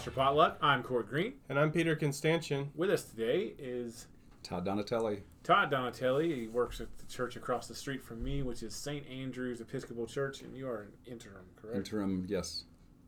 Pastor 0.00 0.12
Potluck. 0.12 0.56
I'm 0.62 0.82
Cord 0.82 1.08
Green. 1.10 1.34
And 1.50 1.58
I'm 1.58 1.70
Peter 1.70 1.94
Constantian. 1.94 2.68
With 2.74 2.88
us 2.88 3.04
today 3.04 3.52
is 3.58 4.06
Todd 4.42 4.64
Donatelli. 4.64 5.24
Todd 5.42 5.70
Donatelli. 5.70 6.34
He 6.34 6.48
works 6.48 6.80
at 6.80 6.88
the 6.96 7.04
church 7.04 7.36
across 7.36 7.68
the 7.68 7.74
street 7.74 8.02
from 8.02 8.24
me, 8.24 8.40
which 8.40 8.62
is 8.62 8.74
St. 8.74 9.06
Andrew's 9.06 9.60
Episcopal 9.60 10.06
Church, 10.06 10.40
and 10.40 10.56
you 10.56 10.66
are 10.66 10.84
an 10.84 10.92
interim, 11.04 11.44
correct? 11.54 11.76
Interim, 11.76 12.24
yes. 12.30 12.64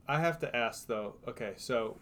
I 0.06 0.20
have 0.20 0.38
to 0.40 0.54
ask 0.54 0.86
though. 0.86 1.14
Okay, 1.26 1.54
so 1.56 1.96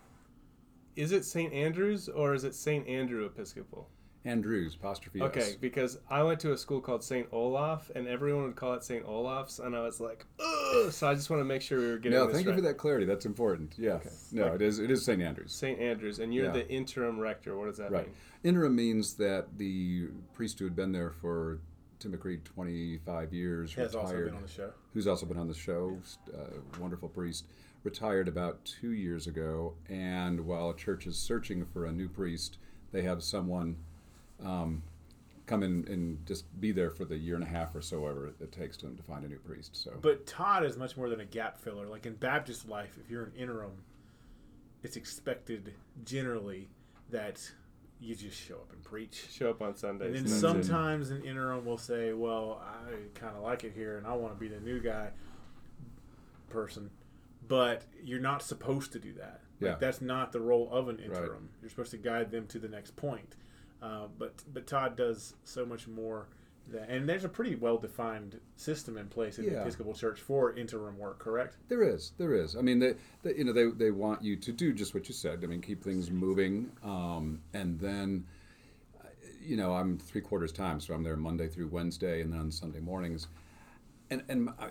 is 0.97 1.13
it 1.13 1.25
St. 1.25 1.53
Andrews 1.53 2.09
or 2.09 2.35
is 2.35 2.43
it 2.43 2.57
St. 2.57 2.85
Andrew 2.89 3.25
Episcopal? 3.27 3.89
Andrews, 4.25 4.75
apostrophe 4.75 5.23
Okay, 5.23 5.41
S. 5.41 5.55
because 5.55 5.99
I 6.11 6.23
went 6.23 6.41
to 6.41 6.53
a 6.53 6.59
school 6.59 6.81
called 6.81 7.03
St. 7.03 7.27
Olaf, 7.33 7.91
and 7.95 8.07
everyone 8.07 8.45
would 8.45 8.57
call 8.57 8.75
it 8.75 8.85
St. 8.85 9.05
Olaf's, 9.07 9.59
and 9.61 9.75
I 9.75 9.81
was 9.81 9.99
like, 10.01 10.27
ugh. 10.39 10.93
So 10.93 11.09
I 11.09 11.15
just 11.15 11.31
want 11.31 11.41
to 11.41 11.45
make 11.45 11.63
sure 11.63 11.79
we 11.79 11.87
were 11.91 11.97
getting 11.99 12.19
No, 12.19 12.27
this 12.27 12.35
thank 12.37 12.47
right. 12.47 12.53
you 12.57 12.63
for 12.63 12.69
that 12.69 12.75
clarity. 12.77 13.07
That's 13.07 13.25
important. 13.25 13.75
Yeah. 13.79 14.01
No, 14.31 14.45
Like- 14.45 14.55
it 14.57 14.63
is. 14.63 14.79
It 14.79 14.91
is 14.91 15.05
St. 15.05 15.23
Andrews. 15.23 15.53
St. 15.53 15.81
Andrews, 15.81 16.19
and 16.19 16.35
you're 16.35 16.47
Yeah. 16.47 16.53
the 16.53 16.69
interim 16.69 17.19
rector. 17.19 17.57
What 17.57 17.67
does 17.67 17.79
that 17.79 17.91
Right. 17.91 18.07
mean? 18.07 18.15
Interim 18.45 18.77
means 18.77 19.15
that 19.15 19.57
the 19.59 20.09
priest 20.35 20.59
who 20.59 20.67
had 20.67 20.77
been 20.77 20.93
there 20.93 21.11
for 21.13 21.59
typically 21.99 22.39
25 22.39 23.33
years 23.33 23.75
He 23.75 23.81
has 23.81 23.95
also 23.95 24.09
retired, 24.09 24.25
been 24.27 24.35
on 24.37 24.43
the 24.43 24.49
show. 24.49 24.73
who's 24.95 25.07
also 25.07 25.27
been 25.27 25.37
on 25.39 25.49
the 25.49 25.55
show, 25.55 25.99
uh, 26.35 26.59
wonderful 26.79 27.09
priest, 27.09 27.47
retired 27.85 28.29
about 28.29 28.65
two 28.65 28.91
years 28.91 29.27
ago. 29.27 29.75
And 29.89 30.47
while 30.47 30.71
a 30.71 30.77
church 30.77 31.07
is 31.07 31.17
searching 31.17 31.65
for 31.65 31.85
a 31.87 31.93
new 31.93 32.09
priest, 32.09 32.59
they 32.93 33.03
have 33.03 33.23
someone 33.23 33.77
um, 34.45 34.83
come 35.47 35.63
in 35.63 35.85
and 35.89 36.25
just 36.27 36.45
be 36.61 36.71
there 36.71 36.91
for 36.91 37.05
the 37.05 37.17
year 37.17 37.35
and 37.35 37.43
a 37.43 37.47
half 37.49 37.75
or 37.75 37.83
so 37.83 38.07
ever 38.07 38.29
it 38.41 38.53
takes 38.53 38.77
to 38.79 38.87
them 38.87 38.97
to 38.97 39.03
find 39.03 39.25
a 39.25 39.29
new 39.29 39.39
priest. 39.39 39.75
So 39.77 39.93
But 40.01 40.27
Todd 40.27 40.65
is 40.65 40.77
much 40.77 40.97
more 40.97 41.09
than 41.09 41.21
a 41.21 41.25
gap 41.25 41.59
filler. 41.59 41.87
Like 41.87 42.07
in 42.07 42.15
Baptist 42.15 42.69
life, 42.69 42.97
if 43.03 43.11
you're 43.11 43.25
an 43.25 43.33
interim, 43.37 43.83
it's 44.83 44.97
expected 44.97 45.75
generally 46.05 46.69
that 47.11 47.51
you 48.01 48.15
just 48.15 48.41
show 48.41 48.55
up 48.55 48.73
and 48.73 48.83
preach. 48.83 49.27
Show 49.31 49.51
up 49.51 49.61
on 49.61 49.77
Sundays. 49.77 50.07
And 50.07 50.17
then 50.17 50.25
that's 50.25 50.41
sometimes 50.41 51.11
an 51.11 51.23
interim 51.25 51.67
will 51.67 51.77
say, 51.77 52.13
"Well, 52.13 52.63
I 52.65 53.19
kind 53.19 53.37
of 53.37 53.43
like 53.43 53.65
it 53.65 53.73
here, 53.75 53.99
and 53.99 54.07
I 54.07 54.15
want 54.15 54.33
to 54.33 54.41
be 54.41 54.49
the 54.49 54.61
new 54.61 54.81
guy 54.81 55.11
person," 56.49 56.91
but 57.47 57.85
you're 58.03 58.21
not 58.21 58.43
supposed 58.43 58.93
to 58.93 58.99
do 58.99 59.13
that. 59.15 59.43
Like, 59.61 59.73
Yeah. 59.73 59.75
that's 59.79 60.01
not 60.01 60.33
the 60.33 60.41
role 60.41 60.71
of 60.73 60.89
an 60.89 60.99
interim. 60.99 61.51
You're 61.61 61.69
supposed 61.71 61.91
to 61.91 61.99
guide 61.99 62.31
them 62.31 62.47
to 62.47 62.59
the 62.59 62.69
next 62.69 62.97
point. 62.97 63.37
Uh, 63.83 64.07
but 64.19 64.35
but 64.53 64.67
Todd 64.67 64.97
does 64.97 65.35
so 65.45 65.65
much 65.65 65.89
more. 65.89 66.27
That, 66.69 66.89
and 66.89 67.09
there's 67.09 67.25
a 67.25 67.29
pretty 67.29 67.55
well 67.57 67.79
defined 67.79 68.39
system 68.57 68.97
in 68.97 69.09
place 69.09 69.39
in 69.39 69.47
the 69.47 69.61
Episcopal 69.61 69.95
Church 69.95 70.21
for 70.21 70.55
interim 70.57 70.99
work. 70.99 71.19
Correct? 71.19 71.57
There 71.69 71.83
is, 71.83 72.13
there 72.19 72.35
is. 72.35 72.55
I 72.55 72.61
mean, 72.61 72.79
they, 72.79 72.95
they 73.23 73.35
you 73.35 73.45
know, 73.45 73.53
they, 73.53 73.67
they 73.71 73.91
want 73.91 74.23
you 74.23 74.37
to 74.37 74.53
do 74.53 74.73
just 74.73 74.95
what 74.95 75.09
you 75.09 75.15
said. 75.15 75.41
I 75.43 75.47
mean, 75.47 75.63
keep 75.63 75.83
things 75.83 76.11
moving, 76.11 76.71
um, 76.85 77.41
and 77.55 77.81
then, 77.81 78.27
uh, 79.01 79.09
you 79.43 79.57
know, 79.57 79.75
I'm 79.75 79.99
three 79.99 80.21
quarters 80.21 80.53
time, 80.53 80.79
so 80.81 80.95
I'm 80.95 81.03
there 81.03 81.17
Monday 81.17 81.49
through 81.49 81.69
Wednesday, 81.69 82.21
and 82.21 82.33
then 82.33 82.41
on 82.41 82.51
Sunday 82.53 82.81
mornings, 82.81 83.27
and 84.11 84.23
and 84.29 84.51
I, 84.51 84.69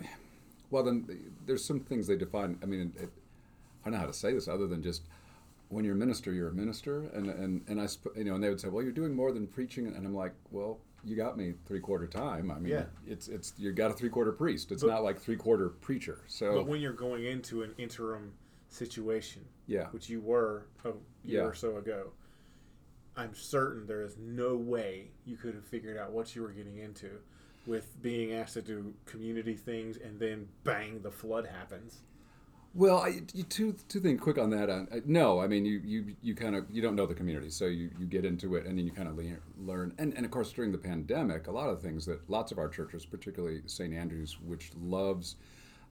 well, 0.69 0.83
then 0.83 1.33
there's 1.47 1.65
some 1.65 1.79
things 1.79 2.07
they 2.07 2.15
define. 2.15 2.59
I 2.61 2.65
mean, 2.67 2.93
it, 2.95 3.09
I 3.83 3.85
don't 3.85 3.93
know 3.93 3.99
how 3.99 4.05
to 4.05 4.13
say 4.13 4.33
this 4.33 4.47
other 4.47 4.67
than 4.67 4.83
just 4.83 5.01
when 5.69 5.85
you're 5.85 5.93
a 5.95 5.97
minister, 5.97 6.33
you're 6.33 6.49
a 6.49 6.53
minister, 6.53 7.03
and 7.13 7.29
and 7.29 7.61
and 7.67 7.79
I, 7.79 7.85
sp- 7.87 8.13
you 8.17 8.25
know, 8.25 8.35
and 8.35 8.43
they 8.43 8.49
would 8.49 8.59
say, 8.59 8.67
well, 8.67 8.83
you're 8.83 8.91
doing 8.91 9.15
more 9.15 9.31
than 9.31 9.47
preaching, 9.47 9.87
and 9.87 10.05
I'm 10.05 10.13
like, 10.13 10.33
well. 10.51 10.79
You 11.05 11.15
got 11.15 11.37
me 11.37 11.53
three 11.65 11.79
quarter 11.79 12.07
time. 12.07 12.51
I 12.51 12.59
mean, 12.59 12.73
Yeah. 12.73 12.83
it's 13.07 13.29
it's 13.29 13.53
you 13.57 13.71
got 13.71 13.89
a 13.89 13.93
three 13.93 14.09
quarter 14.09 14.33
priest. 14.33 14.69
It's 14.69 14.83
But- 14.83 14.89
not 14.89 15.01
like 15.01 15.17
three 15.17 15.37
quarter 15.37 15.69
preacher. 15.69 16.19
So 16.27 16.55
But 16.55 16.67
when 16.67 16.81
you're 16.81 16.91
going 16.91 17.23
into 17.23 17.63
an 17.63 17.73
interim 17.77 18.33
situation, 18.67 19.45
Yeah. 19.65 19.87
which 19.91 20.09
you 20.09 20.19
were 20.19 20.65
a 20.83 20.89
year 20.89 20.97
Yeah. 21.23 21.43
or 21.45 21.53
so 21.53 21.77
ago, 21.77 22.11
I'm 23.15 23.33
certain 23.33 23.87
there 23.87 24.01
is 24.01 24.17
no 24.17 24.57
way 24.57 25.11
you 25.23 25.37
could 25.37 25.55
have 25.55 25.63
figured 25.63 25.95
out 25.95 26.11
what 26.11 26.35
you 26.35 26.41
were 26.41 26.51
getting 26.51 26.79
into 26.79 27.21
with 27.65 28.01
being 28.01 28.33
asked 28.33 28.55
to 28.55 28.61
do 28.61 28.93
community 29.05 29.55
things 29.55 29.95
and 29.95 30.19
then 30.19 30.49
bang, 30.65 31.01
the 31.01 31.11
flood 31.11 31.45
happens. 31.45 32.01
Well, 32.75 32.99
I, 32.99 33.21
you, 33.33 33.43
two 33.43 33.75
two 33.87 33.99
things 33.99 34.21
quick 34.21 34.37
on 34.37 34.51
that. 34.51 34.69
Uh, 34.69 34.85
no, 35.05 35.39
I 35.39 35.47
mean 35.47 35.65
you 35.65 35.81
you, 35.83 36.15
you 36.21 36.35
kind 36.35 36.55
of 36.55 36.65
you 36.69 36.81
don't 36.81 36.95
know 36.95 37.07
the 37.07 37.15
community, 37.15 37.49
so 37.49 37.65
you, 37.65 37.89
you 37.99 38.05
get 38.05 38.25
into 38.25 38.55
it 38.55 38.65
and 38.65 38.77
then 38.77 38.85
you 38.85 38.91
kind 38.91 39.07
of 39.07 39.17
le- 39.17 39.37
learn. 39.57 39.93
And, 39.97 40.13
and 40.15 40.23
of 40.23 40.31
course, 40.31 40.51
during 40.51 40.71
the 40.71 40.77
pandemic, 40.77 41.47
a 41.47 41.51
lot 41.51 41.69
of 41.69 41.81
things 41.81 42.05
that 42.05 42.29
lots 42.29 42.51
of 42.51 42.59
our 42.59 42.69
churches, 42.69 43.05
particularly 43.05 43.61
St. 43.65 43.93
Andrews, 43.93 44.37
which 44.45 44.71
loves 44.79 45.35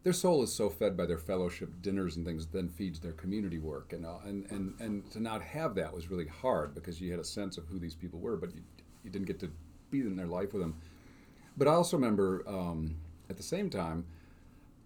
their 0.04 0.12
soul 0.12 0.42
is 0.44 0.52
so 0.52 0.70
fed 0.70 0.96
by 0.96 1.06
their 1.06 1.18
fellowship 1.18 1.70
dinners 1.82 2.16
and 2.16 2.24
things, 2.24 2.46
then 2.46 2.68
feeds 2.68 3.00
their 3.00 3.12
community 3.12 3.58
work. 3.58 3.92
And 3.92 4.06
uh, 4.06 4.18
and 4.24 4.46
and 4.50 4.74
and 4.78 5.10
to 5.10 5.20
not 5.20 5.42
have 5.42 5.74
that 5.74 5.92
was 5.92 6.08
really 6.10 6.28
hard 6.28 6.74
because 6.74 7.00
you 7.00 7.10
had 7.10 7.20
a 7.20 7.24
sense 7.24 7.58
of 7.58 7.66
who 7.66 7.80
these 7.80 7.96
people 7.96 8.20
were, 8.20 8.36
but 8.36 8.54
you, 8.54 8.62
you 9.02 9.10
didn't 9.10 9.26
get 9.26 9.40
to 9.40 9.50
be 9.90 10.00
in 10.00 10.14
their 10.14 10.26
life 10.26 10.52
with 10.52 10.62
them. 10.62 10.76
But 11.56 11.66
I 11.66 11.72
also 11.72 11.96
remember 11.96 12.44
um, 12.46 12.94
at 13.28 13.36
the 13.36 13.42
same 13.42 13.68
time 13.68 14.04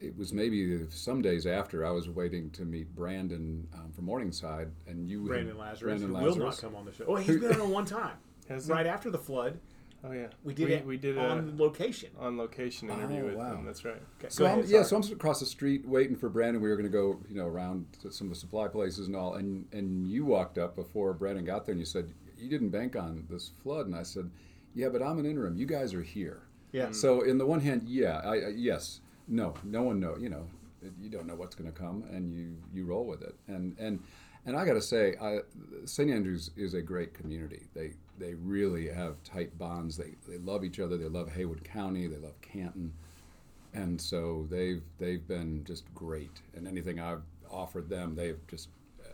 it 0.02 0.16
was 0.16 0.32
maybe 0.32 0.86
some 0.90 1.22
days 1.22 1.46
after 1.46 1.86
I 1.86 1.90
was 1.90 2.08
waiting 2.08 2.50
to 2.50 2.64
meet 2.64 2.94
Brandon 2.94 3.66
um, 3.74 3.92
from 3.92 4.04
Morningside, 4.06 4.70
and 4.86 5.08
you, 5.08 5.20
had- 5.20 5.28
Brandon 5.28 5.58
Lazarus, 5.58 5.80
Brandon 5.82 6.08
who 6.08 6.14
will 6.14 6.20
not 6.22 6.28
Lazarus. 6.38 6.60
come 6.60 6.76
on 6.76 6.84
the 6.84 6.92
show. 6.92 7.04
Oh, 7.06 7.16
he's 7.16 7.36
been 7.38 7.60
on 7.60 7.70
one 7.70 7.84
time. 7.86 8.16
Has 8.48 8.66
he? 8.66 8.72
right 8.72 8.86
after 8.86 9.10
the 9.10 9.18
flood, 9.18 9.58
Oh 10.04 10.10
yeah, 10.10 10.26
we 10.42 10.52
did 10.52 10.66
we, 10.68 10.74
it 10.74 10.84
we 10.86 10.96
did 10.96 11.16
on 11.16 11.54
a 11.56 11.62
location. 11.62 12.10
on 12.18 12.36
location 12.36 12.90
interview 12.90 13.22
Oh, 13.22 13.26
with 13.26 13.34
wow. 13.36 13.54
him. 13.54 13.64
That's 13.64 13.84
right. 13.84 14.02
Okay, 14.18 14.28
So 14.30 14.44
go 14.44 14.50
I'm, 14.50 14.58
ahead, 14.58 14.68
yeah, 14.70 14.82
sorry. 14.82 15.02
so 15.04 15.08
I'm 15.10 15.16
across 15.16 15.38
the 15.38 15.46
street 15.46 15.86
waiting 15.86 16.16
for 16.16 16.28
Brandon. 16.28 16.60
We 16.60 16.68
were 16.68 16.74
going 16.76 16.90
to 16.90 16.92
go, 16.92 17.20
you 17.28 17.36
know, 17.36 17.46
around 17.46 17.86
to 18.02 18.10
some 18.10 18.26
of 18.26 18.32
the 18.34 18.38
supply 18.40 18.66
places 18.66 19.06
and 19.06 19.14
all. 19.14 19.34
And 19.34 19.64
and 19.72 20.08
you 20.08 20.24
walked 20.24 20.58
up 20.58 20.74
before 20.74 21.12
Brandon 21.14 21.44
got 21.44 21.64
there, 21.66 21.72
and 21.74 21.78
you 21.80 21.86
said 21.86 22.12
you 22.36 22.48
didn't 22.50 22.70
bank 22.70 22.96
on 22.96 23.24
this 23.30 23.52
flood. 23.62 23.86
And 23.86 23.94
I 23.94 24.02
said, 24.02 24.28
yeah, 24.74 24.88
but 24.88 25.02
I'm 25.02 25.20
an 25.20 25.24
interim. 25.26 25.56
You 25.56 25.66
guys 25.66 25.94
are 25.94 26.02
here. 26.02 26.42
Yeah. 26.72 26.90
So 26.90 27.20
in 27.20 27.38
the 27.38 27.46
one 27.46 27.60
hand, 27.60 27.84
yeah, 27.86 28.20
I, 28.24 28.34
I 28.34 28.48
yes, 28.56 29.02
no, 29.28 29.54
no 29.64 29.82
one 29.82 30.00
know. 30.00 30.16
You 30.18 30.30
know, 30.30 30.46
you 31.00 31.08
don't 31.08 31.26
know 31.26 31.34
what's 31.34 31.54
going 31.54 31.70
to 31.70 31.78
come, 31.78 32.04
and 32.10 32.34
you 32.34 32.56
you 32.72 32.84
roll 32.84 33.04
with 33.04 33.22
it. 33.22 33.34
And 33.48 33.76
and 33.78 34.00
and 34.44 34.56
I 34.56 34.64
got 34.64 34.74
to 34.74 34.82
say, 34.82 35.14
I, 35.20 35.38
St. 35.84 36.10
Andrews 36.10 36.50
is 36.56 36.74
a 36.74 36.82
great 36.82 37.14
community. 37.14 37.66
They 37.74 37.92
they 38.18 38.34
really 38.34 38.88
have 38.88 39.22
tight 39.24 39.56
bonds. 39.58 39.96
They 39.96 40.14
they 40.28 40.38
love 40.38 40.64
each 40.64 40.80
other. 40.80 40.96
They 40.96 41.08
love 41.08 41.30
Haywood 41.32 41.64
County. 41.64 42.06
They 42.06 42.18
love 42.18 42.40
Canton, 42.40 42.92
and 43.74 44.00
so 44.00 44.46
they've 44.50 44.82
they've 44.98 45.26
been 45.26 45.64
just 45.64 45.92
great. 45.94 46.40
And 46.54 46.66
anything 46.66 47.00
I've 47.00 47.22
offered 47.50 47.88
them, 47.88 48.14
they've 48.14 48.40
just 48.48 48.68
uh, 49.04 49.08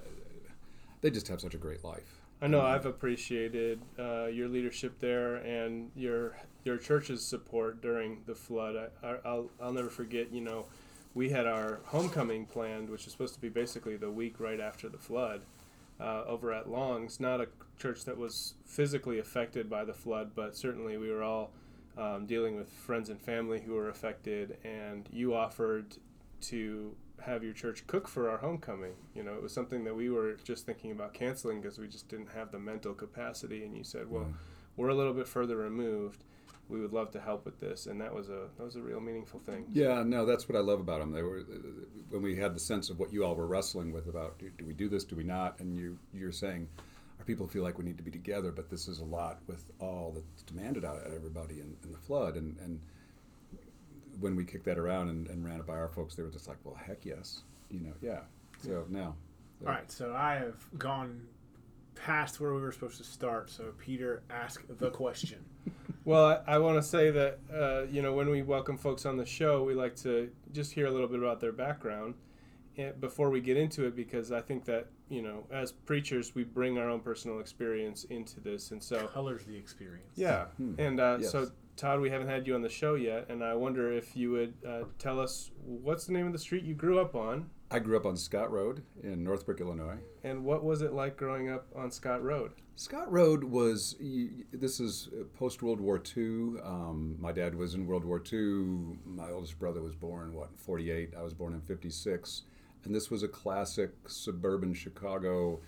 they 1.01 1.11
just 1.11 1.29
have 1.29 1.41
such 1.41 1.55
a 1.55 1.59
great 1.59 1.85
life. 1.85 2.21
I 2.41 2.47
know 2.47 2.61
I've 2.61 2.87
appreciated 2.87 3.81
uh, 3.99 4.27
your 4.27 4.49
leadership 4.49 5.01
there 5.01 5.37
and 5.37 5.91
your 5.97 6.37
your 6.69 6.77
church's 6.77 7.25
support 7.25 7.81
during 7.81 8.23
the 8.27 8.35
flood. 8.35 8.77
I, 8.77 9.07
I, 9.07 9.17
I'll 9.25 9.51
I'll 9.61 9.73
never 9.73 9.89
forget. 9.89 10.31
You 10.33 10.43
know, 10.43 10.67
we 11.15 11.31
had 11.31 11.47
our 11.47 11.81
homecoming 11.87 12.47
planned, 12.47 12.91
which 12.91 13.07
is 13.07 13.13
supposed 13.13 13.35
to 13.35 13.41
be 13.41 13.49
basically 13.49 13.97
the 13.97 14.11
week 14.11 14.39
right 14.39 14.61
after 14.61 14.89
the 14.89 14.99
flood, 14.99 15.43
uh, 15.99 16.25
over 16.27 16.53
at 16.53 16.69
Long's. 16.69 17.19
Not 17.19 17.41
a 17.41 17.49
church 17.79 18.05
that 18.05 18.19
was 18.19 18.55
physically 18.67 19.19
affected 19.19 19.69
by 19.71 19.85
the 19.85 19.95
flood, 19.95 20.33
but 20.37 20.55
certainly 20.55 20.99
we 20.99 21.11
were 21.11 21.23
all 21.23 21.51
um, 21.97 22.27
dealing 22.27 22.55
with 22.55 22.71
friends 22.71 23.09
and 23.09 23.21
family 23.21 23.61
who 23.61 23.73
were 23.75 23.89
affected. 23.89 24.59
And 24.63 25.09
you 25.11 25.35
offered 25.35 25.97
to 26.43 26.95
have 27.25 27.43
your 27.43 27.55
church 27.55 27.85
cook 27.87 28.07
for 28.07 28.29
our 28.31 28.39
homecoming. 28.39 28.93
You 29.15 29.25
know, 29.25 29.35
it 29.35 29.43
was 29.43 29.53
something 29.53 29.85
that 29.85 29.97
we 29.97 30.11
were 30.11 30.35
just 30.45 30.67
thinking 30.67 30.93
about 30.93 31.15
canceling 31.15 31.63
because 31.63 31.79
we 31.79 31.89
just 31.89 32.09
didn't 32.09 32.29
have 32.35 32.53
the 32.53 32.59
mental 32.59 32.93
capacity. 32.93 33.65
And 33.65 33.75
you 33.77 33.85
said, 33.85 34.11
"Well, 34.11 34.29
we're 34.77 34.91
a 34.91 34.95
little 34.95 35.15
bit 35.15 35.27
further 35.27 35.57
removed. 35.57 36.25
We 36.69 36.81
would 36.81 36.93
love 36.93 37.11
to 37.13 37.21
help 37.21 37.45
with 37.45 37.61
this." 37.61 37.87
And 37.87 38.01
that 38.01 38.15
was 38.15 38.29
a 38.29 38.49
that 38.57 38.65
was 38.65 38.77
a 38.77 38.83
real 38.83 39.01
meaningful 39.01 39.41
thing. 39.41 39.67
Yeah, 39.73 40.03
no, 40.03 40.27
that's 40.27 40.49
what 40.49 40.57
I 40.57 40.61
love 40.61 40.81
about 40.81 41.01
them. 41.01 41.13
They 41.13 41.23
were 41.23 41.43
when 42.11 42.23
we 42.23 42.37
had 42.37 42.55
the 42.55 42.61
sense 42.61 42.91
of 42.91 42.99
what 42.99 43.13
you 43.13 43.25
all 43.25 43.35
were 43.35 43.47
wrestling 43.47 43.93
with 43.93 44.09
about 44.09 44.39
do, 44.39 44.51
do 44.57 44.65
we 44.65 44.75
do 44.75 44.89
this, 44.89 45.05
do 45.05 45.17
we 45.17 45.25
not, 45.25 45.59
and 45.61 45.77
you 45.77 45.99
you're 46.13 46.33
saying 46.33 46.69
our 47.19 47.25
people 47.25 47.49
feel 47.49 47.63
like 47.63 47.79
we 47.79 47.85
need 47.85 47.97
to 47.99 48.05
be 48.05 48.11
together, 48.11 48.53
but 48.53 48.71
this 48.71 48.89
is 48.89 49.01
a 49.01 49.05
lot 49.05 49.41
with 49.47 49.65
all 49.81 50.13
that's 50.15 50.43
demanded 50.43 50.85
out 50.85 50.97
of 50.97 51.13
everybody 51.13 51.61
in, 51.61 51.77
in 51.85 51.93
the 51.93 51.99
flood, 51.99 52.37
and 52.37 52.57
and 52.61 52.81
when 54.21 54.35
we 54.37 54.45
kicked 54.45 54.65
that 54.65 54.79
around 54.79 55.09
and, 55.09 55.29
and 55.29 55.45
ran 55.45 55.61
it 55.61 55.67
by 55.67 55.75
our 55.75 55.89
folks, 55.89 56.15
they 56.15 56.23
were 56.23 56.31
just 56.31 56.49
like, 56.49 56.59
well, 56.65 56.75
heck 56.75 57.05
yes, 57.05 57.43
you 57.71 57.81
know, 57.81 57.93
yeah. 58.03 58.21
So 58.63 58.85
now, 58.89 59.15
All 59.65 59.73
right, 59.73 59.91
so 59.91 60.15
I 60.15 60.35
have 60.35 60.57
gone 60.77 61.21
past 61.95 62.41
where 62.41 62.55
we 62.55 62.61
were 62.61 62.73
supposed 62.73 62.99
to 62.99 63.05
start. 63.05 63.51
So 63.51 63.73
Peter, 63.79 64.23
ask 64.31 64.63
the 64.69 64.91
question. 64.91 65.45
Well, 66.05 66.25
I, 66.47 66.55
I 66.55 66.59
want 66.59 66.77
to 66.77 66.83
say 66.83 67.11
that 67.11 67.39
uh, 67.53 67.83
you 67.91 68.03
know 68.03 68.15
when 68.15 68.31
we 68.31 68.43
welcome 68.43 68.79
folks 68.79 69.05
on 69.07 69.17
the 69.17 69.27
show, 69.27 69.63
we 69.65 69.75
like 69.75 69.95
to 69.97 70.31
just 70.53 70.73
hear 70.73 70.87
a 70.87 70.91
little 70.91 71.09
bit 71.09 71.19
about 71.19 71.41
their 71.41 71.53
background 71.53 72.15
before 73.01 73.29
we 73.29 73.41
get 73.41 73.57
into 73.57 73.87
it, 73.87 73.97
because 73.97 74.31
I 74.31 74.41
think 74.41 74.65
that 74.67 74.87
you 75.09 75.21
know 75.23 75.45
as 75.51 75.73
preachers 75.73 76.35
we 76.35 76.45
bring 76.45 76.79
our 76.79 76.89
own 76.89 77.01
personal 77.01 77.41
experience 77.41 78.05
into 78.05 78.41
this, 78.41 78.71
and 78.71 78.83
so 78.83 79.07
Colors 79.09 79.45
the 79.45 79.57
experience. 79.57 80.13
yeah. 80.17 80.47
Hmm. 80.57 80.75
And 80.79 81.01
uh, 81.01 81.19
Yes. 81.21 81.31
so 81.33 81.51
Todd, 81.77 82.01
we 82.01 82.11
haven't 82.11 82.29
had 82.29 82.47
you 82.47 82.55
on 82.55 82.63
the 82.63 82.69
show 82.69 82.95
yet, 82.95 83.27
and 83.29 83.43
I 83.45 83.55
wonder 83.55 83.93
if 83.93 84.17
you 84.17 84.31
would 84.33 84.55
uh, 84.67 84.83
tell 84.99 85.21
us 85.21 85.51
what's 85.65 86.07
the 86.07 86.13
name 86.13 86.27
of 86.27 86.33
the 86.33 86.39
street 86.39 86.65
you 86.65 86.75
grew 86.75 86.99
up 87.01 87.15
on, 87.15 87.51
I 87.71 87.79
grew 87.81 87.97
up 87.97 88.07
on 88.07 88.17
Scott 88.17 88.51
Road 88.51 88.83
in 89.03 89.23
Northbrook, 89.23 89.61
Illinois. 89.61 89.99
And 90.25 90.45
what 90.45 90.65
was 90.65 90.81
it 90.81 90.95
like 90.95 91.17
growing 91.17 91.51
up 91.51 91.67
on 91.77 91.91
Scott 91.91 92.23
Road? 92.23 92.53
Scott 92.77 93.13
Road 93.13 93.45
was, 93.45 93.97
this 94.53 94.81
is 94.81 95.11
post 95.39 95.63
World 95.63 95.81
War 95.81 96.01
II. 96.17 96.61
Um, 96.65 97.17
my 97.19 97.33
dad 97.33 97.55
was 97.55 97.75
in 97.75 97.87
World 97.87 98.05
War 98.05 98.23
II. 98.33 98.97
My 99.05 99.31
oldest 99.31 99.59
brother 99.59 99.83
was 99.83 99.95
born, 99.95 100.33
what, 100.33 100.59
48. 100.59 101.13
I 101.19 101.23
was 101.23 101.35
born 101.35 101.53
in 101.53 101.61
56. 101.61 102.43
And 102.85 102.95
this 102.95 103.11
was 103.11 103.23
a 103.23 103.29
classic 103.29 103.91
suburban 104.07 104.73
Chicago, 104.73 105.61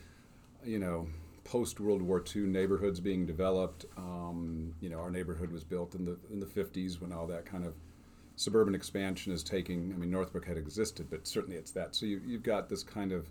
you 0.64 0.78
know, 0.78 1.08
post 1.44 1.80
World 1.80 2.00
War 2.00 2.24
II 2.34 2.42
neighborhoods 2.42 3.00
being 3.00 3.26
developed. 3.26 3.84
Um, 3.98 4.74
you 4.80 4.88
know, 4.88 5.00
our 5.00 5.10
neighborhood 5.10 5.50
was 5.50 5.64
built 5.64 5.94
in 5.94 6.04
the, 6.06 6.16
in 6.30 6.40
the 6.40 6.46
50s 6.46 7.00
when 7.00 7.12
all 7.12 7.26
that 7.26 7.44
kind 7.44 7.66
of 7.66 7.74
suburban 8.40 8.74
expansion 8.74 9.32
is 9.32 9.42
taking. 9.42 9.92
I 9.94 9.98
mean, 9.98 10.10
Northbrook 10.10 10.46
had 10.46 10.56
existed, 10.56 11.08
but 11.10 11.26
certainly 11.26 11.56
it's 11.56 11.72
that. 11.72 11.94
So 11.94 12.06
you, 12.06 12.22
you've 12.26 12.42
got 12.42 12.70
this 12.70 12.82
kind 12.82 13.12
of 13.12 13.28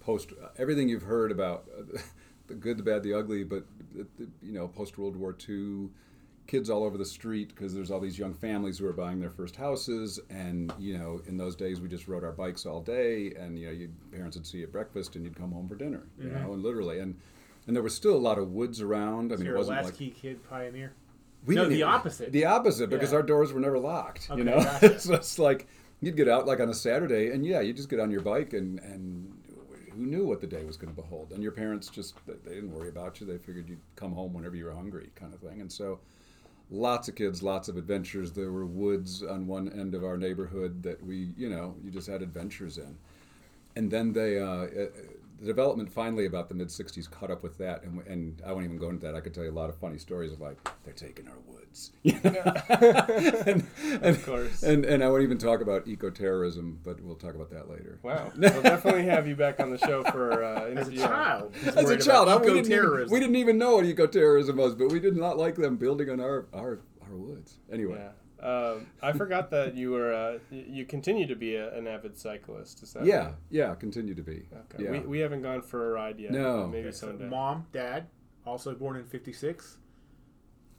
post 0.00 0.32
everything 0.56 0.88
you've 0.88 1.02
heard 1.02 1.30
about 1.30 1.66
uh, 1.78 1.98
the 2.46 2.54
good, 2.54 2.78
the 2.78 2.82
bad, 2.82 3.02
the 3.02 3.12
ugly, 3.12 3.44
but 3.44 3.64
the, 3.94 4.06
the, 4.18 4.28
you 4.42 4.52
know, 4.52 4.66
post 4.66 4.96
World 4.96 5.14
War 5.14 5.36
II, 5.46 5.90
kids 6.46 6.70
all 6.70 6.84
over 6.84 6.96
the 6.96 7.04
street 7.04 7.48
because 7.48 7.74
there's 7.74 7.90
all 7.90 8.00
these 8.00 8.18
young 8.18 8.32
families 8.32 8.78
who 8.78 8.86
are 8.86 8.94
buying 8.94 9.20
their 9.20 9.30
first 9.30 9.56
houses, 9.56 10.20
and 10.30 10.72
you 10.78 10.96
know, 10.96 11.20
in 11.26 11.36
those 11.36 11.54
days 11.54 11.82
we 11.82 11.88
just 11.88 12.08
rode 12.08 12.24
our 12.24 12.32
bikes 12.32 12.64
all 12.64 12.80
day, 12.80 13.34
and 13.38 13.58
you 13.58 13.66
know, 13.66 13.72
you 13.72 13.90
parents 14.10 14.38
would 14.38 14.46
see 14.46 14.58
you 14.58 14.64
at 14.64 14.72
breakfast, 14.72 15.16
and 15.16 15.24
you'd 15.24 15.36
come 15.36 15.52
home 15.52 15.68
for 15.68 15.74
dinner, 15.74 16.04
you 16.18 16.28
Mhm. 16.28 16.42
know, 16.46 16.54
and 16.54 16.62
literally, 16.62 16.98
and 16.98 17.14
and 17.66 17.76
there 17.76 17.82
was 17.82 17.94
still 17.94 18.14
a 18.14 18.24
lot 18.30 18.38
of 18.38 18.52
woods 18.52 18.80
around. 18.80 19.32
I 19.32 19.34
So 19.34 19.40
mean, 19.40 19.46
you're 19.48 19.56
it 19.56 19.58
wasn't 19.58 19.76
like 19.82 19.86
latchkey 19.92 20.10
kid 20.12 20.48
pioneer. 20.48 20.92
We 21.46 21.54
No, 21.54 21.68
the 21.68 21.82
opposite. 21.82 22.32
The 22.32 22.44
opposite, 22.44 22.90
because 22.90 23.12
Yeah. 23.12 23.18
our 23.18 23.22
doors 23.22 23.52
were 23.52 23.60
never 23.60 23.78
locked. 23.78 24.28
Okay, 24.30 24.38
you 24.38 24.44
know, 24.44 24.58
gotcha. 24.58 24.98
so 25.00 25.14
it's 25.14 25.38
like 25.38 25.66
you'd 26.00 26.16
get 26.16 26.28
out 26.28 26.46
like 26.46 26.60
on 26.60 26.68
a 26.68 26.74
Saturday, 26.74 27.30
and 27.30 27.46
yeah, 27.46 27.60
you 27.60 27.72
just 27.72 27.88
get 27.88 28.00
on 28.00 28.10
your 28.10 28.20
bike, 28.20 28.52
and 28.52 28.78
and 28.80 29.32
who 29.92 30.04
knew 30.06 30.26
what 30.26 30.40
the 30.40 30.46
day 30.46 30.64
was 30.64 30.76
going 30.76 30.94
to 30.94 31.00
behold? 31.00 31.32
And 31.32 31.42
your 31.42 31.52
parents 31.52 31.88
just 31.88 32.14
they 32.26 32.54
didn't 32.54 32.72
worry 32.72 32.88
about 32.88 33.20
you. 33.20 33.26
They 33.26 33.38
figured 33.38 33.68
you'd 33.68 33.80
come 33.94 34.12
home 34.12 34.34
whenever 34.34 34.56
you 34.56 34.64
were 34.66 34.74
hungry, 34.74 35.10
kind 35.14 35.32
of 35.32 35.40
thing. 35.40 35.60
And 35.60 35.72
so, 35.72 36.00
lots 36.70 37.08
of 37.08 37.14
kids, 37.14 37.42
lots 37.42 37.68
of 37.68 37.76
adventures. 37.76 38.32
There 38.32 38.52
were 38.52 38.66
woods 38.66 39.22
on 39.22 39.46
one 39.46 39.68
end 39.72 39.94
of 39.94 40.04
our 40.04 40.16
neighborhood 40.18 40.82
that 40.82 41.02
we, 41.02 41.30
you 41.36 41.48
know, 41.48 41.76
you 41.82 41.90
just 41.90 42.08
had 42.08 42.20
adventures 42.22 42.76
in. 42.78 42.98
And 43.76 43.90
then 43.90 44.12
they, 44.12 44.38
uh, 44.38 44.46
uh, 44.46 44.86
the 45.38 45.46
development 45.46 45.92
finally 45.92 46.26
about 46.26 46.48
the 46.48 46.54
mid 46.54 46.68
'60s 46.68 47.10
caught 47.10 47.30
up 47.30 47.42
with 47.42 47.58
that, 47.58 47.82
and, 47.84 48.00
and 48.06 48.42
I 48.46 48.52
won't 48.52 48.64
even 48.64 48.78
go 48.78 48.88
into 48.88 49.04
that. 49.06 49.14
I 49.14 49.20
could 49.20 49.34
tell 49.34 49.44
you 49.44 49.50
a 49.50 49.52
lot 49.52 49.68
of 49.68 49.76
funny 49.76 49.98
stories 49.98 50.32
of 50.32 50.40
like 50.40 50.56
they're 50.84 50.94
taking 50.94 51.28
our 51.28 51.38
woods, 51.46 51.92
and, 52.04 53.66
and, 53.80 54.04
Of 54.04 54.24
course. 54.24 54.62
and 54.62 54.84
and 54.84 55.02
I 55.04 55.08
won't 55.10 55.22
even 55.22 55.38
talk 55.38 55.60
about 55.60 55.86
eco-terrorism, 55.86 56.80
but 56.82 57.00
we'll 57.02 57.16
talk 57.16 57.34
about 57.34 57.50
that 57.50 57.68
later. 57.68 57.98
Wow. 58.02 58.32
We'll 58.36 58.62
definitely 58.62 59.04
have 59.04 59.26
you 59.28 59.36
back 59.36 59.60
on 59.60 59.70
the 59.70 59.78
show 59.78 60.02
for 60.04 60.42
uh, 60.42 60.60
As 60.64 60.66
a 60.66 60.70
interview. 60.72 60.98
child, 61.00 61.54
As 61.64 61.90
a 61.90 61.96
child, 61.98 62.28
I- 62.28 62.36
we, 62.36 62.46
didn't 62.54 62.72
even, 62.72 63.06
we 63.10 63.20
didn't 63.20 63.36
even 63.36 63.58
know 63.58 63.76
what 63.76 63.84
eco-terrorism 63.84 64.56
was, 64.56 64.74
but 64.74 64.90
we 64.90 65.00
did 65.00 65.16
not 65.16 65.36
like 65.38 65.56
them 65.56 65.76
building 65.76 66.10
on 66.10 66.20
our 66.20 66.46
our, 66.52 66.80
our 67.08 67.16
woods. 67.16 67.56
Anyway, 67.72 67.96
Yeah. 67.98 68.10
Um, 68.42 68.86
I 69.02 69.12
forgot 69.12 69.50
that 69.50 69.74
you 69.76 69.92
were 69.92 70.12
uh, 70.12 70.38
you 70.50 70.84
continue 70.84 71.26
to 71.26 71.34
be 71.36 71.56
a, 71.56 71.74
an 71.74 71.86
avid 71.86 72.18
cyclist. 72.18 72.82
Is 72.82 72.92
that 72.92 73.04
yeah, 73.06 73.18
right? 73.26 73.34
yeah, 73.50 73.74
continue 73.74 74.14
to 74.14 74.22
be. 74.22 74.46
Okay. 74.52 74.84
Yeah. 74.84 74.90
We, 74.90 74.98
we 75.00 75.18
haven't 75.20 75.42
gone 75.42 75.62
for 75.62 75.90
a 75.90 75.92
ride 75.94 76.18
yet. 76.20 76.32
No. 76.32 76.66
Maybe 76.66 76.88
Okay, 76.88 76.96
so 76.96 77.06
someday. 77.08 77.28
Mom, 77.28 77.66
dad, 77.72 78.08
also 78.44 78.74
born 78.74 78.96
in 78.96 79.04
'56. 79.04 79.78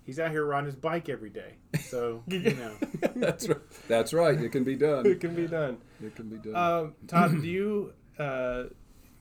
He's 0.04 0.20
out 0.20 0.32
here 0.32 0.46
riding 0.46 0.68
his 0.68 0.76
bike 0.76 1.10
every 1.10 1.30
day. 1.32 1.56
So 1.82 2.24
you 2.28 2.40
know, 2.54 2.76
That's 3.16 3.48
right. 3.50 3.58
That's 3.88 4.14
right. 4.14 4.40
It 4.40 4.52
can 4.52 4.64
be 4.64 4.76
done. 4.76 5.06
it 5.06 5.20
can 5.20 5.34
be 5.36 5.48
done. 5.48 5.78
It 6.02 6.16
can 6.16 6.30
be 6.30 6.38
done. 6.38 6.56
Um, 6.56 6.96
Todd, 7.08 7.42
do 7.42 7.48
you 7.50 7.94
uh, 8.20 8.66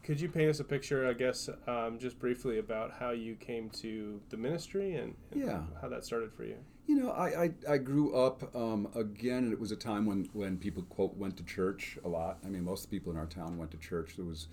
could 0.03 0.21
you 0.21 0.29
paint 0.29 0.49
us 0.51 0.61
a 0.61 0.65
picture, 0.65 1.09
I 1.09 1.15
guess, 1.15 1.49
um, 1.67 1.99
just 1.99 2.19
briefly 2.21 2.59
about 2.61 2.93
how 3.01 3.11
you 3.11 3.35
came 3.35 3.71
to 3.81 4.21
the 4.29 4.37
ministry 4.37 4.95
and, 4.95 5.17
and 5.33 5.41
Yeah. 5.41 5.63
how 5.83 5.89
that 5.89 6.05
started 6.05 6.33
for 6.33 6.45
you? 6.45 6.59
You 6.87 6.95
know, 6.97 7.11
I, 7.11 7.45
I, 7.45 7.51
I 7.69 7.79
grew 7.79 8.15
up 8.15 8.55
um, 8.55 8.89
again, 8.95 9.39
and 9.39 9.53
it 9.53 9.59
was 9.59 9.73
a 9.73 9.77
time 9.77 10.07
when, 10.07 10.29
when 10.33 10.57
people 10.57 10.85
quote 10.85 11.17
went 11.17 11.37
to 11.39 11.43
church 11.43 11.99
a 12.05 12.09
lot. 12.09 12.39
I 12.45 12.49
mean, 12.49 12.65
most 12.65 12.91
people 12.91 13.13
in 13.13 13.19
our 13.19 13.27
town 13.27 13.59
went 13.59 13.73
to 13.73 13.77
church. 13.77 14.15
There 14.17 14.25
was 14.25 14.47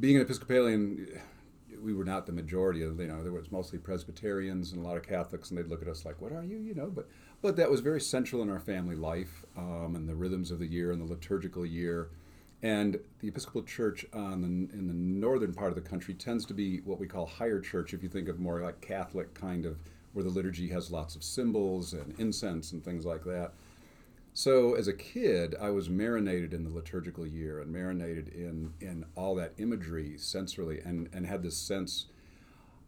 being 0.00 0.16
an 0.16 0.22
Episcopalian, 0.22 1.20
we 1.82 1.92
were 1.92 2.04
not 2.04 2.26
the 2.26 2.32
majority. 2.32 2.82
Of, 2.82 2.98
you 2.98 3.08
know, 3.08 3.22
there 3.22 3.32
was 3.32 3.52
mostly 3.52 3.78
Presbyterians 3.78 4.72
and 4.72 4.82
a 4.82 4.86
lot 4.88 4.96
of 4.96 5.06
Catholics, 5.06 5.50
and 5.50 5.58
they'd 5.58 5.68
look 5.68 5.82
at 5.82 5.88
us 5.88 6.04
like, 6.04 6.20
"What 6.20 6.32
are 6.32 6.44
you?" 6.44 6.58
You 6.58 6.74
know, 6.74 6.86
but 6.86 7.08
but 7.42 7.56
that 7.56 7.70
was 7.70 7.80
very 7.80 8.00
central 8.00 8.42
in 8.42 8.50
our 8.50 8.58
family 8.58 8.96
life 8.96 9.44
um, 9.56 9.94
and 9.94 10.08
the 10.08 10.14
rhythms 10.14 10.50
of 10.50 10.58
the 10.58 10.66
year 10.66 10.92
and 10.92 11.00
the 11.00 11.06
liturgical 11.06 11.64
year. 11.64 12.10
And 12.62 12.98
the 13.20 13.28
Episcopal 13.28 13.62
Church 13.62 14.04
on 14.12 14.40
the, 14.40 14.76
in 14.76 14.88
the 14.88 14.94
northern 14.94 15.54
part 15.54 15.70
of 15.70 15.76
the 15.76 15.88
country 15.88 16.12
tends 16.14 16.44
to 16.46 16.54
be 16.54 16.78
what 16.78 16.98
we 16.98 17.06
call 17.06 17.24
higher 17.24 17.60
church, 17.60 17.94
if 17.94 18.02
you 18.02 18.08
think 18.08 18.28
of 18.28 18.40
more 18.40 18.60
like 18.60 18.80
Catholic 18.80 19.32
kind 19.32 19.64
of, 19.64 19.78
where 20.12 20.24
the 20.24 20.30
liturgy 20.30 20.68
has 20.68 20.90
lots 20.90 21.14
of 21.16 21.22
symbols 21.22 21.92
and 21.92 22.14
incense 22.18 22.72
and 22.72 22.84
things 22.84 23.04
like 23.04 23.24
that. 23.24 23.52
So 24.34 24.74
as 24.74 24.86
a 24.86 24.92
kid, 24.92 25.56
I 25.60 25.70
was 25.70 25.90
marinated 25.90 26.54
in 26.54 26.62
the 26.62 26.70
liturgical 26.70 27.26
year 27.26 27.60
and 27.60 27.72
marinated 27.72 28.28
in, 28.28 28.72
in 28.80 29.04
all 29.16 29.34
that 29.34 29.52
imagery 29.58 30.14
sensorily 30.16 30.84
and, 30.86 31.08
and 31.12 31.26
had 31.26 31.42
this 31.42 31.56
sense. 31.56 32.06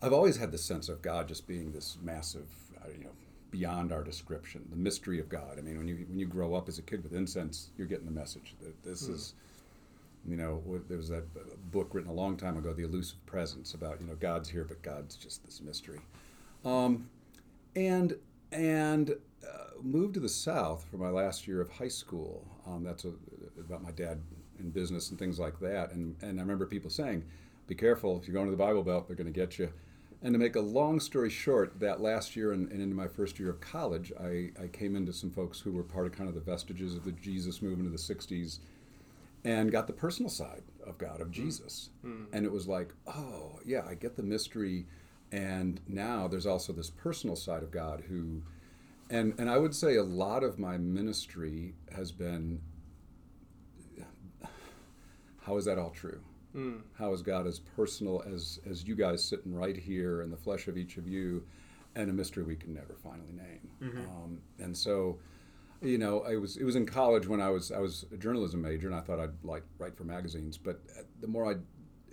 I've 0.00 0.12
always 0.12 0.36
had 0.36 0.52
this 0.52 0.64
sense 0.64 0.88
of 0.88 1.02
God 1.02 1.26
just 1.26 1.48
being 1.48 1.72
this 1.72 1.98
massive, 2.02 2.48
you 2.96 3.02
know, 3.02 3.10
beyond 3.50 3.92
our 3.92 4.04
description, 4.04 4.64
the 4.70 4.76
mystery 4.76 5.18
of 5.18 5.28
God. 5.28 5.58
I 5.58 5.62
mean, 5.62 5.76
when 5.76 5.88
you 5.88 6.06
when 6.08 6.18
you 6.18 6.26
grow 6.26 6.54
up 6.54 6.68
as 6.68 6.78
a 6.78 6.82
kid 6.82 7.02
with 7.02 7.12
incense, 7.12 7.70
you're 7.76 7.86
getting 7.86 8.06
the 8.06 8.12
message 8.12 8.54
that 8.62 8.82
this 8.84 9.06
hmm. 9.06 9.14
is, 9.14 9.34
you 10.26 10.36
know, 10.36 10.62
there 10.88 10.96
was 10.96 11.08
that 11.08 11.24
book 11.72 11.88
written 11.92 12.10
a 12.10 12.14
long 12.14 12.36
time 12.36 12.56
ago, 12.56 12.72
The 12.72 12.84
Elusive 12.84 13.24
Presence, 13.26 13.74
about 13.74 14.00
you 14.00 14.06
know 14.06 14.14
God's 14.14 14.48
here, 14.48 14.64
but 14.64 14.82
God's 14.82 15.16
just 15.16 15.44
this 15.44 15.60
mystery. 15.60 16.00
Um, 16.64 17.08
and 17.76 18.16
and 18.52 19.10
uh, 19.10 19.82
moved 19.82 20.14
to 20.14 20.20
the 20.20 20.28
South 20.28 20.84
for 20.90 20.96
my 20.96 21.08
last 21.08 21.46
year 21.46 21.60
of 21.60 21.70
high 21.70 21.88
school. 21.88 22.46
Um, 22.66 22.84
that's 22.84 23.04
a, 23.04 23.12
about 23.58 23.82
my 23.82 23.92
dad 23.92 24.20
in 24.58 24.70
business 24.70 25.10
and 25.10 25.18
things 25.18 25.38
like 25.38 25.58
that. 25.60 25.92
And 25.92 26.16
and 26.22 26.38
I 26.38 26.42
remember 26.42 26.66
people 26.66 26.90
saying, 26.90 27.24
"Be 27.66 27.74
careful 27.74 28.18
if 28.18 28.26
you're 28.26 28.34
going 28.34 28.46
to 28.46 28.50
the 28.50 28.56
Bible 28.56 28.82
Belt; 28.82 29.06
they're 29.06 29.16
going 29.16 29.32
to 29.32 29.38
get 29.38 29.58
you." 29.58 29.72
And 30.22 30.34
to 30.34 30.38
make 30.38 30.54
a 30.54 30.60
long 30.60 31.00
story 31.00 31.30
short, 31.30 31.80
that 31.80 32.02
last 32.02 32.36
year 32.36 32.52
and, 32.52 32.70
and 32.70 32.82
into 32.82 32.94
my 32.94 33.08
first 33.08 33.38
year 33.38 33.48
of 33.48 33.60
college, 33.62 34.12
I, 34.20 34.50
I 34.62 34.66
came 34.70 34.94
into 34.94 35.14
some 35.14 35.30
folks 35.30 35.60
who 35.60 35.72
were 35.72 35.82
part 35.82 36.04
of 36.04 36.12
kind 36.12 36.28
of 36.28 36.34
the 36.34 36.42
vestiges 36.42 36.94
of 36.94 37.04
the 37.04 37.12
Jesus 37.12 37.62
movement 37.62 37.86
of 37.86 37.92
the 37.92 38.14
'60s, 38.14 38.58
and 39.44 39.72
got 39.72 39.86
the 39.86 39.94
personal 39.94 40.28
side 40.28 40.62
of 40.86 40.98
God, 40.98 41.22
of 41.22 41.30
Jesus. 41.30 41.88
And 42.34 42.44
it 42.44 42.52
was 42.52 42.68
like, 42.68 42.92
oh, 43.06 43.60
yeah, 43.64 43.82
I 43.88 43.94
get 43.94 44.16
the 44.16 44.22
mystery. 44.22 44.86
And 45.32 45.80
now 45.86 46.26
there's 46.26 46.46
also 46.46 46.72
this 46.72 46.90
personal 46.90 47.36
side 47.36 47.62
of 47.62 47.70
God 47.70 48.04
who, 48.08 48.42
and, 49.10 49.34
and 49.38 49.48
I 49.48 49.58
would 49.58 49.74
say 49.74 49.96
a 49.96 50.02
lot 50.02 50.42
of 50.42 50.58
my 50.58 50.76
ministry 50.76 51.74
has 51.94 52.10
been 52.10 52.60
how 55.50 55.56
is 55.56 55.64
that 55.64 55.78
all 55.78 55.90
true? 55.90 56.20
Mm. 56.54 56.82
How 56.98 57.12
is 57.12 57.22
God 57.22 57.46
as 57.46 57.58
personal 57.58 58.22
as, 58.32 58.60
as 58.68 58.86
you 58.86 58.94
guys 58.94 59.24
sitting 59.24 59.54
right 59.54 59.76
here 59.76 60.22
in 60.22 60.30
the 60.30 60.36
flesh 60.36 60.68
of 60.68 60.76
each 60.76 60.96
of 60.96 61.06
you, 61.08 61.42
and 61.96 62.08
a 62.08 62.12
mystery 62.12 62.44
we 62.44 62.56
can 62.56 62.74
never 62.74 62.94
finally 63.02 63.32
name? 63.32 63.70
Um, 63.98 64.38
and 64.58 64.76
so, 64.76 65.18
you 65.82 65.98
know, 65.98 66.20
I 66.20 66.36
was 66.36 66.56
it 66.56 66.64
was 66.64 66.76
in 66.76 66.86
college 66.86 67.26
when 67.26 67.40
I 67.40 67.50
was 67.50 67.72
I 67.72 67.78
was 67.78 68.04
a 68.12 68.16
journalism 68.16 68.60
major, 68.62 68.86
and 68.88 68.96
I 68.96 69.00
thought 69.00 69.18
I'd 69.18 69.44
like 69.44 69.64
write 69.78 69.96
for 69.96 70.04
magazines. 70.04 70.58
But 70.58 70.80
uh, 70.98 71.02
the 71.20 71.26
more 71.26 71.50
I 71.50 71.56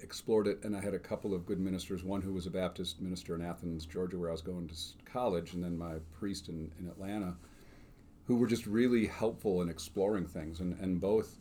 explored 0.02 0.48
it, 0.48 0.64
and 0.64 0.76
I 0.76 0.82
had 0.82 0.94
a 0.94 1.00
couple 1.00 1.34
of 1.34 1.46
good 1.46 1.60
ministers. 1.60 2.04
One 2.04 2.22
who 2.22 2.34
was 2.34 2.46
a 2.46 2.52
Baptist 2.52 3.02
minister 3.02 3.36
in 3.36 3.42
Athens, 3.42 3.86
Georgia, 3.86 4.18
where 4.18 4.30
I 4.30 4.34
was 4.34 4.42
going 4.42 4.68
to 4.68 4.76
college, 5.06 5.54
and 5.54 5.64
then 5.64 5.78
my 5.78 5.96
priest 6.18 6.50
in, 6.50 6.72
in 6.80 6.88
Atlanta, 6.88 7.36
who 8.26 8.36
were 8.36 8.48
just 8.48 8.66
really 8.66 9.08
helpful 9.08 9.62
in 9.62 9.70
exploring 9.70 10.28
things, 10.28 10.60
and, 10.60 10.78
and 10.80 11.00
both 11.00 11.38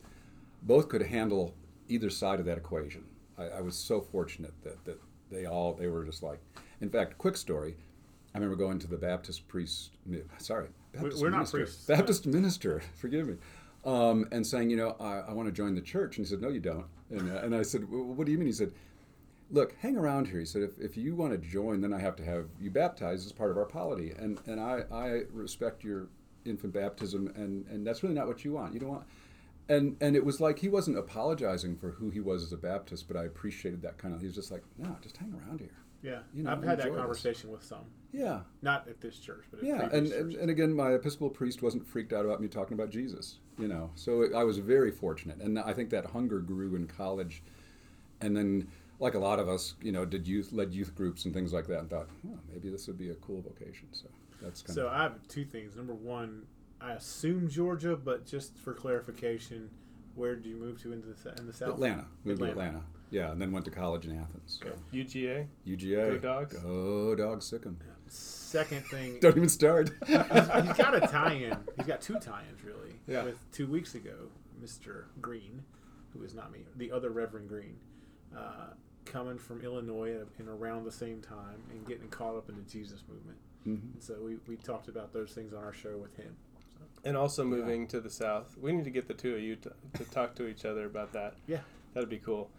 both 0.63 0.89
could 0.89 1.03
handle 1.03 1.55
either 1.89 2.11
side 2.11 2.41
of 2.41 2.47
that 2.47 2.59
equation. 2.59 3.05
I, 3.39 3.45
I 3.45 3.61
was 3.61 3.77
so 3.77 4.01
fortunate 4.01 4.55
that, 4.63 4.85
that 4.85 5.01
they 5.31 5.47
all 5.47 5.75
they 5.75 5.89
were 5.89 6.05
just 6.05 6.23
like. 6.23 6.41
In 6.81 6.91
fact, 6.91 7.19
quick 7.19 7.37
story. 7.37 7.77
I 8.35 8.39
remember 8.39 8.57
going 8.57 8.79
to 8.81 8.87
the 8.87 8.99
Baptist 8.99 9.49
priest. 9.49 9.91
Sorry, 10.39 10.69
Baptist 10.93 11.23
we're 11.23 11.31
not 11.31 11.39
minister, 11.39 11.59
priests. 11.59 11.87
Baptist 11.87 12.27
minister. 12.27 12.83
Forgive 12.97 13.29
me. 13.29 13.37
Um, 13.85 14.27
and 14.33 14.45
saying, 14.45 14.71
you 14.71 14.77
know, 14.77 14.97
I, 14.99 15.31
I 15.31 15.33
want 15.33 15.47
to 15.47 15.53
join 15.53 15.75
the 15.75 15.81
church. 15.81 16.17
And 16.17 16.27
he 16.27 16.29
said, 16.29 16.43
no, 16.43 16.49
you 16.49 16.59
don't. 16.59 16.87
And, 17.11 17.31
uh, 17.31 17.41
and 17.43 17.55
I 17.55 17.63
said, 17.63 17.91
well, 17.91 18.03
what 18.03 18.27
do 18.27 18.33
you 18.33 18.39
mean? 18.39 18.47
He 18.47 18.53
said, 18.53 18.73
look, 19.51 19.75
hang 19.81 19.97
around 19.97 20.29
here. 20.29 20.41
He 20.41 20.47
said, 20.47 20.63
if, 20.63 20.79
if 20.79 20.97
you 20.97 21.15
want 21.15 21.33
to 21.33 21.39
join, 21.39 21.81
then 21.81 21.93
I 21.93 22.01
have 22.01 22.17
to 22.17 22.25
have 22.25 22.47
you 22.61 22.71
baptized 22.71 23.27
as 23.27 23.33
part 23.33 23.51
of 23.51 23.57
our 23.57 23.65
polity. 23.65 24.13
And, 24.17 24.41
and 24.47 24.61
I, 24.61 24.85
I 24.93 25.23
respect 25.33 25.85
your 25.85 26.09
infant 26.45 26.73
baptism, 26.73 27.33
and, 27.37 27.67
and 27.69 27.87
that's 27.87 28.03
really 28.03 28.15
not 28.15 28.27
what 28.27 28.45
you 28.45 28.53
want. 28.53 28.75
You 28.75 28.81
don't 28.81 28.89
want. 28.91 29.07
And, 29.69 29.97
and 30.01 30.15
it 30.15 30.25
was 30.25 30.41
like 30.41 30.61
he 30.61 30.69
wasn't 30.69 30.97
apologizing 30.97 31.77
for 31.77 31.91
who 31.91 32.11
he 32.11 32.21
was 32.21 32.45
as 32.45 32.53
a 32.53 32.57
Baptist, 32.57 33.09
but 33.09 33.17
I 33.17 33.25
appreciated 33.25 33.83
that 33.83 33.99
kind 33.99 34.15
of. 34.15 34.21
He 34.21 34.27
was 34.27 34.37
just 34.37 34.51
like, 34.51 34.63
no, 34.79 34.97
just 35.01 35.17
hang 35.17 35.35
around 35.35 35.61
here. 35.61 35.75
Yeah, 36.03 36.21
You 36.35 36.45
know, 36.45 36.53
I've 36.53 36.63
had 36.63 36.79
that 36.79 36.87
enjoy 36.87 36.95
this. 36.95 37.01
conversation 37.01 37.51
with 37.51 37.65
some, 37.65 37.85
Yeah, 38.13 38.41
not 38.63 38.89
at 38.89 39.01
this 39.01 39.19
church, 39.19 39.45
but 39.51 39.61
at 39.61 39.67
yeah, 39.67 39.89
and, 39.93 40.07
and 40.13 40.35
and 40.35 40.51
again, 40.51 40.73
my 40.73 40.93
Episcopal 40.93 41.31
priest 41.31 41.63
wasn't 41.63 41.87
freaked 41.87 42.13
out 42.13 42.25
about 42.25 42.41
me 42.41 42.49
talking 42.49 42.75
about 42.75 42.91
Jesus. 42.91 43.39
You 43.59 43.69
know, 43.69 43.91
so 43.95 44.33
I 44.35 44.45
was 44.45 44.59
very 44.59 44.91
fortunate, 44.91 45.39
and 45.39 45.59
I 45.59 45.73
think 45.73 45.91
that 45.91 46.07
hunger 46.07 46.39
grew 46.41 46.77
in 46.77 46.87
college, 46.87 47.43
and 48.21 48.37
then. 48.37 48.69
Like 48.99 49.13
a 49.13 49.19
lot 49.19 49.39
of 49.39 49.47
us, 49.47 49.75
you 49.83 49.93
know, 49.93 50.07
did 50.07 50.27
youth 50.27 50.53
led 50.55 50.73
youth 50.73 50.95
groups 50.95 51.27
and 51.27 51.35
things 51.35 51.53
like 51.53 51.67
that, 51.67 51.81
and 51.81 51.91
thought, 51.91 52.09
oh, 52.27 52.39
maybe 52.51 52.71
this 52.71 52.87
would 52.87 52.97
be 52.97 53.11
a 53.11 53.15
cool 53.17 53.43
vocation. 53.43 53.89
So 53.93 54.07
that's 54.41 54.63
kind 54.63 54.71
of. 54.71 54.75
So 54.75 54.87
of 54.87 54.95
I 54.95 55.03
have 55.03 55.29
two 55.29 55.45
things. 55.45 55.77
Number 55.77 55.93
one, 55.93 56.47
I 56.81 56.93
assume 56.93 57.51
Georgia, 57.51 57.95
but 57.95 58.25
just 58.25 58.57
for 58.57 58.73
clarification, 58.73 59.69
where 60.15 60.35
did 60.35 60.47
you 60.47 60.57
move 60.57 60.81
to 60.81 60.95
into 60.95 61.09
the, 61.09 61.35
in 61.39 61.47
the 61.47 61.53
south? 61.53 61.75
Atlanta. 61.75 62.07
Moved 62.25 62.41
Atlanta. 62.41 62.55
to 62.55 62.67
Atlanta. 62.69 62.85
Yeah, 63.11 63.31
and 63.33 63.41
then 63.41 63.53
went 63.53 63.65
to 63.67 63.71
college 63.71 64.05
in 64.07 64.19
Athens. 64.19 64.61
So. 64.63 64.71
UGA. 64.93 65.47
UGA. 65.67 66.11
Go 66.13 66.19
Dogs. 66.19 66.57
Go 66.59 67.15
Dogs 67.15 67.47
Sick 67.47 67.65
'em. 67.67 67.79
Second 68.09 68.85
thing, 68.87 69.19
Don't 69.21 69.37
even 69.37 69.49
start. 69.49 69.91
he's 70.07 70.17
got 70.17 70.95
a 70.95 71.01
tie-in. 71.01 71.57
He's 71.77 71.87
got 71.87 72.01
two 72.01 72.19
tie-ins 72.19 72.63
really. 72.65 72.95
Yeah. 73.09 73.25
With 73.25 73.39
two 73.53 73.67
weeks 73.67 73.95
ago, 73.95 74.15
Mr. 74.63 75.05
Green, 75.21 75.63
who 76.13 76.23
is 76.23 76.35
not 76.35 76.53
me, 76.53 76.61
the 76.77 76.93
other 76.93 77.11
Reverend 77.11 77.49
Green, 77.49 77.77
uh, 78.37 78.69
coming 79.05 79.39
from 79.39 79.61
Illinois 79.63 80.13
at, 80.21 80.27
in 80.41 80.49
around 80.49 80.85
the 80.85 80.93
same 80.93 81.21
time 81.21 81.63
and 81.71 81.87
getting 81.87 82.09
caught 82.09 82.37
up 82.37 82.49
in 82.49 82.57
the 82.57 82.63
Jesus 82.63 83.03
movement. 83.09 83.39
Mhm. 83.67 84.03
So 84.03 84.15
we, 84.25 84.37
we 84.47 84.57
talked 84.57 84.89
about 84.89 85.13
those 85.13 85.33
things 85.33 85.53
on 85.53 85.63
our 85.65 85.73
show 85.73 85.97
with 85.99 86.17
him. 86.17 86.37
So, 86.79 86.85
And 87.05 87.17
also 87.17 87.45
moving 87.45 87.87
to 87.89 88.01
the 88.01 88.11
south. 88.11 88.57
We 88.57 88.73
need 88.73 88.85
to 88.85 88.91
get 88.91 89.09
the 89.09 89.15
two 89.15 89.35
of 89.35 89.41
you 89.41 89.57
to, 89.57 89.73
to 89.95 90.05
talk 90.05 90.35
to 90.37 90.47
each 90.47 90.65
other 90.65 90.87
about 90.87 91.13
that. 91.13 91.35
yeah. 91.47 91.61
That'd 91.95 92.11
be 92.11 92.19
cool. 92.19 92.51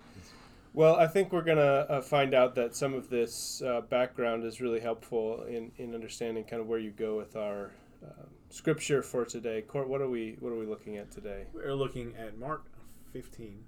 Well, 0.74 0.96
I 0.96 1.08
think 1.08 1.32
we're 1.32 1.42
going 1.42 1.58
to 1.58 1.90
uh, 1.90 2.02
find 2.02 2.34
out 2.34 2.56
that 2.56 2.76
some 2.76 2.94
of 2.94 3.10
this 3.10 3.62
uh, 3.62 3.82
background 3.82 4.44
is 4.44 4.62
really 4.62 4.80
helpful 4.80 5.44
in, 5.44 5.72
in 5.78 5.96
understanding 5.96 6.44
kind 6.44 6.62
of 6.62 6.68
where 6.68 6.80
you 6.80 6.92
go 6.92 7.18
with 7.18 7.36
our 7.36 7.72
uh, 8.06 8.26
scripture 8.50 9.02
for 9.02 9.26
today. 9.26 9.62
Court, 9.62 9.88
what 9.88 10.02
are 10.02 10.10
we 10.10 10.38
what 10.40 10.52
are 10.52 10.58
we 10.58 10.66
looking 10.66 10.98
at 10.98 11.10
today? 11.10 11.46
We're 11.54 11.74
looking 11.74 12.14
at 12.16 12.38
Mark 12.38 12.66
15. 13.14 13.64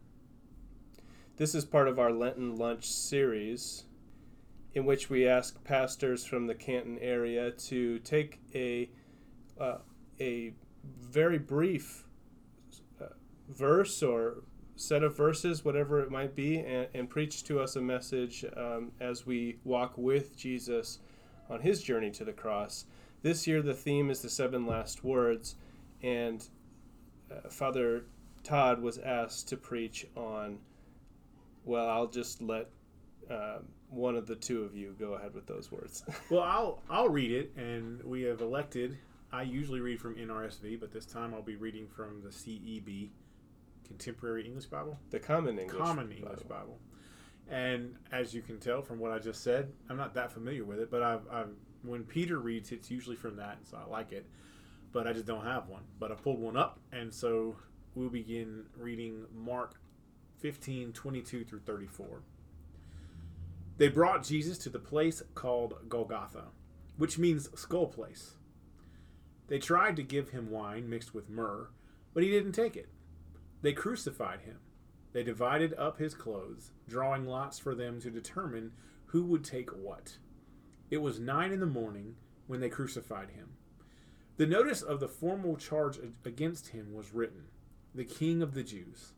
This 1.38 1.56
is 1.56 1.65
part 1.65 1.88
of 1.88 1.98
our 1.98 2.12
Lenten 2.12 2.58
lunch 2.58 2.86
series 2.86 3.86
in 4.74 4.86
which 4.86 5.10
we 5.10 5.27
ask 5.27 5.63
pastors 5.63 6.25
from 6.25 6.48
the 6.48 6.53
Canton 6.53 7.00
area 7.00 7.51
to 7.51 8.00
take 8.00 8.39
a 8.53 8.89
uh, 9.60 9.77
a 10.20 10.53
very 10.84 11.38
brief 11.38 12.06
uh, 13.01 13.06
verse 13.48 14.03
or 14.03 14.44
set 14.79 15.03
of 15.03 15.15
verses, 15.15 15.65
whatever 15.65 16.00
it 16.00 16.09
might 16.09 16.33
be, 16.36 16.59
and, 16.59 16.88
and 16.93 17.09
preach 17.09 17.43
to 17.43 17.59
us 17.59 17.75
a 17.75 17.81
message 17.81 18.45
um, 18.55 18.93
as 19.01 19.25
we 19.25 19.57
walk 19.65 19.98
with 19.98 20.38
Jesus 20.38 21.00
on 21.50 21.59
his 21.59 21.83
journey 21.83 22.09
to 22.12 22.24
the 22.24 22.31
cross. 22.31 22.86
This 23.21 23.45
year, 23.45 23.62
the 23.62 23.74
theme 23.74 24.09
is 24.09 24.21
the 24.21 24.29
seven 24.29 24.65
last 24.65 25.03
words, 25.03 25.55
and 26.01 26.48
uh, 27.29 27.50
Father 27.50 28.05
Todd 28.41 28.81
was 28.81 29.00
asked 29.00 29.50
to 29.50 29.57
preach 29.57 30.07
on. 30.15 30.59
Well, 31.65 31.89
I'll 31.89 32.07
just 32.07 32.41
let 32.41 32.69
uh, 33.29 33.57
one 33.89 34.15
of 34.15 34.27
the 34.27 34.36
two 34.36 34.63
of 34.63 34.77
you 34.77 34.95
go 34.98 35.15
ahead 35.15 35.33
with 35.33 35.45
those 35.45 35.74
words. 35.74 36.05
Well, 36.29 36.43
I'll 36.43 36.83
I'll 36.89 37.09
read 37.09 37.31
it, 37.33 37.51
and 37.57 38.01
we 38.03 38.21
have 38.24 38.39
elected. 38.39 38.98
I 39.33 39.41
usually 39.41 39.81
read 39.81 40.00
from 40.00 40.15
NRSV, 40.15 40.79
but 40.79 40.93
this 40.93 41.05
time 41.05 41.33
I'll 41.33 41.41
be 41.41 41.57
reading 41.57 41.86
from 41.86 42.21
the 42.21 42.29
CEB, 42.29 43.09
Contemporary 43.89 44.46
English 44.46 44.67
Bible, 44.67 44.98
the 45.10 45.19
Common 45.19 45.60
English. 45.60 45.77
Common 45.77 46.08
Bible. 46.08 46.22
English 46.22 46.43
Bible. 46.43 46.79
And 47.50 47.96
as 48.12 48.34
you 48.34 48.41
can 48.41 48.60
tell 48.60 48.84
from 48.84 49.00
what 49.00 49.12
I 49.12 49.17
just 49.19 49.43
said, 49.43 49.74
I'm 49.89 49.98
not 49.98 50.13
that 50.13 50.31
familiar 50.31 50.63
with 50.63 50.79
it. 50.79 50.91
But 50.91 51.01
I've, 51.01 51.27
I've 51.31 51.50
when 51.81 52.03
Peter 52.03 52.39
reads, 52.39 52.72
it's 52.72 52.91
usually 52.91 53.15
from 53.15 53.36
that, 53.38 53.58
so 53.63 53.77
I 53.77 53.89
like 53.89 54.12
it. 54.12 54.27
But 54.91 55.08
I 55.08 55.13
just 55.13 55.25
don't 55.25 55.43
have 55.43 55.67
one. 55.67 55.84
But 56.00 56.12
I 56.12 56.15
pulled 56.15 56.39
one 56.39 56.55
up, 56.55 56.79
and 56.91 57.13
so 57.13 57.55
we'll 57.96 58.10
begin 58.10 58.65
reading 58.77 59.25
Mark 59.36 59.79
15, 60.39 60.93
22 60.93 61.43
through 61.43 61.60
34. 61.60 62.22
They 63.77 63.88
brought 63.88 64.24
Jesus 64.24 64.58
to 64.60 64.69
the 64.69 64.79
place 64.79 65.24
called 65.34 65.74
Golgotha, 65.88 66.46
which 66.98 67.17
means 67.17 67.50
skull 67.60 67.88
place. 67.88 68.36
They 69.48 69.58
tried 69.58 69.96
to 69.96 70.03
give 70.03 70.29
him 70.29 70.51
wine 70.51 70.89
mixed 70.89 71.15
with 71.15 71.29
myrrh, 71.29 71.69
but 72.13 72.24
he 72.24 72.29
didn't 72.29 72.51
take 72.51 72.75
it. 72.75 72.89
They 73.61 73.73
crucified 73.73 74.41
him. 74.41 74.59
They 75.11 75.23
divided 75.23 75.73
up 75.73 75.97
his 75.97 76.13
clothes, 76.13 76.71
drawing 76.87 77.25
lots 77.25 77.59
for 77.59 77.75
them 77.75 77.99
to 78.01 78.09
determine 78.09 78.71
who 79.07 79.23
would 79.25 79.43
take 79.43 79.69
what. 79.71 80.17
It 80.89 81.01
was 81.01 81.19
nine 81.19 81.51
in 81.51 81.59
the 81.59 81.65
morning 81.65 82.15
when 82.47 82.59
they 82.59 82.69
crucified 82.69 83.31
him. 83.31 83.49
The 84.37 84.45
notice 84.45 84.81
of 84.81 84.99
the 84.99 85.07
formal 85.07 85.57
charge 85.57 85.99
against 86.23 86.69
him 86.69 86.93
was 86.93 87.13
written 87.13 87.45
The 87.93 88.05
King 88.05 88.41
of 88.41 88.53
the 88.53 88.63
Jews. 88.63 89.13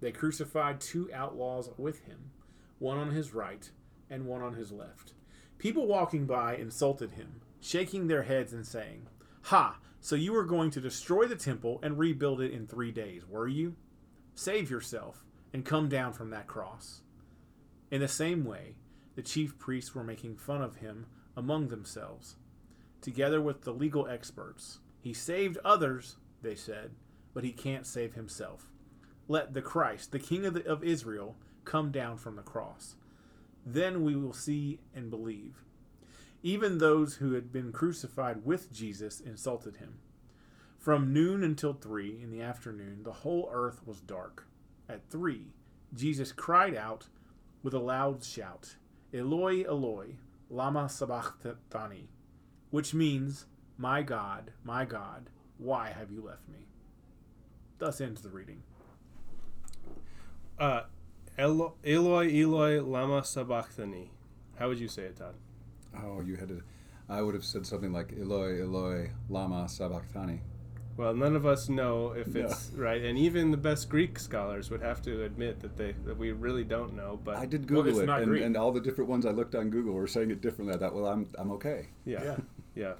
They 0.00 0.10
crucified 0.10 0.80
two 0.80 1.10
outlaws 1.12 1.70
with 1.76 2.06
him, 2.06 2.30
one 2.78 2.98
on 2.98 3.10
his 3.10 3.34
right 3.34 3.70
and 4.08 4.26
one 4.26 4.42
on 4.42 4.54
his 4.54 4.72
left. 4.72 5.12
People 5.58 5.86
walking 5.86 6.26
by 6.26 6.56
insulted 6.56 7.12
him, 7.12 7.42
shaking 7.60 8.08
their 8.08 8.22
heads 8.22 8.52
and 8.52 8.66
saying, 8.66 9.06
Ha! 9.42 9.78
So 10.00 10.16
you 10.16 10.32
were 10.32 10.44
going 10.44 10.70
to 10.72 10.80
destroy 10.80 11.26
the 11.26 11.36
temple 11.36 11.78
and 11.82 11.98
rebuild 11.98 12.40
it 12.40 12.52
in 12.52 12.66
three 12.66 12.90
days, 12.90 13.26
were 13.28 13.48
you? 13.48 13.76
Save 14.34 14.70
yourself 14.70 15.24
and 15.52 15.64
come 15.64 15.88
down 15.88 16.12
from 16.12 16.30
that 16.30 16.46
cross. 16.46 17.02
In 17.90 18.00
the 18.00 18.08
same 18.08 18.44
way, 18.44 18.76
the 19.14 19.22
chief 19.22 19.58
priests 19.58 19.94
were 19.94 20.04
making 20.04 20.36
fun 20.36 20.62
of 20.62 20.76
him 20.76 21.06
among 21.36 21.68
themselves. 21.68 22.36
Together 23.02 23.40
with 23.40 23.62
the 23.62 23.72
legal 23.72 24.06
experts, 24.06 24.78
he 25.00 25.12
saved 25.12 25.58
others, 25.64 26.16
they 26.42 26.54
said, 26.54 26.92
but 27.34 27.44
he 27.44 27.52
can't 27.52 27.86
save 27.86 28.14
himself. 28.14 28.70
Let 29.28 29.54
the 29.54 29.62
Christ, 29.62 30.12
the 30.12 30.18
King 30.18 30.46
of, 30.46 30.54
the, 30.54 30.66
of 30.66 30.82
Israel, 30.82 31.36
come 31.64 31.90
down 31.90 32.16
from 32.16 32.36
the 32.36 32.42
cross. 32.42 32.96
Then 33.64 34.02
we 34.02 34.16
will 34.16 34.32
see 34.32 34.80
and 34.94 35.10
believe. 35.10 35.62
Even 36.42 36.78
those 36.78 37.16
who 37.16 37.32
had 37.32 37.52
been 37.52 37.72
crucified 37.72 38.44
with 38.44 38.72
Jesus 38.72 39.20
insulted 39.20 39.76
him. 39.76 39.98
From 40.78 41.12
noon 41.12 41.44
until 41.44 41.74
three 41.74 42.18
in 42.22 42.30
the 42.30 42.40
afternoon, 42.40 43.02
the 43.02 43.12
whole 43.12 43.50
earth 43.52 43.86
was 43.86 44.00
dark. 44.00 44.46
At 44.88 45.10
three, 45.10 45.52
Jesus 45.94 46.32
cried 46.32 46.74
out 46.74 47.08
with 47.62 47.74
a 47.74 47.78
loud 47.78 48.24
shout, 48.24 48.76
Eloi, 49.12 49.64
Eloi, 49.64 50.16
lama 50.48 50.88
sabachthani, 50.88 52.08
which 52.70 52.94
means, 52.94 53.44
My 53.76 54.02
God, 54.02 54.52
my 54.64 54.86
God, 54.86 55.28
why 55.58 55.90
have 55.90 56.10
you 56.10 56.22
left 56.22 56.48
me? 56.48 56.66
Thus 57.78 58.00
ends 58.00 58.22
the 58.22 58.30
reading. 58.30 58.62
Uh, 60.58 60.84
Eloi, 61.36 61.72
Eloi, 61.84 62.80
lama 62.80 63.22
sabachthani. 63.24 64.10
How 64.58 64.68
would 64.68 64.78
you 64.78 64.88
say 64.88 65.02
it, 65.02 65.16
Todd? 65.16 65.34
Oh, 65.96 66.20
you 66.20 66.36
had 66.36 66.48
to. 66.48 66.62
I 67.08 67.22
would 67.22 67.34
have 67.34 67.44
said 67.44 67.66
something 67.66 67.92
like 67.92 68.12
Eloi, 68.18 68.62
Eloi, 68.62 69.10
lama 69.28 69.68
sabachthani. 69.68 70.40
Well, 70.96 71.14
none 71.14 71.34
of 71.34 71.46
us 71.46 71.68
know 71.68 72.12
if 72.12 72.28
No. 72.28 72.42
it's 72.42 72.70
right, 72.76 73.02
and 73.02 73.16
even 73.18 73.50
the 73.50 73.56
best 73.56 73.88
Greek 73.88 74.18
scholars 74.18 74.70
would 74.70 74.82
have 74.82 75.00
to 75.02 75.24
admit 75.24 75.60
that 75.60 75.76
they 75.76 75.92
that 76.04 76.16
we 76.18 76.32
really 76.32 76.64
don't 76.64 76.94
know. 76.94 77.18
But 77.22 77.36
I 77.36 77.46
did 77.46 77.70
Well, 77.70 77.82
Google 77.82 77.92
it's 78.00 78.02
it, 78.02 78.06
not 78.06 78.20
and, 78.22 78.30
Greek. 78.30 78.42
and 78.44 78.56
all 78.56 78.70
the 78.70 78.80
different 78.80 79.08
ones 79.10 79.24
I 79.24 79.30
looked 79.30 79.54
on 79.54 79.70
Google 79.70 79.94
were 79.94 80.06
saying 80.06 80.30
it 80.30 80.40
differently. 80.40 80.74
I 80.74 80.78
thought, 80.78 80.94
well, 80.94 81.06
I'm 81.06 81.26
I'm 81.38 81.50
okay. 81.52 81.88
yeah, 82.04 82.22
Yeah. 82.22 82.36
yeah. 82.74 82.92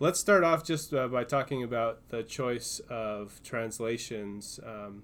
Let's 0.00 0.20
start 0.20 0.44
off 0.44 0.62
just 0.62 0.94
uh, 0.94 1.08
by 1.08 1.24
talking 1.24 1.62
about 1.64 2.08
the 2.10 2.22
choice 2.22 2.80
of 2.88 3.40
translations. 3.42 4.60
Um, 4.64 5.02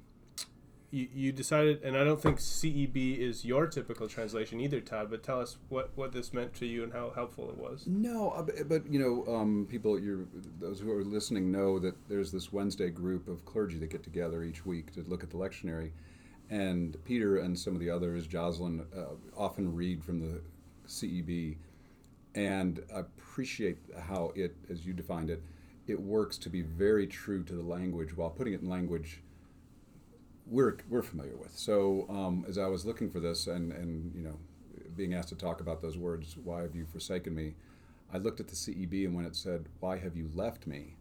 you, 0.95 1.09
you 1.13 1.33
decided, 1.33 1.83
and 1.83 1.97
I 1.97 2.05
don't 2.05 2.21
think 2.21 2.39
CEB 2.39 3.19
is 3.19 3.45
your 3.45 3.67
typical 3.67 4.07
translation 4.07 4.61
either, 4.61 4.81
Todd. 4.81 5.11
But 5.11 5.25
tell 5.25 5.41
us 5.41 5.57
what, 5.69 5.91
what 5.97 6.13
this 6.13 6.33
meant 6.33 6.55
to 6.55 6.67
you 6.67 6.85
and 6.85 6.93
how 6.93 7.11
helpful 7.15 7.51
it 7.51 7.59
was. 7.59 7.85
No, 7.87 8.31
uh, 8.31 8.47
but, 8.69 8.91
you 8.91 9.01
know, 9.01 9.35
um, 9.35 9.67
people, 9.69 9.99
you're, 9.99 10.27
those 10.61 10.79
who 10.79 10.93
are 10.93 11.05
listening 11.05 11.51
know 11.51 11.81
that 11.81 12.09
there's 12.09 12.31
this 12.31 12.53
Wednesday 12.53 12.91
group 12.91 13.27
of 13.27 13.45
clergy 13.45 13.77
that 13.79 13.91
get 13.91 14.05
together 14.05 14.45
each 14.45 14.65
week 14.65 14.93
to 14.93 15.03
look 15.09 15.25
at 15.25 15.31
the 15.31 15.37
lectionary, 15.37 15.91
and 16.49 16.97
Peter 17.05 17.39
and 17.39 17.59
some 17.59 17.75
of 17.75 17.81
the 17.81 17.91
others, 17.91 18.29
Jocelyn, 18.29 18.87
uh, 18.97 19.15
often 19.37 19.75
read 19.75 20.05
from 20.05 20.21
the 20.21 20.41
CEB, 20.87 21.57
and 22.37 22.81
I 22.95 23.01
appreciate 23.01 23.79
how 23.99 24.33
it, 24.37 24.55
as 24.71 24.87
you 24.87 24.93
defined 24.93 25.31
it, 25.31 25.43
it 25.89 26.01
works 26.01 26.39
to 26.39 26.49
be 26.49 26.63
very 26.63 27.07
true 27.07 27.43
to 27.45 27.53
the 27.53 27.63
language 27.63 28.17
while 28.17 28.31
putting 28.31 28.55
it 28.55 28.63
in 28.63 28.69
language 28.69 29.21
we're 30.47 30.77
we're 30.89 31.03
familiar 31.03 31.37
with. 31.37 31.57
So 31.57 32.07
um, 32.09 32.45
as 32.49 32.59
I 32.59 32.67
was 32.67 32.85
looking 32.85 33.11
for 33.11 33.21
this 33.21 33.47
and 33.47 33.73
and 33.73 34.13
you 34.15 34.23
know 34.23 34.39
being 34.97 35.15
asked 35.15 35.31
to 35.31 35.35
talk 35.35 35.61
about 35.61 35.83
those 35.83 35.99
words, 35.99 36.37
why 36.43 36.63
have 36.63 36.75
you 36.75 36.87
forsaken 36.87 37.35
me? 37.35 37.55
I 38.13 38.19
looked 38.19 38.41
at 38.41 38.49
the 38.49 38.55
CEB 38.55 39.07
and 39.07 39.15
when 39.15 39.25
it 39.25 39.37
said, 39.37 39.67
"Why 39.81 39.99
have 39.99 40.17
you 40.17 40.31
left 40.35 40.67
me?" 40.67 40.97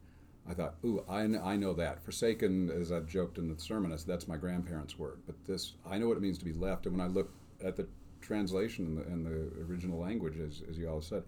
I 0.47 0.53
thought, 0.53 0.75
"Ooh, 0.83 1.03
I, 1.07 1.21
I 1.21 1.55
know 1.55 1.73
that 1.73 2.03
forsaken." 2.03 2.69
As 2.69 2.91
I've 2.91 3.07
joked 3.07 3.37
in 3.37 3.53
the 3.53 3.59
sermon, 3.59 3.95
that's 4.05 4.27
my 4.27 4.37
grandparents' 4.37 4.97
word. 4.97 5.19
But 5.25 5.35
this, 5.45 5.73
I 5.85 5.97
know 5.97 6.07
what 6.07 6.17
it 6.17 6.23
means 6.23 6.37
to 6.39 6.45
be 6.45 6.53
left. 6.53 6.85
And 6.85 6.97
when 6.97 7.05
I 7.05 7.09
looked 7.09 7.35
at 7.63 7.75
the 7.75 7.87
translation 8.21 8.85
and 8.85 8.97
the, 8.97 9.07
in 9.07 9.23
the 9.23 9.63
original 9.71 9.99
language, 9.99 10.39
as, 10.39 10.61
as 10.69 10.77
you 10.77 10.89
all 10.89 11.01
said, 11.01 11.23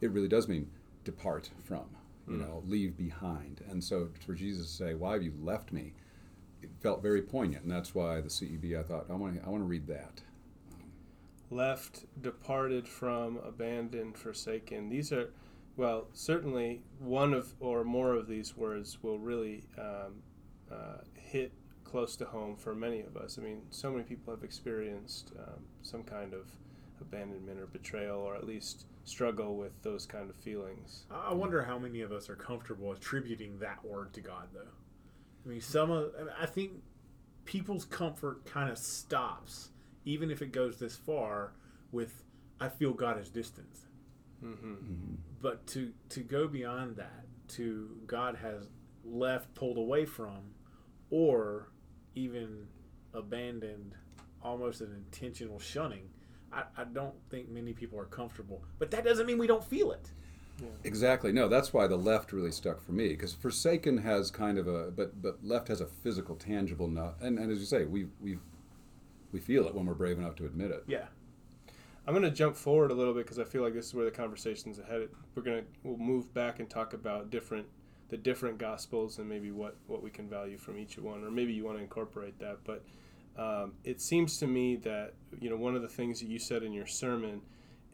it 0.00 0.10
really 0.10 0.28
does 0.28 0.48
mean 0.48 0.68
depart 1.04 1.50
from, 1.64 1.84
you 2.28 2.36
know, 2.36 2.62
leave 2.66 2.96
behind. 2.96 3.60
And 3.70 3.82
so 3.82 4.08
for 4.24 4.34
Jesus 4.34 4.66
to 4.66 4.72
say, 4.72 4.94
"Why 4.94 5.12
have 5.14 5.22
you 5.22 5.32
left 5.40 5.72
me?" 5.72 5.94
It 6.64 6.70
felt 6.82 7.02
very 7.02 7.22
poignant, 7.22 7.64
and 7.64 7.72
that's 7.72 7.94
why 7.94 8.20
the 8.20 8.28
CEB. 8.28 8.78
I 8.78 8.82
thought 8.82 9.06
I 9.10 9.14
want 9.14 9.36
to 9.40 9.46
I 9.46 9.50
want 9.50 9.62
to 9.62 9.66
read 9.68 9.86
that. 9.88 10.22
left, 11.50 12.04
departed 12.20 12.88
from, 12.88 13.38
abandoned, 13.38 14.16
forsaken. 14.16 14.88
These 14.88 15.12
are, 15.12 15.30
well, 15.76 16.08
certainly 16.12 16.82
one 16.98 17.32
of 17.34 17.54
or 17.60 17.84
more 17.84 18.14
of 18.14 18.26
these 18.28 18.56
words 18.56 18.98
will 19.02 19.18
really 19.18 19.64
um, 19.78 20.22
uh, 20.72 20.98
hit 21.14 21.52
close 21.84 22.16
to 22.16 22.24
home 22.24 22.56
for 22.56 22.74
many 22.74 23.00
of 23.02 23.16
us. 23.16 23.38
I 23.38 23.42
mean, 23.42 23.62
so 23.70 23.90
many 23.92 24.04
people 24.04 24.34
have 24.34 24.42
experienced 24.44 25.32
um, 25.38 25.62
some 25.82 26.02
kind 26.02 26.34
of 26.34 26.48
abandonment 27.00 27.60
or 27.60 27.66
betrayal, 27.66 28.18
or 28.20 28.34
at 28.36 28.46
least 28.46 28.86
struggle 29.04 29.56
with 29.56 29.72
those 29.82 30.06
kind 30.06 30.30
of 30.30 30.36
feelings. 30.36 31.04
I 31.10 31.30
I 31.30 31.34
wonder 31.34 31.62
how 31.64 31.78
many 31.78 32.00
of 32.00 32.12
us 32.12 32.28
are 32.30 32.36
comfortable 32.36 32.92
attributing 32.92 33.58
that 33.60 33.84
word 33.84 34.12
to 34.14 34.20
God, 34.20 34.48
though. 34.54 34.72
I 35.44 35.48
mean, 35.48 35.60
some 35.60 35.90
of 35.90 36.12
I 36.18 36.24
mean, 36.24 36.32
I 36.40 36.46
think 36.46 36.72
people's 37.44 37.84
comfort 37.84 38.44
kind 38.46 38.70
of 38.70 38.78
stops, 38.78 39.70
even 40.04 40.30
if 40.30 40.42
it 40.42 40.52
goes 40.52 40.78
this 40.78 40.96
far, 40.96 41.52
with 41.92 42.24
"I 42.60 42.68
feel 42.68 42.92
God 42.92 43.18
is 43.18 43.30
distant." 43.30 43.78
hmm 44.40 44.74
But 45.40 45.66
to 45.68 45.92
to 46.10 46.20
go 46.20 46.48
beyond 46.48 46.96
that, 46.96 47.26
to 47.48 47.96
God 48.06 48.36
has 48.36 48.68
left, 49.04 49.54
pulled 49.54 49.76
away 49.76 50.06
from, 50.06 50.54
or 51.10 51.68
even 52.14 52.66
abandoned, 53.12 53.94
almost 54.42 54.80
an 54.80 54.92
intentional 54.94 55.58
shunning. 55.58 56.08
I, 56.52 56.64
I 56.76 56.84
don't 56.84 57.14
think 57.30 57.48
many 57.50 57.72
people 57.72 57.98
are 57.98 58.06
comfortable. 58.06 58.62
But 58.78 58.90
that 58.92 59.04
doesn't 59.04 59.26
mean 59.26 59.38
we 59.38 59.46
don't 59.46 59.64
feel 59.64 59.92
it. 59.92 60.10
Exactly. 60.84 61.32
No, 61.32 61.48
that's 61.48 61.72
why 61.72 61.86
the 61.86 61.96
left 61.96 62.32
really 62.32 62.52
stuck 62.52 62.80
for 62.80 62.92
me 62.92 63.08
because 63.08 63.32
Forsaken 63.32 63.98
has 63.98 64.30
kind 64.30 64.58
of 64.58 64.68
a, 64.68 64.90
but 64.90 65.20
but 65.20 65.44
left 65.44 65.68
has 65.68 65.80
a 65.80 65.86
physical, 65.86 66.36
tangible, 66.36 66.88
no, 66.88 67.14
and, 67.20 67.38
and 67.38 67.50
as 67.50 67.58
you 67.58 67.66
say, 67.66 67.84
we 67.84 68.06
we 68.20 68.38
we 69.32 69.40
feel 69.40 69.66
it 69.66 69.74
when 69.74 69.86
we're 69.86 69.94
brave 69.94 70.18
enough 70.18 70.36
to 70.36 70.46
admit 70.46 70.70
it. 70.70 70.84
Yeah. 70.86 71.06
I'm 72.06 72.12
going 72.12 72.22
to 72.22 72.30
jump 72.30 72.54
forward 72.54 72.90
a 72.90 72.94
little 72.94 73.14
bit 73.14 73.24
because 73.24 73.38
I 73.38 73.44
feel 73.44 73.62
like 73.62 73.72
this 73.72 73.86
is 73.86 73.94
where 73.94 74.04
the 74.04 74.10
conversation's 74.10 74.78
headed. 74.88 75.08
We're 75.34 75.42
going 75.42 75.62
to 75.62 75.64
we'll 75.82 75.96
move 75.96 76.32
back 76.34 76.60
and 76.60 76.68
talk 76.68 76.92
about 76.92 77.30
different 77.30 77.66
the 78.10 78.16
different 78.18 78.58
gospels 78.58 79.18
and 79.18 79.28
maybe 79.28 79.50
what 79.50 79.76
what 79.86 80.02
we 80.02 80.10
can 80.10 80.28
value 80.28 80.58
from 80.58 80.78
each 80.78 80.98
one, 80.98 81.24
or 81.24 81.30
maybe 81.30 81.52
you 81.52 81.64
want 81.64 81.78
to 81.78 81.82
incorporate 81.82 82.38
that. 82.38 82.58
But 82.64 82.84
um, 83.36 83.72
it 83.84 84.00
seems 84.00 84.38
to 84.38 84.46
me 84.46 84.76
that 84.76 85.14
you 85.40 85.48
know 85.48 85.56
one 85.56 85.74
of 85.74 85.82
the 85.82 85.88
things 85.88 86.20
that 86.20 86.28
you 86.28 86.38
said 86.38 86.62
in 86.62 86.72
your 86.72 86.86
sermon 86.86 87.40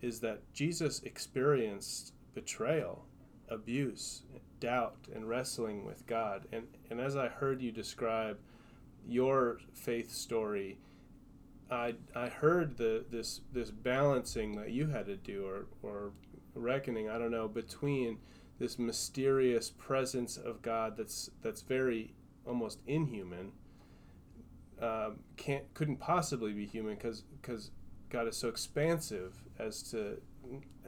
is 0.02 0.20
that 0.20 0.40
Jesus 0.52 1.00
experienced 1.04 2.12
betrayal, 2.34 3.06
abuse, 3.48 4.22
doubt, 4.60 5.08
and 5.14 5.28
wrestling 5.28 5.84
with 5.84 6.06
God. 6.06 6.46
And 6.52 6.66
and 6.90 7.00
as 7.00 7.16
I 7.16 7.28
heard 7.28 7.60
you 7.60 7.72
describe 7.72 8.38
your 9.06 9.58
faith 9.72 10.10
story. 10.12 10.78
I, 11.70 11.94
I 12.16 12.28
heard 12.28 12.76
the 12.76 13.04
this 13.10 13.40
this 13.52 13.70
balancing 13.70 14.56
that 14.56 14.70
you 14.70 14.88
had 14.88 15.06
to 15.06 15.16
do 15.16 15.46
or, 15.46 15.66
or 15.82 16.12
reckoning 16.54 17.08
I 17.08 17.18
don't 17.18 17.30
know 17.30 17.46
between 17.46 18.18
this 18.58 18.78
mysterious 18.78 19.70
presence 19.70 20.36
of 20.36 20.62
God 20.62 20.96
that's 20.96 21.30
that's 21.42 21.62
very 21.62 22.14
almost 22.44 22.80
inhuman 22.86 23.52
um, 24.82 25.20
can't 25.36 25.72
couldn't 25.74 25.98
possibly 25.98 26.52
be 26.52 26.66
human 26.66 26.96
because 26.96 27.70
God 28.08 28.26
is 28.26 28.36
so 28.36 28.48
expansive 28.48 29.34
as 29.58 29.82
to 29.90 30.20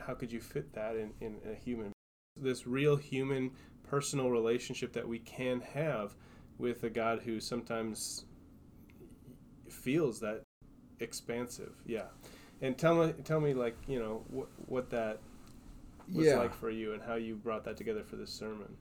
how 0.06 0.14
could 0.14 0.32
you 0.32 0.40
fit 0.40 0.72
that 0.74 0.96
in, 0.96 1.12
in 1.20 1.36
a 1.50 1.54
human 1.54 1.92
this 2.40 2.66
real 2.66 2.96
human 2.96 3.50
personal 3.82 4.30
relationship 4.30 4.92
that 4.94 5.06
we 5.06 5.18
can 5.18 5.60
have 5.60 6.14
with 6.58 6.82
a 6.82 6.90
God 6.90 7.20
who 7.20 7.40
sometimes 7.40 8.24
feels 9.68 10.20
that 10.20 10.42
expansive. 11.00 11.72
Yeah, 11.86 12.06
and 12.60 12.76
tell 12.78 12.94
me, 13.06 13.12
tell 13.24 13.40
me, 13.40 13.54
like 13.54 13.76
you 13.86 13.98
know, 13.98 14.24
wh- 14.34 14.70
what 14.70 14.90
that 14.90 15.20
was 16.12 16.26
Yeah. 16.26 16.38
like 16.38 16.54
for 16.54 16.70
you 16.70 16.92
and 16.94 17.02
how 17.02 17.14
you 17.14 17.36
brought 17.36 17.64
that 17.64 17.76
together 17.76 18.02
for 18.02 18.16
this 18.16 18.30
sermon. 18.30 18.76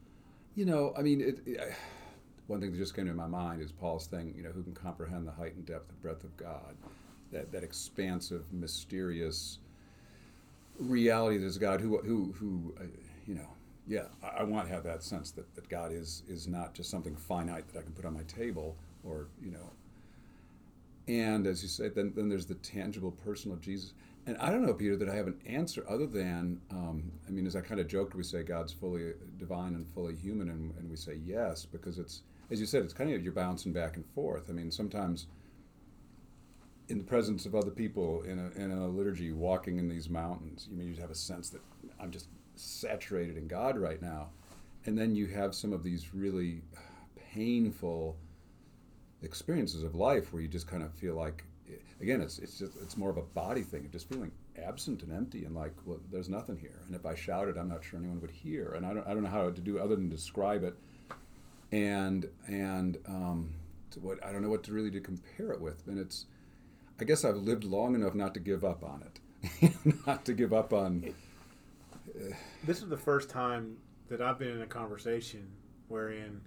You 0.56 0.66
know, 0.66 0.94
I 0.98 1.02
mean, 1.02 1.22
it, 1.22 1.40
it, 1.46 1.74
one 2.48 2.62
thing 2.62 2.72
that 2.72 2.78
just 2.78 2.96
came 2.96 3.08
to 3.08 3.14
my 3.14 3.28
mind 3.28 3.62
is 3.62 3.72
Paul's 3.72 4.08
thing. 4.08 4.34
You 4.36 4.44
know, 4.44 4.52
who 4.52 4.64
can 4.64 4.74
comprehend 4.74 5.28
the 5.28 5.32
height 5.32 5.56
and 5.56 5.66
depth 5.66 5.90
and 5.90 6.02
breadth 6.02 6.24
of 6.24 6.36
God? 6.38 6.76
That 7.32 7.52
that 7.52 7.64
expansive, 7.64 8.52
mysterious 8.52 9.60
reality 10.82 11.38
there's 11.38 11.58
God. 11.58 11.82
Who 11.82 11.98
who 12.00 12.34
who, 12.38 12.74
uh, 12.80 12.84
you 13.26 13.36
know. 13.36 13.48
Yeah, 13.88 14.06
I, 14.24 14.42
I 14.42 14.44
want 14.44 14.68
to 14.68 14.74
have 14.74 14.84
that 14.84 15.04
sense 15.04 15.32
that, 15.32 15.54
that 15.56 15.68
God 15.68 15.92
is 15.92 16.24
is 16.28 16.48
not 16.48 16.74
just 16.74 16.90
something 16.90 17.16
finite 17.16 17.68
that 17.70 17.80
I 17.80 17.82
can 17.82 17.92
put 17.94 18.06
on 18.06 18.14
my 18.14 18.24
table, 18.24 18.78
or 19.04 19.28
you 19.42 19.52
know. 19.52 19.72
And 21.08 21.48
as 21.48 21.64
you 21.64 21.68
say, 21.68 21.90
then 21.90 22.14
then 22.16 22.30
there's 22.30 22.46
the 22.46 22.56
tangible 22.56 23.12
personal 23.12 23.58
Jesus. 23.58 23.94
And 24.28 24.38
I 24.38 24.52
don't 24.52 24.64
know, 24.64 24.74
Peter, 24.76 24.96
that 24.98 25.10
I 25.10 25.16
have 25.16 25.26
an 25.26 25.40
answer 25.48 25.84
other 25.90 26.06
than, 26.06 26.62
um, 26.70 27.12
I 27.28 27.32
mean, 27.32 27.48
as 27.48 27.56
I 27.56 27.62
kind 27.62 27.80
of 27.80 27.88
joked, 27.88 28.14
we 28.14 28.22
say 28.22 28.44
God's 28.44 28.72
fully 28.72 29.14
divine 29.40 29.74
and 29.74 29.88
fully 29.88 30.16
human, 30.16 30.50
and, 30.50 30.76
and 30.78 30.88
we 30.88 30.96
say 30.96 31.20
yes, 31.26 31.66
because 31.66 31.98
it's, 31.98 32.22
as 32.52 32.60
you 32.60 32.68
said, 32.68 32.84
it's 32.84 32.94
kind 32.94 33.12
of 33.12 33.24
you're 33.24 33.34
bouncing 33.34 33.74
back 33.74 33.96
and 33.96 34.06
forth. 34.06 34.48
I 34.48 34.54
mean, 34.54 34.70
sometimes 34.70 35.26
in 36.92 36.98
the 36.98 37.04
presence 37.06 37.46
of 37.46 37.56
other 37.56 37.72
people 37.72 38.22
in 38.24 38.38
a, 38.38 38.62
in 38.62 38.72
a 38.72 38.86
liturgy, 38.86 39.32
walking 39.32 39.80
in 39.80 39.88
these 39.88 40.10
mountains, 40.10 40.68
you 40.70 40.78
mean 40.78 40.94
you 40.94 41.02
have 41.02 41.10
a 41.10 41.16
sense 41.16 41.50
that 41.50 41.62
I'm 42.02 42.12
just 42.12 42.28
saturated 42.56 43.38
in 43.38 43.48
God 43.48 43.78
right 43.78 44.02
now. 44.02 44.28
And 44.86 44.98
then 44.98 45.16
you 45.16 45.28
have 45.28 45.56
some 45.56 45.72
of 45.72 45.84
these 45.84 46.14
really 46.14 46.62
painful 47.34 48.18
experiences 49.24 49.84
of 49.84 49.96
life 49.96 50.34
where 50.34 50.42
you 50.42 50.50
just 50.50 50.68
kind 50.68 50.84
of 50.84 50.92
feel 50.94 51.16
like 51.16 51.46
again 52.02 52.20
it's 52.20 52.40
it's 52.40 52.58
just 52.58 52.74
it's 52.82 52.98
more 52.98 53.12
of 53.12 53.18
a 53.18 53.22
body 53.22 53.62
thing 53.62 53.86
of 53.86 53.92
just 53.92 54.10
feeling 54.10 54.32
absent 54.62 55.04
and 55.04 55.14
empty 55.14 55.46
and 55.46 55.56
like 55.56 55.74
well 55.86 56.00
there's 56.12 56.28
nothing 56.28 56.58
here. 56.58 56.82
And 56.88 56.96
if 56.96 57.06
i 57.06 57.14
shouted 57.14 57.58
i'm 57.58 57.70
not 57.70 57.84
sure 57.84 58.00
anyone 58.00 58.20
would 58.20 58.32
hear. 58.32 58.74
And 58.76 58.86
i 58.86 58.94
don't, 58.94 59.08
I 59.08 59.14
don't 59.14 59.24
know 59.24 59.30
how 59.30 59.50
to 59.50 59.62
do 59.62 59.80
other 59.80 59.96
than 59.96 60.10
describe 60.10 60.64
it. 60.64 60.76
And 61.72 62.28
and 62.48 62.98
um, 63.08 63.52
what 64.02 64.24
i 64.26 64.32
don't 64.32 64.42
know 64.42 64.50
what 64.50 64.64
to 64.64 64.74
really 64.74 64.92
to 64.92 65.00
compare 65.00 65.52
it 65.52 65.62
with. 65.62 65.88
And 65.88 66.00
it's 66.00 66.26
i 67.02 67.04
guess 67.04 67.26
i've 67.26 67.36
lived 67.36 67.64
long 67.64 67.96
enough 67.96 68.16
not 68.16 68.34
to 68.34 68.40
give 68.40 68.64
up 68.64 68.84
on 68.84 69.04
it 69.04 69.74
not 70.08 70.24
to 70.24 70.34
give 70.34 70.54
up 70.54 70.72
on 70.72 71.14
This 72.64 72.82
is 72.82 72.90
the 72.90 72.98
first 72.98 73.30
time 73.30 73.78
that 74.10 74.22
I've 74.22 74.38
been 74.38 74.50
in 74.50 74.62
a 74.62 74.68
conversation 74.68 75.48
wherein 75.88 76.42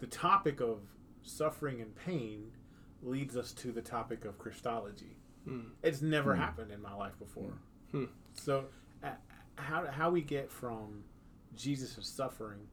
the 0.00 0.06
topic 0.06 0.60
of 0.60 0.80
suffering 1.22 1.80
and 1.80 1.94
pain 1.94 2.50
leads 3.02 3.36
us 3.36 3.52
to 3.52 3.72
the 3.72 3.82
topic 3.82 4.24
of 4.24 4.38
Christology. 4.38 5.16
Hmm. 5.44 5.60
It's 5.82 6.02
never 6.02 6.34
happened 6.34 6.72
in 6.72 6.82
my 6.82 6.94
life 6.94 7.18
before. 7.18 7.52
Hmm. 7.92 8.04
So, 8.34 8.66
uh, 9.04 9.10
how, 9.56 9.86
how 9.86 10.10
we 10.10 10.22
get 10.22 10.50
from 10.50 11.04
Jesus' 11.54 11.98
suffering 12.08 12.66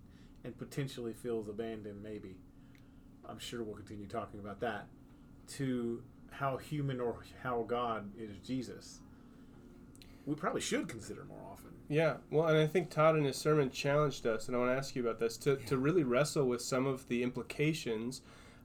and 0.43 0.57
potentially 0.57 1.13
feels 1.13 1.47
abandoned, 1.47 2.01
maybe, 2.01 2.35
I'm 3.27 3.39
sure 3.39 3.63
we'll 3.63 3.75
continue 3.75 4.07
talking 4.07 4.39
about 4.39 4.59
that, 4.61 4.87
to 5.55 6.01
how 6.33 6.57
human 6.57 6.99
or 6.99 7.17
how 7.41 7.63
God 7.67 8.09
is 8.17 8.37
Jesus, 8.45 8.99
we 10.25 10.35
probably 10.35 10.61
should 10.61 10.87
consider 10.87 11.25
more 11.25 11.41
often. 11.51 11.71
Yeah, 11.89 12.17
well, 12.31 12.47
and 12.47 12.57
I 12.57 12.65
think 12.65 12.89
Todd 12.89 13.17
in 13.17 13.23
his 13.23 13.35
sermon 13.35 13.69
challenged 13.69 14.25
us, 14.25 14.47
and 14.47 14.55
I 14.55 14.59
want 14.59 14.71
to 14.71 14.77
ask 14.77 14.95
you 14.95 15.01
about 15.01 15.19
this 15.19 15.37
to, 15.37 15.57
to 15.57 15.77
really 15.77 16.03
wrestle 16.03 16.45
with 16.45 16.61
some 16.61 16.85
of 16.85 17.07
the 17.07 17.23
implications 17.23 18.21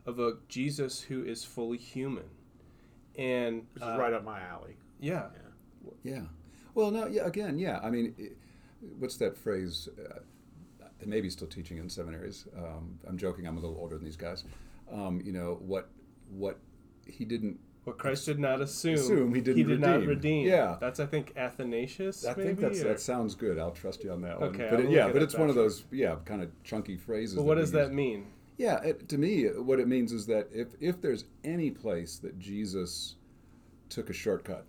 of 0.06 0.18
a 0.18 0.34
Jesus 0.48 1.02
who 1.02 1.22
is 1.24 1.44
fully 1.44 1.78
human, 1.78 2.24
and 3.16 3.66
Which 3.74 3.82
is 3.82 3.88
uh, 3.88 3.96
right 3.98 4.12
up 4.12 4.24
my 4.24 4.40
alley. 4.40 4.76
Yeah, 5.00 5.26
Yeah. 6.02 6.22
Well, 6.74 6.90
no, 6.90 7.06
yeah, 7.06 7.26
again, 7.26 7.58
yeah. 7.58 7.80
I 7.82 7.90
mean, 7.90 8.14
i 8.18 8.28
what's 8.98 9.16
that 9.16 9.36
phrase? 9.36 9.88
Uh, 9.98 10.20
maybe 11.04 11.28
still 11.28 11.48
teaching 11.48 11.78
in 11.78 11.88
seminaries. 11.88 12.46
Um, 12.56 12.98
I'm 13.06 13.18
joking. 13.18 13.46
I'm 13.46 13.56
a 13.56 13.60
little 13.60 13.76
older 13.78 13.96
than 13.96 14.04
these 14.04 14.16
guys. 14.16 14.44
Um, 14.92 15.20
you 15.24 15.32
know 15.32 15.58
what? 15.60 15.88
What 16.30 16.58
he 17.08 17.24
didn't. 17.24 17.58
what 17.84 17.98
Christ 17.98 18.26
did 18.26 18.38
not 18.38 18.60
assume, 18.60 18.94
Assume 18.94 19.34
he 19.34 19.40
didn't 19.40 19.56
He 19.56 19.62
did 19.64 19.80
not 19.80 19.94
redeem. 20.00 20.08
redeem. 20.08 20.46
Yeah. 20.46 20.76
that's 20.80 21.00
I 21.00 21.06
think 21.06 21.32
Athanasius. 21.36 22.24
I 22.26 22.30
maybe, 22.34 22.42
think 22.48 22.60
that's, 22.60 22.80
or- 22.80 22.84
that 22.84 23.00
sounds 23.00 23.34
good. 23.34 23.58
I'll 23.58 23.70
trust 23.70 24.04
you 24.04 24.12
on 24.12 24.20
that 24.22 24.40
one. 24.40 24.50
Okay, 24.50 24.68
But 24.70 24.80
it- 24.80 24.90
yeah, 24.90 25.10
but 25.10 25.22
it's 25.22 25.34
one 25.36 25.48
of 25.48 25.54
those 25.54 25.84
yeah 25.90 26.16
kind 26.24 26.42
of 26.42 26.50
chunky 26.64 26.96
phrases. 26.96 27.36
But 27.36 27.44
what 27.44 27.56
does 27.56 27.72
that 27.72 27.92
mean? 27.92 28.26
Yeah, 28.58 28.80
it, 28.82 29.08
to 29.10 29.18
me, 29.18 29.44
what 29.44 29.78
it 29.78 29.86
means 29.86 30.12
is 30.12 30.26
that 30.26 30.48
if, 30.52 30.68
if 30.80 31.00
there's 31.00 31.24
any 31.44 31.70
place 31.70 32.16
that 32.18 32.38
Jesus 32.40 33.14
took 33.88 34.10
a 34.10 34.12
shortcut, 34.12 34.66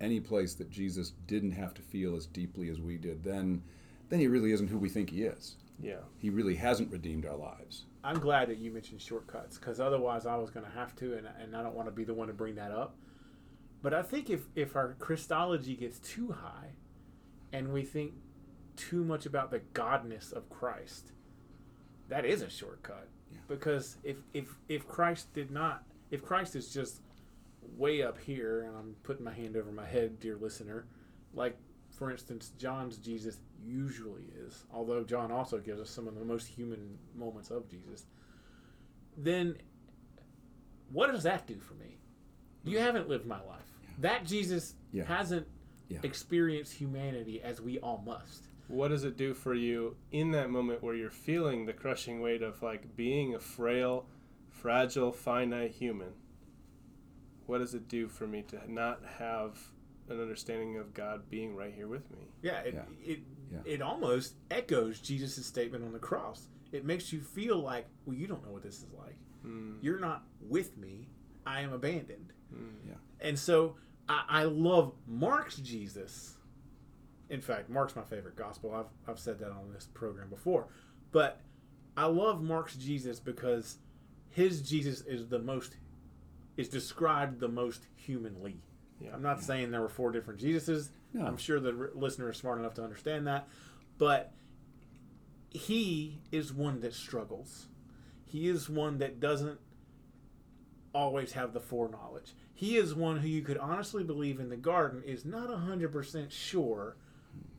any 0.00 0.20
place 0.20 0.54
that 0.54 0.70
Jesus 0.70 1.12
didn't 1.26 1.50
have 1.50 1.74
to 1.74 1.82
feel 1.82 2.14
as 2.14 2.26
deeply 2.26 2.68
as 2.68 2.80
we 2.80 2.96
did, 2.96 3.24
then 3.24 3.62
then 4.08 4.20
he 4.20 4.26
really 4.28 4.52
isn't 4.52 4.68
who 4.68 4.78
we 4.78 4.88
think 4.88 5.10
he 5.10 5.24
is. 5.24 5.56
Yeah, 5.80 6.00
He 6.18 6.30
really 6.30 6.56
hasn't 6.56 6.90
redeemed 6.90 7.24
our 7.24 7.36
lives. 7.36 7.84
I'm 8.02 8.18
glad 8.18 8.48
that 8.48 8.58
you 8.58 8.70
mentioned 8.70 9.00
shortcuts 9.00 9.58
because 9.58 9.80
otherwise 9.80 10.26
I 10.26 10.36
was 10.36 10.50
going 10.50 10.66
to 10.66 10.72
have 10.72 10.94
to, 10.96 11.16
and, 11.16 11.28
and 11.40 11.56
I 11.56 11.62
don't 11.62 11.74
want 11.74 11.88
to 11.88 11.92
be 11.92 12.04
the 12.04 12.14
one 12.14 12.28
to 12.28 12.34
bring 12.34 12.56
that 12.56 12.72
up. 12.72 12.96
But 13.82 13.94
I 13.94 14.02
think 14.02 14.28
if 14.28 14.42
if 14.56 14.74
our 14.74 14.94
Christology 14.98 15.76
gets 15.76 15.98
too 16.00 16.32
high, 16.32 16.70
and 17.52 17.72
we 17.72 17.82
think 17.84 18.12
too 18.76 19.04
much 19.04 19.26
about 19.26 19.50
the 19.50 19.60
godness 19.72 20.32
of 20.32 20.48
Christ, 20.50 21.12
that 22.08 22.24
is 22.24 22.42
a 22.42 22.50
shortcut. 22.50 23.08
Yeah. 23.30 23.38
Because 23.46 23.96
if 24.02 24.16
if 24.32 24.56
if 24.68 24.88
Christ 24.88 25.32
did 25.32 25.50
not, 25.50 25.84
if 26.10 26.22
Christ 26.22 26.56
is 26.56 26.72
just 26.72 27.02
way 27.76 28.02
up 28.02 28.18
here, 28.18 28.62
and 28.62 28.76
I'm 28.76 28.96
putting 29.04 29.24
my 29.24 29.34
hand 29.34 29.56
over 29.56 29.70
my 29.70 29.86
head, 29.86 30.18
dear 30.18 30.36
listener, 30.36 30.86
like 31.34 31.56
for 31.98 32.10
instance, 32.12 32.52
John's 32.58 32.96
Jesus 32.96 33.38
usually 33.60 34.22
is, 34.46 34.64
although 34.72 35.02
John 35.02 35.32
also 35.32 35.58
gives 35.58 35.80
us 35.80 35.90
some 35.90 36.06
of 36.06 36.14
the 36.14 36.24
most 36.24 36.46
human 36.46 36.96
moments 37.14 37.50
of 37.50 37.68
Jesus, 37.68 38.06
then 39.16 39.56
what 40.92 41.10
does 41.10 41.24
that 41.24 41.46
do 41.46 41.58
for 41.58 41.74
me? 41.74 41.98
You 42.64 42.78
mm. 42.78 42.82
haven't 42.82 43.08
lived 43.08 43.26
my 43.26 43.40
life. 43.42 43.66
That 43.98 44.24
Jesus 44.24 44.76
Yeah. 44.92 45.04
hasn't 45.04 45.48
Yeah. 45.88 45.98
experienced 46.04 46.74
humanity 46.74 47.42
as 47.42 47.60
we 47.60 47.80
all 47.80 47.98
must. 47.98 48.44
What 48.68 48.88
does 48.88 49.02
it 49.02 49.16
do 49.16 49.34
for 49.34 49.54
you 49.54 49.96
in 50.12 50.30
that 50.32 50.50
moment 50.50 50.82
where 50.82 50.94
you're 50.94 51.10
feeling 51.10 51.66
the 51.66 51.72
crushing 51.72 52.20
weight 52.20 52.42
of 52.42 52.62
like 52.62 52.94
being 52.94 53.34
a 53.34 53.40
frail, 53.40 54.06
fragile, 54.50 55.10
finite 55.10 55.72
human? 55.72 56.12
What 57.46 57.58
does 57.58 57.74
it 57.74 57.88
do 57.88 58.08
for 58.08 58.26
me 58.26 58.42
to 58.42 58.70
not 58.70 59.02
have 59.18 59.72
an 60.10 60.20
understanding 60.20 60.76
of 60.78 60.94
God 60.94 61.28
being 61.30 61.54
right 61.56 61.72
here 61.74 61.88
with 61.88 62.10
me? 62.10 62.28
Yeah, 62.42 62.60
it 62.60 62.74
Yeah. 62.74 62.82
it 63.12 63.20
Yeah. 63.50 63.58
it 63.64 63.82
almost 63.82 64.34
echoes 64.50 65.00
Jesus' 65.00 65.44
statement 65.46 65.84
on 65.84 65.92
the 65.92 65.98
cross. 65.98 66.48
It 66.72 66.84
makes 66.84 67.12
you 67.12 67.20
feel 67.20 67.58
like, 67.58 67.86
well, 68.04 68.16
you 68.16 68.26
don't 68.26 68.44
know 68.44 68.52
what 68.52 68.62
this 68.62 68.78
is 68.82 68.92
like. 68.92 69.16
Mm, 69.44 69.78
You're 69.82 70.00
not 70.00 70.24
with 70.40 70.76
me. 70.76 71.08
I 71.46 71.60
am 71.62 71.72
abandoned. 71.72 72.32
mm, 72.54 72.74
Yeah. 72.86 72.94
And 73.20 73.38
so 73.38 73.76
I, 74.08 74.24
I 74.28 74.44
love 74.44 74.94
Mark's 75.06 75.56
Jesus. 75.56 76.36
In 77.30 77.40
fact, 77.40 77.68
Mark's 77.70 77.94
my 77.96 78.02
favorite 78.02 78.36
gospel. 78.36 78.74
I've, 78.74 78.86
I've 79.06 79.18
said 79.18 79.38
that 79.40 79.50
on 79.50 79.72
this 79.72 79.86
program 79.94 80.28
before. 80.30 80.68
But 81.12 81.40
I 81.96 82.06
love 82.06 82.42
Mark's 82.42 82.76
Jesus 82.76 83.18
because 83.20 83.78
his 84.30 84.62
Jesus 84.62 85.00
is 85.02 85.28
the 85.28 85.38
most, 85.38 85.76
is 86.56 86.68
described 86.68 87.40
the 87.40 87.48
most 87.48 87.86
humanly. 87.96 88.62
Yeah. 89.00 89.10
I'm 89.14 89.22
not 89.22 89.42
saying 89.42 89.70
there 89.70 89.80
were 89.80 89.88
four 89.88 90.10
different 90.10 90.40
Jesuses. 90.40 90.88
No. 91.12 91.24
I'm 91.24 91.36
sure 91.36 91.60
the 91.60 91.76
r- 91.76 91.90
listener 91.94 92.30
is 92.30 92.36
smart 92.36 92.58
enough 92.58 92.74
to 92.74 92.84
understand 92.84 93.26
that. 93.26 93.48
But 93.96 94.32
he 95.50 96.18
is 96.30 96.52
one 96.52 96.80
that 96.80 96.94
struggles. 96.94 97.66
He 98.24 98.48
is 98.48 98.68
one 98.68 98.98
that 98.98 99.20
doesn't 99.20 99.58
always 100.92 101.32
have 101.32 101.52
the 101.52 101.60
foreknowledge. 101.60 102.34
He 102.54 102.76
is 102.76 102.94
one 102.94 103.18
who 103.18 103.28
you 103.28 103.42
could 103.42 103.58
honestly 103.58 104.02
believe 104.02 104.40
in 104.40 104.48
the 104.48 104.56
garden 104.56 105.02
is 105.06 105.24
not 105.24 105.48
100% 105.48 106.30
sure 106.30 106.96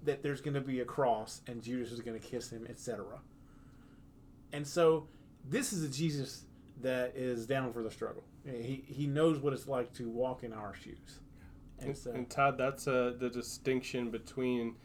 that 0.04 0.24
there's 0.24 0.42
going 0.42 0.54
to 0.54 0.62
be 0.62 0.80
a 0.82 0.86
cross 0.86 1.42
and 1.48 1.62
Judas 1.62 1.92
is 1.92 2.02
going 2.02 2.20
to 2.20 2.26
kiss 2.26 2.52
him, 2.52 2.68
etc. 2.70 3.06
And 4.52 4.68
so 4.68 5.08
this 5.48 5.74
is 5.74 5.84
a 5.84 5.88
Jesus 5.88 6.44
that 6.82 7.16
is 7.16 7.46
down 7.46 7.74
for 7.74 7.84
the 7.84 7.92
struggle. 7.92 8.24
He, 8.46 8.84
he 8.88 9.08
knows 9.08 9.40
what 9.40 9.54
it's 9.54 9.68
like 9.68 9.94
to 9.94 10.10
walk 10.10 10.44
in 10.44 10.54
our 10.54 10.74
shoes. 10.74 11.20
And 11.82 11.90
And, 11.90 11.98
so, 11.98 12.12
and 12.12 12.30
Todd, 12.30 12.58
that's 12.58 12.88
uh, 12.88 13.14
the 13.20 13.30
distinction 13.30 14.10
between 14.12 14.76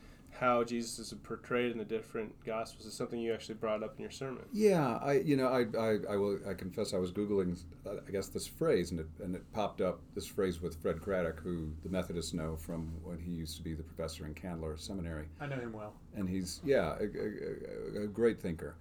how 0.40 0.64
Jesus 0.64 0.98
is 0.98 1.14
portrayed 1.22 1.70
in 1.70 1.78
the 1.78 1.85
different 1.85 2.33
gospels 2.44 2.87
is 2.87 2.92
something 2.94 3.20
you 3.20 3.33
actually 3.33 3.54
brought 3.54 3.85
up 3.85 3.94
in 3.96 4.02
your 4.02 4.11
sermon. 4.11 4.42
Yeah, 4.52 4.98
I 5.00 5.12
you 5.20 5.37
know 5.37 5.46
I, 5.46 5.61
I, 5.80 5.98
I 6.14 6.16
will 6.16 6.40
I 6.48 6.54
confess 6.54 6.92
I 6.92 6.98
was 6.98 7.12
googling 7.12 7.57
uh, 7.87 7.90
I 8.09 8.11
guess 8.11 8.26
this 8.28 8.44
phrase 8.44 8.90
and 8.90 8.98
it 8.98 9.07
and 9.22 9.37
it 9.37 9.44
popped 9.52 9.80
up 9.80 10.00
this 10.16 10.26
phrase 10.26 10.61
with 10.61 10.74
Fred 10.83 11.00
Craddock 11.00 11.38
who 11.40 11.70
the 11.85 11.88
Methodists 11.88 12.35
know 12.35 12.57
from 12.57 12.92
when 13.04 13.20
he 13.20 13.30
used 13.30 13.57
to 13.59 13.62
be 13.62 13.74
the 13.74 13.85
professor 13.85 14.26
in 14.26 14.35
Candler 14.35 14.76
Seminary 14.76 15.26
I 15.40 15.46
know 15.46 15.54
him 15.61 15.72
well. 15.72 15.92
and 16.16 16.28
he's 16.28 16.61
yeah 16.64 16.96
a, 16.98 17.04
a, 17.04 18.00
a- 18.00 18.04
a 18.04 18.07
great 18.09 18.40
thinker 18.42 18.74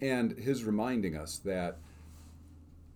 and 0.00 0.38
his 0.38 0.62
reminding 0.62 1.16
us 1.16 1.38
that 1.38 1.78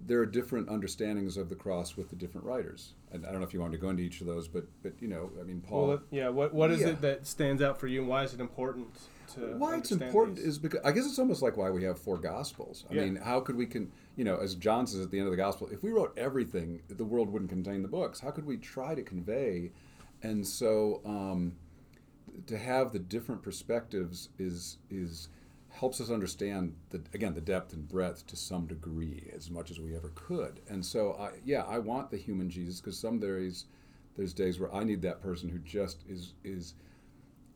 there 0.07 0.19
are 0.21 0.27
different 0.27 0.69
understandings 0.69 1.37
of 1.37 1.49
the 1.49 1.55
cross 1.55 1.97
with 1.97 2.09
the 2.09 2.17
different 2.17 2.47
writers 2.47 2.95
and 3.13 3.27
I 3.27 3.31
don't 3.31 3.41
know 3.41 3.47
if 3.47 3.53
you 3.53 3.61
want 3.61 3.73
to 3.73 3.79
go 3.79 3.91
into 3.91 4.03
each 4.03 4.21
of 4.21 4.27
those 4.27 4.49
but 4.49 4.65
but 4.83 4.93
you 5.01 5.09
know 5.09 5.31
I 5.41 5.45
mean 5.45 5.61
Paul 5.61 5.89
Well, 5.89 6.03
yeah. 6.11 6.29
What 6.31 6.55
what 6.55 6.71
is 6.71 6.81
Yeah. 6.81 6.89
it 6.91 7.01
that 7.03 7.27
stands 7.27 7.61
out 7.63 7.79
for 7.79 7.87
you, 7.87 8.01
and 8.01 8.09
why 8.09 8.25
is 8.25 8.33
it 8.35 8.41
important 8.41 8.89
to 9.35 9.41
why 9.59 9.77
it's 9.77 9.93
important 9.93 10.37
these? 10.37 10.47
is 10.47 10.59
because 10.59 10.81
I 10.85 10.93
guess 10.93 11.07
it's 11.07 11.19
almost 11.19 11.43
like 11.43 11.57
why 11.57 11.71
we 11.71 11.85
have 11.85 11.99
four 11.99 12.17
gospels. 12.19 12.85
I 12.91 12.95
Yeah. 12.95 13.05
mean, 13.05 13.17
how 13.17 13.41
could 13.41 13.57
we 13.57 13.67
can 13.67 13.93
you 14.17 14.25
know, 14.25 14.37
as 14.37 14.55
John 14.55 14.87
says 14.87 15.01
at 15.01 15.11
the 15.11 15.19
end 15.19 15.27
of 15.29 15.31
the 15.33 15.37
gospel, 15.37 15.69
if 15.73 15.83
we 15.83 15.91
wrote 15.93 16.13
everything, 16.17 16.83
the 16.89 17.05
world 17.05 17.31
wouldn't 17.31 17.51
contain 17.51 17.83
the 17.83 17.89
books. 17.89 18.21
How 18.21 18.31
could 18.31 18.45
we 18.47 18.57
try 18.59 18.95
to 18.95 19.03
convey? 19.03 19.73
And 20.23 20.47
so, 20.47 21.01
um, 21.07 21.57
to 22.47 22.59
have 22.59 22.93
the 22.93 22.99
different 22.99 23.43
perspectives 23.43 24.29
is 24.39 24.79
is 24.91 25.29
helps 25.81 26.01
us 26.01 26.11
understand 26.11 26.75
the 26.91 27.01
again 27.15 27.35
the 27.35 27.41
depth 27.41 27.73
and 27.73 27.89
breadth 27.89 28.27
to 28.27 28.37
some 28.37 28.67
degree 28.67 29.31
as 29.35 29.51
much 29.51 29.71
as 29.71 29.81
we 29.81 29.97
ever 29.97 30.13
could. 30.15 30.61
And 30.69 30.85
so, 30.85 31.15
I, 31.19 31.31
yeah, 31.45 31.63
I 31.63 31.79
want 31.79 32.11
the 32.11 32.17
human 32.19 32.49
Jesus 32.51 32.81
because 32.81 32.99
some 32.99 33.19
days 33.19 33.65
there's 34.17 34.35
days 34.35 34.61
where 34.61 34.73
I 34.75 34.85
need 34.85 35.01
that 35.03 35.23
person 35.23 35.49
who 35.49 35.59
just 35.59 36.05
is 36.09 36.35
is 36.45 36.75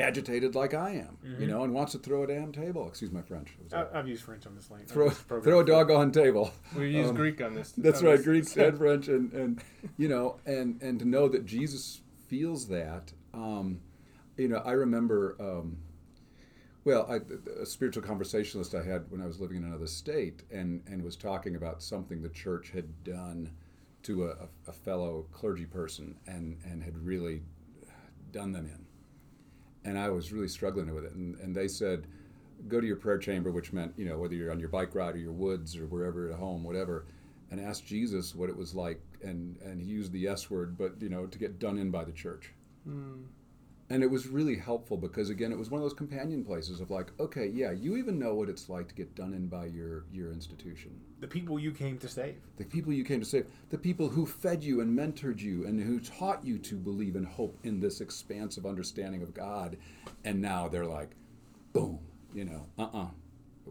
agitated 0.00 0.56
like 0.56 0.74
I 0.74 0.90
am, 0.92 1.18
you 1.38 1.46
know, 1.46 1.62
and 1.62 1.72
wants 1.72 1.92
to 1.92 1.98
throw 1.98 2.24
a 2.24 2.26
damn 2.26 2.50
table. 2.50 2.88
Excuse 2.88 3.12
my 3.12 3.22
French. 3.22 3.50
It 3.60 3.64
was 3.64 3.72
a- 3.72 3.90
I, 3.94 3.98
I've 4.00 4.08
used 4.08 4.24
French 4.24 4.44
on 4.46 4.56
this 4.56 4.68
lane. 4.70 4.86
throw 4.86 5.08
this 5.10 5.18
throw 5.18 5.60
a 5.60 5.64
dog 5.64 5.90
on 5.90 6.10
table. 6.10 6.50
We 6.76 6.90
use 6.90 7.10
Um, 7.10 7.14
Greek 7.16 7.40
on 7.40 7.54
this. 7.54 7.72
That's 7.78 8.00
on 8.00 8.06
right, 8.06 8.16
this. 8.16 8.24
Greek 8.24 8.56
and 8.56 8.76
French, 8.78 9.08
and, 9.08 9.32
and 9.32 9.62
you 9.96 10.08
know, 10.08 10.40
and 10.46 10.82
and 10.82 10.98
to 10.98 11.04
know 11.04 11.28
that 11.28 11.44
Jesus 11.46 12.00
feels 12.26 12.68
that. 12.68 13.12
Um, 13.34 13.80
you 14.36 14.48
know, 14.48 14.62
I 14.64 14.72
remember. 14.72 15.36
Um, 15.38 15.76
well, 16.84 17.06
I, 17.10 17.20
a 17.60 17.66
spiritual 17.66 18.02
conversationalist 18.02 18.74
I 18.74 18.82
had 18.82 19.10
when 19.10 19.20
I 19.20 19.26
was 19.26 19.40
living 19.40 19.58
in 19.58 19.64
another 19.64 19.86
state, 19.86 20.42
and 20.50 20.82
and 20.86 21.02
was 21.02 21.16
talking 21.16 21.56
about 21.56 21.82
something 21.82 22.22
the 22.22 22.28
church 22.28 22.70
had 22.70 23.04
done 23.04 23.50
to 24.02 24.26
a, 24.26 24.48
a 24.68 24.72
fellow 24.72 25.26
clergy 25.32 25.66
person, 25.66 26.16
and 26.26 26.58
and 26.64 26.82
had 26.82 26.96
really 26.98 27.42
done 28.32 28.52
them 28.52 28.66
in. 28.66 28.84
And 29.88 29.98
I 29.98 30.08
was 30.08 30.32
really 30.32 30.48
struggling 30.48 30.94
with 30.94 31.04
it, 31.04 31.12
and, 31.12 31.38
and 31.40 31.54
they 31.54 31.68
said, 31.68 32.06
go 32.68 32.80
to 32.80 32.86
your 32.86 32.96
prayer 32.96 33.18
chamber, 33.18 33.50
which 33.50 33.72
meant, 33.72 33.92
you 33.96 34.06
know, 34.06 34.16
whether 34.16 34.34
you're 34.34 34.50
on 34.50 34.58
your 34.58 34.70
bike 34.70 34.94
ride 34.94 35.14
or 35.14 35.18
your 35.18 35.32
woods 35.32 35.76
or 35.76 35.86
wherever 35.86 36.30
at 36.30 36.38
home, 36.38 36.64
whatever, 36.64 37.04
and 37.50 37.60
ask 37.60 37.84
Jesus 37.84 38.34
what 38.34 38.48
it 38.48 38.56
was 38.56 38.74
like, 38.74 39.00
and, 39.22 39.56
and 39.62 39.80
he 39.80 39.86
used 39.86 40.12
the 40.12 40.26
S 40.26 40.50
word, 40.50 40.78
but, 40.78 40.94
you 41.00 41.10
know, 41.10 41.26
to 41.26 41.38
get 41.38 41.58
done 41.58 41.76
in 41.76 41.90
by 41.90 42.02
the 42.02 42.12
church. 42.12 42.52
Mm. 42.88 43.24
And 43.90 44.02
it 44.02 44.10
was 44.10 44.26
really 44.26 44.56
helpful 44.56 44.96
because, 44.96 45.28
again, 45.28 45.52
it 45.52 45.58
was 45.58 45.70
one 45.70 45.78
of 45.78 45.84
those 45.84 45.96
companion 45.96 46.42
places 46.42 46.80
of 46.80 46.90
like, 46.90 47.12
okay, 47.20 47.46
yeah, 47.46 47.70
you 47.70 47.96
even 47.96 48.18
know 48.18 48.34
what 48.34 48.48
it's 48.48 48.70
like 48.70 48.88
to 48.88 48.94
get 48.94 49.14
done 49.14 49.34
in 49.34 49.46
by 49.46 49.66
your, 49.66 50.04
your 50.10 50.32
institution. 50.32 50.98
The 51.20 51.26
people 51.26 51.58
you 51.58 51.70
came 51.70 51.98
to 51.98 52.08
save. 52.08 52.36
The 52.56 52.64
people 52.64 52.94
you 52.94 53.04
came 53.04 53.20
to 53.20 53.26
save, 53.26 53.46
the 53.68 53.76
people 53.76 54.08
who 54.08 54.24
fed 54.24 54.64
you 54.64 54.80
and 54.80 54.98
mentored 54.98 55.38
you 55.40 55.66
and 55.66 55.78
who 55.78 56.00
taught 56.00 56.44
you 56.44 56.58
to 56.58 56.76
believe 56.76 57.14
and 57.14 57.26
hope 57.26 57.58
in 57.62 57.78
this 57.80 58.00
expansive 58.00 58.64
understanding 58.64 59.22
of 59.22 59.34
God. 59.34 59.76
And 60.24 60.40
now 60.40 60.66
they're 60.68 60.86
like, 60.86 61.10
boom, 61.74 61.98
you 62.32 62.46
know, 62.46 62.66
uh 62.78 62.84
uh-uh, 62.84 63.02
uh, 63.02 63.08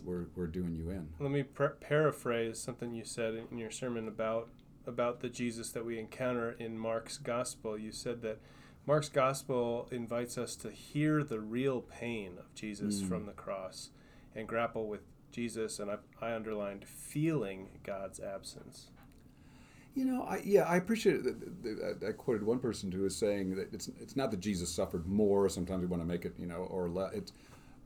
we're, 0.06 0.26
we're 0.36 0.48
doing 0.48 0.76
you 0.76 0.92
in. 0.92 1.10
Let 1.20 1.32
me 1.32 1.42
par- 1.44 1.78
paraphrase 1.80 2.60
something 2.60 2.94
you 2.94 3.04
said 3.04 3.34
in, 3.34 3.48
in 3.52 3.58
your 3.58 3.72
sermon 3.72 4.08
about 4.08 4.50
about 4.86 5.22
the 5.22 5.30
Jesus 5.30 5.72
that 5.72 5.86
we 5.86 5.98
encounter 5.98 6.52
in 6.60 6.78
Mark's 6.78 7.18
gospel. 7.18 7.78
You 7.78 7.94
said 7.94 8.22
that 8.24 8.40
Mark's 8.86 9.10
gospel 9.10 9.88
invites 9.92 10.38
us 10.38 10.56
to 10.58 10.70
hear 10.72 11.24
the 11.24 11.40
real 11.40 11.82
pain 11.82 12.38
of 12.38 12.54
Jesus 12.54 13.02
Mm. 13.02 13.08
from 13.08 13.26
the 13.26 13.32
cross 13.32 13.92
and 14.36 14.48
grapple 14.48 14.88
with 14.88 15.02
Jesus, 15.32 15.80
and 15.80 15.90
I, 15.90 15.98
I 16.22 16.34
underlined 16.36 16.86
feeling 16.86 17.80
God's 17.84 18.20
absence. 18.20 18.90
You 19.96 20.06
know, 20.06 20.24
I, 20.24 20.42
yeah, 20.44 20.64
I 20.64 20.78
appreciate 20.78 21.22
it. 21.26 22.04
I 22.08 22.12
quoted 22.14 22.44
one 22.44 22.60
person 22.60 22.92
who 22.92 23.04
was 23.04 23.16
saying 23.16 23.56
that 23.56 23.72
it's 23.74 23.90
it's 24.00 24.16
not 24.16 24.32
that 24.32 24.40
Jesus 24.40 24.70
suffered 24.74 25.06
more. 25.08 25.48
Sometimes 25.50 25.82
we 25.82 25.88
want 25.88 26.02
to 26.02 26.08
make 26.08 26.26
it, 26.26 26.34
you 26.38 26.48
know, 26.48 26.68
or 26.70 26.90
less. 26.90 27.14
It's, 27.14 27.32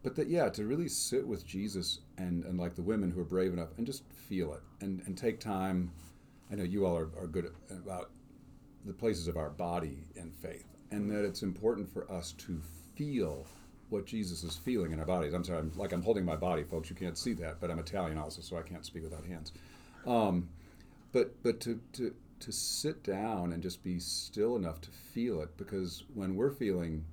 but 0.03 0.15
that 0.15 0.29
yeah, 0.29 0.47
to 0.49 0.65
really 0.65 0.87
sit 0.87 1.27
with 1.27 1.45
Jesus 1.45 1.99
and 2.17 2.45
and 2.45 2.57
like 2.57 2.75
the 2.75 2.81
women 2.81 3.11
who 3.11 3.19
are 3.19 3.25
brave 3.25 3.51
enough 3.51 3.69
and 3.77 3.85
just 3.85 4.03
feel 4.29 4.53
it 4.53 4.61
and 4.79 5.01
and 5.05 5.17
take 5.17 5.39
time. 5.41 5.91
I 6.49 6.55
know 6.55 6.63
you 6.63 6.85
all 6.85 6.97
are, 6.97 7.09
are 7.19 7.27
good 7.27 7.51
about 7.69 8.09
the 8.85 8.93
places 8.93 9.27
of 9.27 9.35
our 9.35 9.49
body 9.49 10.05
in 10.15 10.31
faith, 10.31 10.76
and 10.91 11.09
that 11.11 11.25
it's 11.25 11.43
important 11.43 11.91
for 11.91 12.09
us 12.11 12.31
to 12.33 12.61
feel 12.95 13.45
what 13.89 14.05
Jesus 14.05 14.43
is 14.43 14.55
feeling 14.55 14.91
in 14.91 14.99
our 14.99 15.05
bodies. 15.05 15.33
I'm 15.33 15.43
sorry, 15.43 15.59
I'm, 15.59 15.71
like 15.75 15.91
I'm 15.93 16.01
holding 16.01 16.25
my 16.25 16.35
body, 16.35 16.63
folks. 16.63 16.89
You 16.89 16.95
can't 16.95 17.17
see 17.17 17.33
that, 17.33 17.59
but 17.59 17.71
I'm 17.71 17.79
Italian 17.79 18.17
also, 18.17 18.41
so 18.41 18.57
I 18.57 18.61
can't 18.61 18.85
speak 18.85 19.03
without 19.03 19.25
hands. 19.25 19.51
Um, 20.05 20.49
but 21.11 21.41
but 21.43 21.59
to, 21.61 21.79
to 21.93 22.13
to 22.39 22.51
sit 22.51 23.03
down 23.03 23.53
and 23.53 23.63
just 23.63 23.83
be 23.83 23.99
still 23.99 24.55
enough 24.55 24.79
to 24.81 24.89
feel 24.91 25.41
it 25.41 25.55
because 25.57 26.03
when 26.13 26.35
we're 26.35 26.51
feeling 26.51 27.03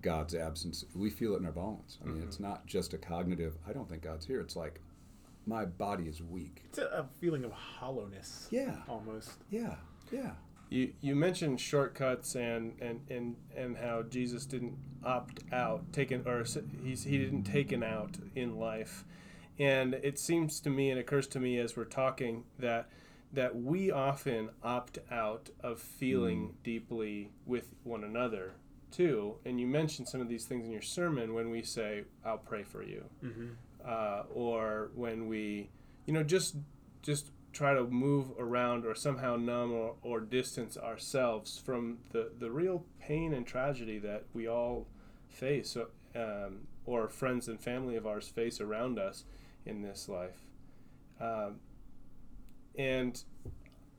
God's 0.00 0.34
absence, 0.34 0.84
we 0.94 1.10
feel 1.10 1.34
it 1.34 1.40
in 1.40 1.46
our 1.46 1.52
bones. 1.52 1.98
I 2.02 2.08
mean, 2.08 2.22
it's 2.22 2.40
not 2.40 2.64
just 2.66 2.94
a 2.94 2.98
cognitive. 2.98 3.54
I 3.68 3.72
don't 3.72 3.88
think 3.88 4.02
God's 4.02 4.24
here. 4.24 4.40
It's 4.40 4.56
like 4.56 4.80
my 5.46 5.64
body 5.64 6.04
is 6.04 6.22
weak. 6.22 6.62
It's 6.66 6.78
a, 6.78 6.84
a 6.86 7.06
feeling 7.20 7.44
of 7.44 7.52
hollowness. 7.52 8.48
Yeah, 8.50 8.76
Almost. 8.88 9.30
yeah, 9.50 9.74
yeah. 10.12 10.30
You 10.70 10.92
you 11.00 11.14
mentioned 11.14 11.60
shortcuts 11.60 12.34
and 12.34 12.74
and 12.80 13.00
and 13.10 13.36
and 13.56 13.76
how 13.76 14.02
Jesus 14.02 14.44
didn't 14.46 14.76
opt 15.04 15.40
out, 15.52 15.92
taken 15.92 16.26
or 16.26 16.44
he's 16.84 17.04
he 17.04 17.18
didn't 17.18 17.44
taken 17.44 17.82
out 17.82 18.18
in 18.34 18.58
life, 18.58 19.04
and 19.58 19.94
it 19.94 20.18
seems 20.18 20.60
to 20.60 20.70
me 20.70 20.90
and 20.90 21.00
occurs 21.00 21.26
to 21.28 21.40
me 21.40 21.58
as 21.58 21.76
we're 21.76 21.84
talking 21.84 22.44
that 22.58 22.90
that 23.32 23.56
we 23.56 23.90
often 23.90 24.50
opt 24.62 24.98
out 25.10 25.50
of 25.60 25.80
feeling 25.80 26.48
mm. 26.48 26.64
deeply 26.64 27.30
with 27.46 27.74
one 27.84 28.04
another 28.04 28.54
too. 28.90 29.36
And 29.44 29.60
you 29.60 29.66
mentioned 29.66 30.08
some 30.08 30.20
of 30.20 30.28
these 30.28 30.44
things 30.44 30.64
in 30.66 30.72
your 30.72 30.82
sermon 30.82 31.34
when 31.34 31.50
we 31.50 31.62
say, 31.62 32.04
"I'll 32.24 32.38
pray 32.38 32.62
for 32.62 32.82
you," 32.82 33.04
mm-hmm. 33.24 33.48
uh, 33.86 34.22
or 34.32 34.90
when 34.94 35.28
we, 35.28 35.70
you 36.06 36.12
know, 36.12 36.22
just 36.22 36.56
just 37.02 37.30
try 37.58 37.74
to 37.74 37.82
move 37.82 38.30
around 38.38 38.86
or 38.86 38.94
somehow 38.94 39.34
numb 39.34 39.72
or, 39.72 39.96
or 40.02 40.20
distance 40.20 40.76
ourselves 40.76 41.58
from 41.58 41.98
the, 42.12 42.30
the 42.38 42.48
real 42.52 42.84
pain 43.00 43.34
and 43.34 43.44
tragedy 43.44 43.98
that 43.98 44.22
we 44.32 44.46
all 44.46 44.86
face 45.28 45.76
um, 46.14 46.60
or 46.86 47.08
friends 47.08 47.48
and 47.48 47.60
family 47.60 47.96
of 47.96 48.06
ours 48.06 48.28
face 48.28 48.60
around 48.60 48.96
us 48.96 49.24
in 49.66 49.82
this 49.82 50.08
life. 50.08 50.44
Um, 51.20 51.56
and 52.78 53.20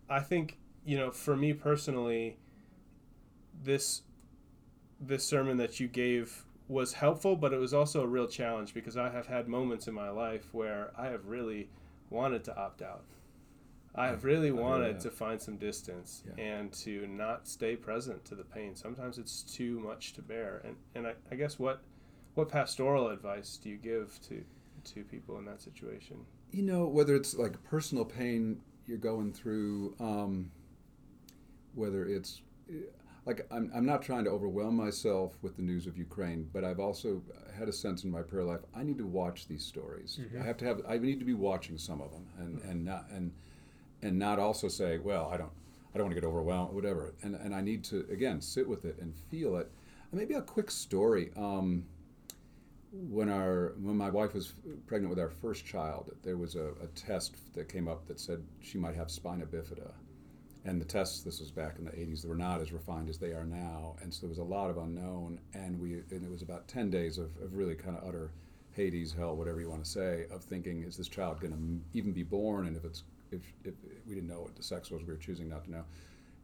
I 0.09 0.21
think, 0.21 0.57
you 0.85 0.97
know, 0.97 1.11
for 1.11 1.35
me 1.35 1.51
personally, 1.51 2.37
this 3.61 4.03
this 5.01 5.25
sermon 5.25 5.57
that 5.57 5.81
you 5.81 5.87
gave 5.89 6.45
was 6.69 6.93
helpful, 6.93 7.35
but 7.35 7.51
it 7.51 7.57
was 7.57 7.73
also 7.73 8.03
a 8.03 8.07
real 8.07 8.27
challenge 8.27 8.73
because 8.73 8.95
I 8.95 9.09
have 9.09 9.27
had 9.27 9.49
moments 9.49 9.87
in 9.87 9.93
my 9.93 10.09
life 10.09 10.53
where 10.53 10.91
I 10.97 11.07
have 11.07 11.25
really 11.25 11.69
wanted 12.09 12.45
to 12.45 12.57
opt 12.57 12.81
out. 12.81 13.03
I 13.99 14.07
have 14.07 14.23
really 14.23 14.51
wanted 14.51 15.01
to 15.01 15.11
find 15.11 15.41
some 15.41 15.57
distance 15.57 16.23
yeah. 16.25 16.41
and 16.41 16.71
to 16.71 17.05
not 17.07 17.49
stay 17.49 17.75
present 17.75 18.23
to 18.25 18.35
the 18.35 18.45
pain. 18.45 18.73
Sometimes 18.73 19.17
it's 19.17 19.43
too 19.43 19.81
much 19.81 20.13
to 20.13 20.21
bear. 20.21 20.61
And, 20.63 20.77
and 20.95 21.05
I, 21.05 21.15
I 21.29 21.35
guess 21.35 21.59
what 21.59 21.81
what 22.35 22.47
pastoral 22.47 23.09
advice 23.09 23.57
do 23.61 23.69
you 23.69 23.75
give 23.75 24.17
to 24.29 24.41
to 24.93 25.03
people 25.03 25.37
in 25.37 25.45
that 25.45 25.61
situation? 25.61 26.17
You 26.51 26.63
know, 26.63 26.87
whether 26.87 27.13
it's 27.13 27.35
like 27.35 27.61
personal 27.65 28.05
pain 28.05 28.61
you're 28.87 28.97
going 28.97 29.33
through, 29.33 29.95
um, 29.99 30.49
whether 31.75 32.05
it's 32.05 32.41
like 33.25 33.45
I'm, 33.51 33.69
I'm 33.75 33.85
not 33.85 34.01
trying 34.01 34.23
to 34.23 34.29
overwhelm 34.29 34.77
myself 34.77 35.37
with 35.41 35.57
the 35.57 35.61
news 35.61 35.87
of 35.87 35.97
Ukraine, 35.97 36.49
but 36.53 36.63
I've 36.63 36.79
also 36.79 37.21
had 37.53 37.67
a 37.67 37.73
sense 37.73 38.05
in 38.05 38.11
my 38.11 38.21
prayer 38.21 38.45
life 38.45 38.61
I 38.73 38.83
need 38.83 38.97
to 38.99 39.05
watch 39.05 39.49
these 39.49 39.65
stories. 39.65 40.21
Mm-hmm. 40.21 40.41
I 40.41 40.45
have 40.45 40.55
to 40.57 40.65
have 40.65 40.81
I 40.87 40.97
need 40.99 41.19
to 41.19 41.25
be 41.25 41.33
watching 41.33 41.77
some 41.77 41.99
of 41.99 42.11
them 42.11 42.27
and 42.37 42.61
and 42.61 42.85
not 42.85 43.05
and 43.11 43.33
and 44.01 44.17
not 44.17 44.39
also 44.39 44.67
say, 44.67 44.97
well, 44.97 45.29
I 45.31 45.37
don't 45.37 45.51
I 45.93 45.97
don't 45.97 46.05
want 46.05 46.15
to 46.15 46.21
get 46.21 46.27
overwhelmed, 46.27 46.73
whatever. 46.73 47.13
And 47.21 47.35
and 47.35 47.53
I 47.53 47.61
need 47.61 47.83
to 47.85 48.05
again 48.11 48.41
sit 48.41 48.67
with 48.67 48.85
it 48.85 48.97
and 48.99 49.13
feel 49.29 49.57
it. 49.57 49.71
And 50.11 50.19
maybe 50.19 50.35
a 50.35 50.41
quick 50.41 50.71
story. 50.71 51.31
Um, 51.35 51.85
when 52.91 53.29
our 53.29 53.73
when 53.79 53.95
my 53.97 54.09
wife 54.09 54.33
was 54.33 54.53
pregnant 54.87 55.09
with 55.09 55.19
our 55.19 55.29
first 55.29 55.65
child, 55.65 56.11
there 56.23 56.37
was 56.37 56.55
a, 56.55 56.71
a 56.81 56.87
test 56.95 57.35
that 57.53 57.69
came 57.69 57.87
up 57.87 58.07
that 58.07 58.19
said 58.19 58.43
she 58.61 58.77
might 58.77 58.95
have 58.95 59.11
spina 59.11 59.45
bifida 59.45 59.91
and 60.65 60.79
the 60.79 60.85
tests 60.85 61.21
this 61.23 61.39
was 61.39 61.51
back 61.51 61.77
in 61.79 61.85
the 61.85 61.91
80s 61.91 62.21
they 62.21 62.29
were 62.29 62.35
not 62.35 62.61
as 62.61 62.71
refined 62.71 63.09
as 63.09 63.17
they 63.17 63.31
are 63.31 63.45
now 63.45 63.95
and 64.01 64.13
so 64.13 64.21
there 64.21 64.29
was 64.29 64.39
a 64.39 64.43
lot 64.43 64.69
of 64.69 64.77
unknown 64.77 65.39
and 65.53 65.79
we 65.79 65.93
and 66.11 66.23
it 66.23 66.29
was 66.29 66.41
about 66.41 66.67
10 66.67 66.89
days 66.89 67.17
of, 67.17 67.29
of 67.41 67.53
really 67.53 67.75
kind 67.75 67.97
of 67.97 68.07
utter 68.07 68.31
hades 68.71 69.13
hell 69.13 69.35
whatever 69.35 69.59
you 69.59 69.69
want 69.69 69.83
to 69.83 69.89
say 69.89 70.25
of 70.31 70.43
thinking 70.43 70.83
is 70.83 70.97
this 70.97 71.07
child 71.07 71.39
going 71.39 71.53
to 71.53 71.97
even 71.97 72.11
be 72.11 72.23
born 72.23 72.67
and 72.67 72.75
if 72.75 72.83
it's 72.83 73.03
if, 73.31 73.41
if 73.63 73.73
we 74.07 74.15
didn't 74.15 74.29
know 74.29 74.41
what 74.41 74.55
the 74.55 74.63
sex 74.63 74.91
was 74.91 75.01
we 75.01 75.07
were 75.07 75.19
choosing 75.19 75.49
not 75.49 75.63
to 75.65 75.71
know 75.71 75.83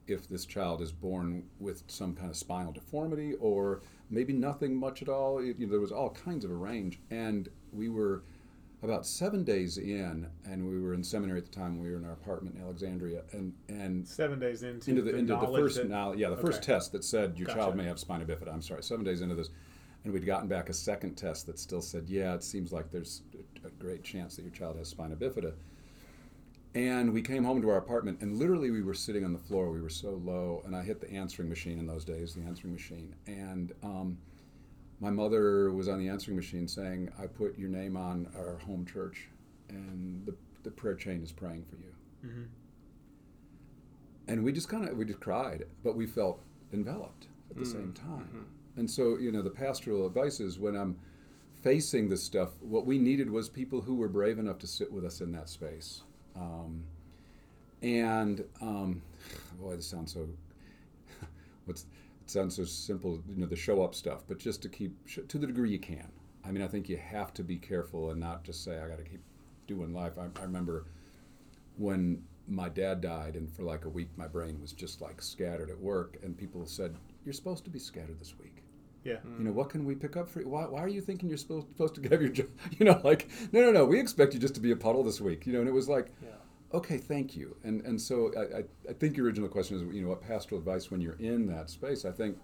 if 0.07 0.29
this 0.29 0.45
child 0.45 0.81
is 0.81 0.91
born 0.91 1.43
with 1.59 1.83
some 1.87 2.13
kind 2.13 2.29
of 2.29 2.37
spinal 2.37 2.71
deformity 2.71 3.33
or 3.39 3.81
maybe 4.11 4.33
nothing 4.33 4.75
much 4.75 5.01
at 5.01 5.09
all 5.09 5.39
it, 5.39 5.57
you 5.57 5.65
know, 5.65 5.71
there 5.71 5.79
was 5.79 5.91
all 5.91 6.11
kinds 6.11 6.45
of 6.45 6.51
a 6.51 6.55
range 6.55 6.99
and 7.09 7.49
we 7.71 7.89
were 7.89 8.23
about 8.85 9.05
seven 9.05 9.43
days 9.43 9.77
in, 9.77 10.27
and 10.45 10.65
we 10.67 10.79
were 10.79 10.93
in 10.93 11.03
seminary 11.03 11.39
at 11.39 11.45
the 11.45 11.51
time. 11.51 11.79
We 11.79 11.89
were 11.89 11.97
in 11.97 12.05
our 12.05 12.13
apartment 12.13 12.55
in 12.55 12.61
Alexandria, 12.61 13.23
and 13.31 13.51
and 13.67 14.07
seven 14.07 14.39
days 14.39 14.63
into 14.63 14.89
into 14.89 15.01
the, 15.01 15.11
the 15.11 15.17
into 15.17 15.35
the 15.35 15.47
first 15.47 15.77
that, 15.77 15.89
knowledge, 15.89 16.19
yeah, 16.19 16.29
the 16.29 16.35
okay. 16.35 16.41
first 16.43 16.63
test 16.63 16.91
that 16.93 17.03
said 17.03 17.37
your 17.37 17.47
gotcha. 17.47 17.59
child 17.59 17.75
may 17.75 17.83
have 17.85 17.99
spina 17.99 18.25
bifida. 18.25 18.53
I'm 18.53 18.61
sorry, 18.61 18.83
seven 18.83 19.03
days 19.03 19.21
into 19.21 19.35
this, 19.35 19.49
and 20.03 20.13
we'd 20.13 20.25
gotten 20.25 20.47
back 20.47 20.69
a 20.69 20.73
second 20.73 21.15
test 21.15 21.45
that 21.47 21.59
still 21.59 21.81
said, 21.81 22.05
yeah, 22.07 22.33
it 22.35 22.43
seems 22.43 22.71
like 22.71 22.91
there's 22.91 23.23
a 23.65 23.69
great 23.69 24.03
chance 24.03 24.35
that 24.35 24.43
your 24.43 24.51
child 24.51 24.77
has 24.77 24.87
spina 24.87 25.15
bifida. 25.15 25.53
And 26.75 27.11
we 27.11 27.21
came 27.21 27.43
home 27.43 27.61
to 27.61 27.69
our 27.69 27.77
apartment, 27.77 28.21
and 28.21 28.37
literally 28.37 28.69
we 28.69 28.83
were 28.83 28.93
sitting 28.93 29.25
on 29.25 29.33
the 29.33 29.39
floor. 29.39 29.71
We 29.71 29.81
were 29.81 29.89
so 29.89 30.21
low, 30.23 30.61
and 30.65 30.75
I 30.75 30.83
hit 30.83 31.01
the 31.01 31.09
answering 31.11 31.49
machine 31.49 31.79
in 31.79 31.87
those 31.87 32.05
days, 32.05 32.35
the 32.35 32.43
answering 32.43 32.73
machine, 32.73 33.15
and. 33.25 33.73
Um, 33.81 34.17
my 34.99 35.09
mother 35.09 35.71
was 35.71 35.89
on 35.89 35.99
the 35.99 36.07
answering 36.07 36.37
machine 36.37 36.67
saying, 36.67 37.11
I 37.19 37.27
put 37.27 37.57
your 37.57 37.69
name 37.69 37.97
on 37.97 38.29
our 38.35 38.57
home 38.59 38.85
church, 38.85 39.27
and 39.69 40.25
the, 40.25 40.33
the 40.63 40.71
prayer 40.71 40.95
chain 40.95 41.21
is 41.21 41.31
praying 41.31 41.65
for 41.65 41.75
you. 41.75 41.93
Mm-hmm. 42.25 42.43
And 44.27 44.43
we 44.43 44.51
just 44.51 44.69
kind 44.69 44.87
of, 44.87 44.97
we 44.97 45.05
just 45.05 45.19
cried, 45.19 45.65
but 45.83 45.95
we 45.95 46.07
felt 46.07 46.41
enveloped 46.73 47.27
at 47.49 47.57
the 47.57 47.63
mm-hmm. 47.63 47.71
same 47.71 47.93
time. 47.93 48.29
Mm-hmm. 48.29 48.79
And 48.79 48.89
so, 48.89 49.17
you 49.17 49.31
know, 49.31 49.41
the 49.41 49.49
pastoral 49.49 50.07
advice 50.07 50.39
is 50.39 50.59
when 50.59 50.75
I'm 50.75 50.97
facing 51.61 52.09
this 52.09 52.23
stuff, 52.23 52.51
what 52.61 52.85
we 52.85 52.97
needed 52.97 53.29
was 53.29 53.49
people 53.49 53.81
who 53.81 53.95
were 53.95 54.07
brave 54.07 54.39
enough 54.39 54.59
to 54.59 54.67
sit 54.67 54.91
with 54.91 55.05
us 55.05 55.21
in 55.21 55.31
that 55.33 55.49
space. 55.49 56.03
Um, 56.35 56.83
and 57.81 58.43
um, 58.61 59.01
boy, 59.59 59.75
this 59.75 59.87
sounds 59.87 60.13
so. 60.13 60.27
what's 61.65 61.85
it 62.25 62.31
sounds 62.31 62.55
so 62.55 62.65
simple, 62.65 63.21
you 63.29 63.37
know, 63.37 63.45
the 63.45 63.55
show 63.55 63.83
up 63.83 63.93
stuff, 63.93 64.23
but 64.27 64.39
just 64.39 64.63
to 64.63 64.69
keep, 64.69 64.95
to 65.27 65.37
the 65.37 65.45
degree 65.45 65.69
you 65.69 65.77
can. 65.77 66.11
I 66.43 66.49
mean, 66.49 66.63
I 66.63 66.67
think 66.67 66.89
you 66.89 66.97
have 66.97 67.35
to 67.35 67.43
be 67.43 67.57
careful 67.57 68.09
and 68.09 68.19
not 68.19 68.43
just 68.43 68.63
say, 68.63 68.79
I 68.79 68.87
got 68.87 68.97
to 68.97 69.03
keep 69.03 69.21
doing 69.67 69.93
life. 69.93 70.13
I, 70.17 70.25
I, 70.39 70.43
remember 70.43 70.85
when 71.77 72.23
my 72.47 72.67
dad 72.67 73.01
died, 73.01 73.35
and 73.35 73.51
for 73.51 73.61
like 73.61 73.85
a 73.85 73.89
week, 73.89 74.09
my 74.15 74.27
brain 74.27 74.59
was 74.59 74.71
just 74.71 75.01
like 75.01 75.21
scattered 75.21 75.69
at 75.69 75.79
work, 75.79 76.17
and 76.23 76.35
people 76.35 76.65
said, 76.65 76.95
You're 77.23 77.33
supposed 77.33 77.63
to 77.65 77.69
be 77.69 77.79
scattered 77.79 78.19
this 78.19 78.37
week. 78.39 78.54
Yeah. 79.05 79.17
You 79.37 79.45
know, 79.45 79.51
what 79.51 79.69
can 79.69 79.85
we 79.85 79.95
pick 79.95 80.17
up 80.17 80.27
for 80.27 80.41
you? 80.41 80.49
Why, 80.49 80.63
why 80.65 80.81
are 80.81 80.89
you 80.89 80.99
thinking 80.99 81.29
you're 81.29 81.37
supposed, 81.37 81.67
supposed 81.69 81.95
to 81.95 82.01
have 82.09 82.21
your 82.21 82.31
job? 82.31 82.47
You 82.77 82.85
know, 82.85 82.99
like, 83.03 83.29
no, 83.53 83.61
no, 83.61 83.71
no, 83.71 83.85
we 83.85 83.99
expect 83.99 84.33
you 84.33 84.39
just 84.39 84.55
to 84.55 84.59
be 84.59 84.71
a 84.71 84.75
puddle 84.75 85.03
this 85.03 85.21
week. 85.21 85.45
You 85.45 85.53
know, 85.53 85.59
and 85.59 85.69
it 85.69 85.73
was 85.73 85.87
like, 85.87 86.11
yeah 86.21 86.29
okay, 86.75 86.97
thank 86.97 87.35
you. 87.35 87.55
And 87.63 87.81
and 87.81 87.99
so 87.99 88.31
I, 88.35 88.59
I, 88.59 88.63
I, 88.89 88.93
think 88.93 89.17
your 89.17 89.25
original 89.25 89.49
question 89.49 89.77
is, 89.77 89.95
you 89.95 90.01
know, 90.01 90.09
what 90.09 90.21
pastoral 90.21 90.59
advice 90.59 90.91
when 90.91 91.01
you're 91.01 91.19
in 91.19 91.47
that 91.47 91.69
space? 91.69 92.05
I 92.05 92.11
think 92.11 92.37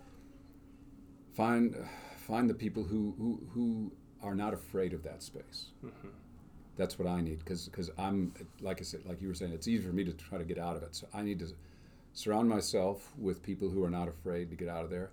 find 1.34 1.76
find 2.18 2.50
the 2.50 2.54
people 2.54 2.84
who 2.84 3.14
who, 3.18 3.42
who 3.54 3.92
are 4.22 4.36
not 4.36 4.54
afraid 4.54 4.94
of 4.94 5.04
that 5.04 5.22
space. 5.22 5.68
Mm-hmm. 5.84 6.08
That's 6.78 6.98
what 6.98 7.08
I 7.08 7.22
need 7.22 7.40
because 7.40 7.66
because 7.66 7.92
I'm 7.98 8.34
like 8.62 8.80
I 8.80 8.84
said, 8.84 9.02
like 9.06 9.22
you 9.22 9.28
were 9.28 9.34
saying, 9.34 9.52
it's 9.52 9.68
easy 9.68 9.84
for 9.84 9.94
me 9.94 10.04
to 10.04 10.14
try 10.14 10.38
to 10.38 10.46
get 10.46 10.58
out 10.58 10.78
of 10.78 10.84
it. 10.84 10.96
So 10.96 11.08
I 11.14 11.22
need 11.22 11.40
to 11.40 11.48
surround 12.14 12.50
myself 12.50 13.12
with 13.18 13.44
people 13.44 13.70
who 13.70 13.84
are 13.84 13.90
not 13.90 14.08
afraid 14.08 14.50
to 14.50 14.56
get 14.56 14.70
out 14.70 14.84
of 14.84 14.90
there. 14.90 15.12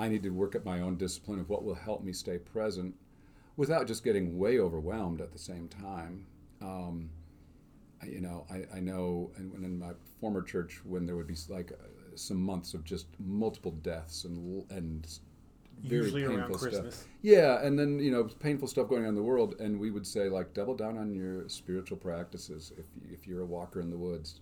I 0.00 0.08
need 0.08 0.22
to 0.22 0.30
work 0.30 0.54
at 0.54 0.64
my 0.64 0.80
own 0.80 0.96
discipline 0.96 1.40
of 1.40 1.50
what 1.50 1.62
will 1.62 1.74
help 1.74 2.02
me 2.02 2.12
stay 2.12 2.38
present 2.38 2.94
without 3.56 3.86
just 3.86 4.02
getting 4.02 4.38
way 4.38 4.58
overwhelmed 4.58 5.20
at 5.20 5.32
the 5.32 5.38
same 5.38 5.68
time. 5.68 6.26
Um, 6.62 7.10
you 8.06 8.22
know, 8.22 8.46
I, 8.50 8.78
I 8.78 8.80
know 8.80 9.30
in, 9.36 9.52
in 9.62 9.78
my 9.78 9.90
former 10.18 10.40
church 10.42 10.80
when 10.84 11.04
there 11.04 11.16
would 11.16 11.26
be 11.26 11.36
like 11.50 11.72
uh, 11.72 12.16
some 12.16 12.38
months 12.38 12.72
of 12.72 12.82
just 12.82 13.08
multiple 13.18 13.72
deaths 13.72 14.24
and 14.24 14.64
and 14.70 15.06
very 15.84 16.04
Usually 16.04 16.26
painful 16.26 16.58
stuff. 16.58 16.70
Christmas. 16.70 17.04
Yeah, 17.20 17.62
and 17.62 17.78
then 17.78 17.98
you 17.98 18.10
know 18.10 18.24
painful 18.24 18.68
stuff 18.68 18.88
going 18.88 19.02
on 19.02 19.10
in 19.10 19.14
the 19.14 19.22
world, 19.22 19.56
and 19.60 19.78
we 19.78 19.90
would 19.90 20.06
say 20.06 20.30
like 20.30 20.54
double 20.54 20.74
down 20.74 20.96
on 20.96 21.14
your 21.14 21.46
spiritual 21.48 21.98
practices. 21.98 22.72
If 22.78 22.86
if 23.12 23.26
you're 23.26 23.42
a 23.42 23.46
walker 23.46 23.80
in 23.80 23.90
the 23.90 23.98
woods, 23.98 24.40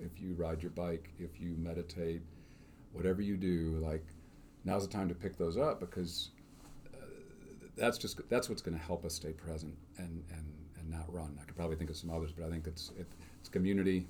if 0.00 0.20
you 0.20 0.34
ride 0.34 0.62
your 0.62 0.70
bike, 0.72 1.10
if 1.18 1.40
you 1.40 1.54
meditate, 1.56 2.22
whatever 2.92 3.22
you 3.22 3.36
do, 3.36 3.78
like 3.80 4.04
now's 4.66 4.86
the 4.86 4.92
time 4.92 5.08
to 5.08 5.14
pick 5.14 5.38
those 5.38 5.56
up 5.56 5.80
because 5.80 6.30
uh, 6.92 6.98
that's 7.76 7.96
just 7.96 8.20
that's 8.28 8.50
what's 8.50 8.60
going 8.60 8.76
to 8.76 8.82
help 8.82 9.04
us 9.04 9.14
stay 9.14 9.32
present 9.32 9.74
and 9.96 10.22
and 10.30 10.52
and 10.78 10.90
not 10.90 11.10
run. 11.10 11.38
I 11.40 11.44
could 11.44 11.56
probably 11.56 11.76
think 11.76 11.88
of 11.88 11.96
some 11.96 12.10
others, 12.10 12.32
but 12.32 12.44
I 12.44 12.50
think 12.50 12.66
it's 12.66 12.90
it, 12.98 13.06
it's 13.40 13.48
community. 13.48 14.06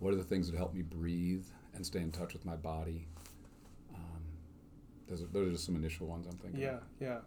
What 0.00 0.12
are 0.12 0.16
the 0.16 0.24
things 0.24 0.50
that 0.50 0.56
help 0.58 0.74
me 0.74 0.82
breathe 0.82 1.46
and 1.74 1.86
stay 1.86 2.00
in 2.00 2.10
touch 2.10 2.34
with 2.34 2.44
my 2.44 2.56
body? 2.56 3.06
Um, 3.94 4.22
those, 5.08 5.22
are, 5.22 5.26
those 5.26 5.48
are 5.48 5.52
just 5.52 5.64
some 5.64 5.74
initial 5.74 6.06
ones 6.06 6.26
I'm 6.26 6.36
thinking. 6.36 6.60
Yeah, 6.60 6.80
yeah. 7.00 7.20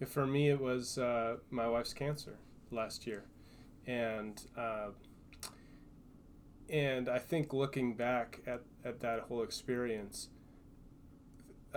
yeah 0.00 0.06
for 0.06 0.26
me, 0.26 0.48
it 0.48 0.58
was 0.58 0.96
uh, 0.96 1.36
my 1.50 1.68
wife's 1.68 1.92
cancer 1.92 2.38
last 2.70 3.06
year, 3.06 3.24
and 3.86 4.40
uh, 4.56 4.88
and 6.70 7.08
I 7.08 7.18
think 7.18 7.52
looking 7.52 7.94
back 7.94 8.40
at, 8.46 8.60
at 8.84 9.00
that 9.00 9.20
whole 9.20 9.42
experience, 9.42 10.28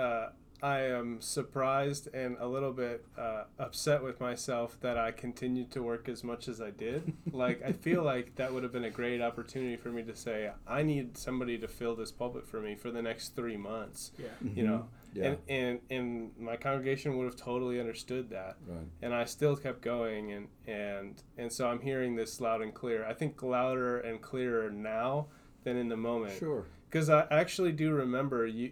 uh, 0.01 0.29
I 0.63 0.81
am 0.81 1.21
surprised 1.21 2.07
and 2.13 2.37
a 2.39 2.47
little 2.47 2.71
bit 2.71 3.03
uh, 3.17 3.45
upset 3.57 4.03
with 4.03 4.19
myself 4.19 4.77
that 4.81 4.95
I 4.97 5.11
continued 5.11 5.71
to 5.71 5.81
work 5.81 6.07
as 6.07 6.23
much 6.23 6.47
as 6.47 6.61
I 6.61 6.69
did. 6.69 7.13
like, 7.31 7.63
I 7.65 7.71
feel 7.71 8.03
like 8.03 8.35
that 8.35 8.53
would 8.53 8.61
have 8.63 8.71
been 8.71 8.83
a 8.83 8.91
great 8.91 9.21
opportunity 9.21 9.75
for 9.75 9.89
me 9.89 10.03
to 10.03 10.15
say, 10.15 10.51
I 10.67 10.83
need 10.83 11.17
somebody 11.17 11.57
to 11.57 11.67
fill 11.67 11.95
this 11.95 12.11
pulpit 12.11 12.45
for 12.47 12.61
me 12.61 12.75
for 12.75 12.91
the 12.91 13.01
next 13.01 13.35
three 13.35 13.57
months. 13.57 14.11
Yeah. 14.19 14.27
You 14.55 14.63
know, 14.67 14.85
Yeah. 15.15 15.25
and, 15.29 15.37
and 15.49 15.79
and 15.89 16.31
my 16.39 16.57
congregation 16.57 17.17
would 17.17 17.25
have 17.25 17.35
totally 17.35 17.79
understood 17.79 18.29
that. 18.29 18.57
Right. 18.67 18.85
And 19.01 19.15
I 19.15 19.25
still 19.25 19.55
kept 19.55 19.81
going, 19.81 20.31
and 20.31 20.47
and 20.67 21.23
and 21.39 21.51
so 21.51 21.67
I'm 21.69 21.81
hearing 21.81 22.15
this 22.15 22.39
loud 22.39 22.61
and 22.61 22.71
clear. 22.73 23.03
I 23.03 23.13
think 23.13 23.41
louder 23.41 23.99
and 23.99 24.21
clearer 24.21 24.69
now 24.69 25.25
than 25.63 25.75
in 25.75 25.89
the 25.89 25.97
moment 25.97 26.33
Sure. 26.39 26.65
because 26.89 27.09
I 27.09 27.25
actually 27.31 27.71
do 27.71 27.91
remember 27.93 28.45
you. 28.45 28.71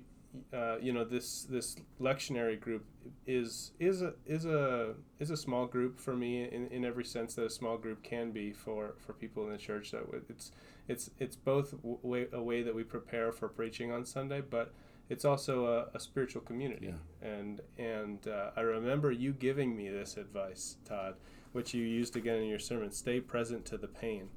Uh, 0.53 0.77
you 0.79 0.93
know 0.93 1.03
this 1.03 1.43
this 1.43 1.75
lectionary 1.99 2.59
group 2.59 2.85
is 3.25 3.71
is 3.79 4.03
a 4.03 4.13
is 4.27 4.45
a 4.45 4.93
is 5.19 5.31
a 5.31 5.37
small 5.37 5.65
group 5.65 5.99
for 5.99 6.15
me 6.15 6.43
in, 6.43 6.67
in 6.67 6.85
every 6.85 7.03
sense 7.03 7.33
that 7.33 7.45
a 7.45 7.49
small 7.49 7.77
group 7.77 8.03
can 8.03 8.31
be 8.31 8.53
for, 8.53 8.93
for 8.99 9.13
people 9.13 9.43
in 9.45 9.51
the 9.51 9.57
church. 9.57 9.91
That 9.91 10.03
it's 10.29 10.51
it's 10.87 11.09
it's 11.17 11.35
both 11.35 11.71
w- 11.71 11.97
way, 12.03 12.27
a 12.31 12.41
way 12.41 12.61
that 12.61 12.75
we 12.75 12.83
prepare 12.83 13.31
for 13.31 13.47
preaching 13.47 13.91
on 13.91 14.05
Sunday 14.05 14.41
but 14.41 14.73
it's 15.09 15.25
also 15.25 15.65
a, 15.65 15.97
a 15.97 15.99
spiritual 15.99 16.41
community. 16.41 16.93
And 17.21 17.61
and 17.77 18.27
uh, 18.27 18.51
I 18.55 18.61
remember 18.61 19.11
you 19.11 19.33
giving 19.33 19.75
me 19.75 19.89
this 19.89 20.17
advice 20.17 20.77
Todd 20.85 21.15
which 21.51 21.73
you 21.73 21.83
used 21.83 22.15
again 22.15 22.37
in 22.37 22.47
your 22.47 22.59
sermon 22.59 22.91
stay 22.91 23.19
present 23.19 23.65
to 23.65 23.77
the 23.77 23.87
pain. 23.87 24.29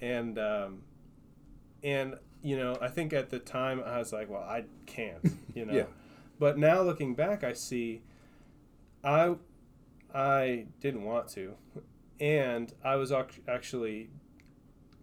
And 0.00 0.38
um, 0.38 0.82
and 1.82 2.14
you 2.42 2.56
know 2.56 2.76
i 2.80 2.88
think 2.88 3.12
at 3.12 3.30
the 3.30 3.38
time 3.38 3.82
i 3.84 3.98
was 3.98 4.12
like 4.12 4.28
well 4.28 4.42
i 4.42 4.64
can't 4.86 5.20
you 5.54 5.64
know. 5.64 5.72
Yeah. 5.72 5.84
but 6.38 6.58
now 6.58 6.82
looking 6.82 7.14
back 7.14 7.44
i 7.44 7.52
see 7.52 8.02
i 9.04 9.34
i 10.14 10.66
didn't 10.80 11.04
want 11.04 11.28
to. 11.28 11.54
And 12.20 12.72
i 12.84 12.96
was 12.96 13.12
actually 13.46 14.10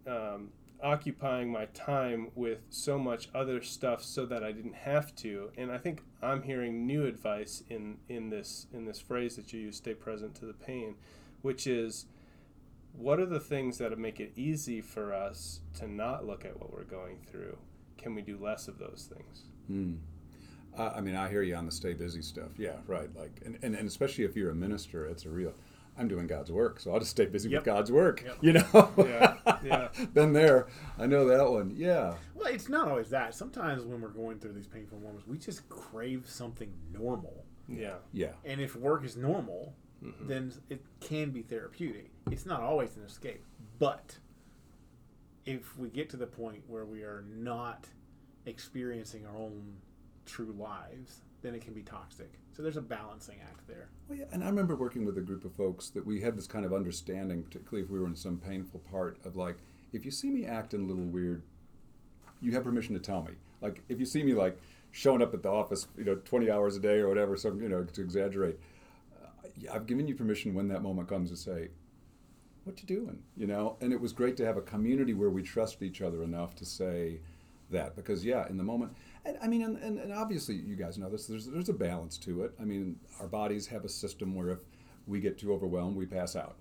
um, 0.06 0.50
occupying 0.82 1.50
my 1.50 1.64
time 1.66 2.30
with 2.34 2.58
so 2.68 2.98
much 2.98 3.28
other 3.34 3.62
stuff 3.62 4.02
so 4.02 4.26
that 4.26 4.44
i 4.44 4.52
didn't 4.52 4.74
have 4.74 5.14
to. 5.16 5.50
And 5.56 5.70
i 5.70 5.78
think 5.78 6.02
i'm 6.22 6.42
hearing 6.42 6.86
new 6.86 7.06
advice 7.06 7.62
in 7.68 7.98
in 8.08 8.30
this 8.30 8.66
in 8.72 8.84
this 8.84 9.00
phrase 9.00 9.36
that 9.36 9.52
you 9.52 9.60
use 9.60 9.76
stay 9.76 9.94
present 9.94 10.34
to 10.36 10.46
the 10.46 10.52
pain 10.52 10.96
which 11.42 11.66
is 11.66 12.06
what 12.96 13.20
are 13.20 13.26
the 13.26 13.40
things 13.40 13.78
that 13.78 13.96
make 13.98 14.20
it 14.20 14.32
easy 14.36 14.80
for 14.80 15.12
us 15.12 15.60
to 15.78 15.90
not 15.90 16.26
look 16.26 16.44
at 16.44 16.58
what 16.60 16.72
we're 16.72 16.84
going 16.84 17.18
through? 17.30 17.56
Can 17.98 18.14
we 18.14 18.22
do 18.22 18.38
less 18.38 18.68
of 18.68 18.78
those 18.78 19.08
things? 19.14 19.42
Hmm. 19.66 19.94
Uh, 20.76 20.92
I 20.94 21.00
mean, 21.00 21.14
I 21.16 21.28
hear 21.28 21.42
you 21.42 21.54
on 21.56 21.64
the 21.66 21.72
stay 21.72 21.94
busy 21.94 22.20
stuff. 22.22 22.50
Yeah, 22.58 22.76
right. 22.86 23.08
Like, 23.16 23.40
and, 23.44 23.58
and, 23.62 23.74
and 23.74 23.88
especially 23.88 24.24
if 24.24 24.36
you're 24.36 24.50
a 24.50 24.54
minister, 24.54 25.06
it's 25.06 25.24
a 25.24 25.30
real. 25.30 25.52
I'm 25.98 26.08
doing 26.08 26.26
God's 26.26 26.52
work, 26.52 26.78
so 26.78 26.92
I'll 26.92 26.98
just 26.98 27.12
stay 27.12 27.24
busy 27.24 27.48
Yep. 27.48 27.60
with 27.60 27.64
God's 27.64 27.90
work. 27.90 28.22
Yep. 28.22 28.36
You 28.42 28.52
know. 28.52 28.90
Yeah, 28.98 29.36
yeah. 29.64 29.88
Been 30.12 30.34
there. 30.34 30.66
I 30.98 31.06
know 31.06 31.26
that 31.28 31.50
one. 31.50 31.72
Yeah. 31.74 32.16
Well, 32.34 32.52
it's 32.52 32.68
not 32.68 32.88
always 32.88 33.08
that. 33.10 33.34
Sometimes 33.34 33.82
when 33.84 34.02
we're 34.02 34.08
going 34.10 34.38
through 34.38 34.52
these 34.52 34.66
painful 34.66 34.98
moments, 35.00 35.26
we 35.26 35.38
just 35.38 35.66
crave 35.70 36.24
something 36.28 36.70
normal. 36.92 37.44
Yeah. 37.66 37.94
Yeah. 38.12 38.32
And 38.44 38.60
if 38.60 38.76
work 38.76 39.04
is 39.06 39.16
normal, 39.16 39.72
Mhm. 40.06 40.26
then 40.28 40.52
it 40.70 40.82
can 41.00 41.30
be 41.30 41.42
therapeutic. 41.42 42.10
It's 42.30 42.46
not 42.46 42.60
always 42.60 42.96
an 42.96 43.02
escape. 43.02 43.44
But 43.78 44.18
if 45.44 45.76
we 45.78 45.88
get 45.88 46.10
to 46.10 46.16
the 46.16 46.26
point 46.26 46.62
where 46.68 46.84
we 46.84 47.02
are 47.02 47.24
not 47.28 47.88
experiencing 48.46 49.26
our 49.26 49.36
own 49.36 49.76
true 50.24 50.52
lives, 50.58 51.22
then 51.42 51.54
it 51.54 51.60
can 51.60 51.74
be 51.74 51.82
toxic. 51.82 52.32
So 52.52 52.62
there's 52.62 52.76
a 52.76 52.82
balancing 52.82 53.36
act 53.42 53.66
there. 53.68 53.88
Well, 54.08 54.18
yeah, 54.18 54.24
and 54.32 54.42
I 54.42 54.46
remember 54.46 54.74
working 54.76 55.04
with 55.04 55.18
a 55.18 55.20
group 55.20 55.44
of 55.44 55.52
folks 55.52 55.90
that 55.90 56.04
we 56.06 56.20
had 56.20 56.36
this 56.36 56.46
kind 56.46 56.64
of 56.64 56.72
understanding, 56.72 57.42
particularly 57.42 57.84
if 57.84 57.90
we 57.90 58.00
were 58.00 58.06
in 58.06 58.16
some 58.16 58.38
painful 58.38 58.80
part 58.80 59.18
of 59.24 59.36
like, 59.36 59.56
if 59.92 60.04
you 60.04 60.10
see 60.10 60.30
me 60.30 60.46
acting 60.46 60.84
a 60.84 60.86
little 60.86 61.04
weird, 61.04 61.42
you 62.40 62.52
have 62.52 62.64
permission 62.64 62.94
to 62.94 63.00
tell 63.00 63.22
me. 63.22 63.32
Like, 63.60 63.82
if 63.88 64.00
you 64.00 64.06
see 64.06 64.22
me 64.22 64.34
like 64.34 64.58
showing 64.90 65.22
up 65.22 65.34
at 65.34 65.42
the 65.42 65.50
office, 65.50 65.86
you 65.96 66.04
know, 66.04 66.16
20 66.16 66.50
hours 66.50 66.76
a 66.76 66.80
day 66.80 66.98
or 66.98 67.08
whatever, 67.08 67.36
some 67.36 67.60
you 67.60 67.68
know, 67.68 67.84
to 67.84 68.00
exaggerate, 68.00 68.58
I've 69.72 69.86
given 69.86 70.06
you 70.06 70.14
permission 70.14 70.54
when 70.54 70.68
that 70.68 70.82
moment 70.82 71.08
comes 71.08 71.30
to 71.30 71.36
say, 71.36 71.68
"What 72.64 72.80
you 72.80 72.86
doing?" 72.86 73.22
You 73.36 73.46
know, 73.46 73.76
and 73.80 73.92
it 73.92 74.00
was 74.00 74.12
great 74.12 74.36
to 74.38 74.46
have 74.46 74.56
a 74.56 74.62
community 74.62 75.14
where 75.14 75.30
we 75.30 75.42
trust 75.42 75.82
each 75.82 76.02
other 76.02 76.22
enough 76.22 76.54
to 76.56 76.64
say 76.64 77.20
that 77.70 77.96
because 77.96 78.24
yeah, 78.24 78.48
in 78.48 78.56
the 78.56 78.64
moment, 78.64 78.92
and 79.24 79.36
I 79.42 79.48
mean, 79.48 79.62
and, 79.62 79.76
and, 79.78 79.98
and 79.98 80.12
obviously 80.12 80.54
you 80.54 80.76
guys 80.76 80.98
know 80.98 81.08
this. 81.08 81.26
There's 81.26 81.46
there's 81.46 81.68
a 81.68 81.74
balance 81.74 82.18
to 82.18 82.42
it. 82.42 82.52
I 82.60 82.64
mean, 82.64 82.96
our 83.20 83.26
bodies 83.28 83.66
have 83.68 83.84
a 83.84 83.88
system 83.88 84.34
where 84.34 84.50
if 84.50 84.58
we 85.06 85.20
get 85.20 85.38
too 85.38 85.52
overwhelmed, 85.52 85.96
we 85.96 86.06
pass 86.06 86.36
out. 86.36 86.56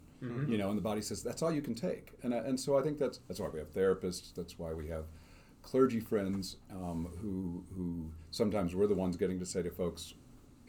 You 0.49 0.57
know, 0.57 0.69
and 0.69 0.77
the 0.77 0.81
body 0.81 1.01
says 1.01 1.21
that's 1.21 1.41
all 1.41 1.51
you 1.51 1.61
can 1.61 1.75
take, 1.75 2.13
and 2.23 2.33
I, 2.33 2.37
and 2.37 2.59
so 2.59 2.77
I 2.77 2.81
think 2.81 2.97
that's 2.97 3.19
that's 3.27 3.39
why 3.39 3.49
we 3.49 3.59
have 3.59 3.71
therapists. 3.73 4.33
That's 4.33 4.57
why 4.57 4.73
we 4.73 4.87
have 4.87 5.05
clergy 5.61 5.99
friends 5.99 6.57
um, 6.71 7.09
who 7.21 7.63
who 7.75 8.09
sometimes 8.31 8.73
we're 8.75 8.87
the 8.87 8.95
ones 8.95 9.17
getting 9.17 9.39
to 9.39 9.45
say 9.45 9.61
to 9.61 9.69
folks, 9.69 10.13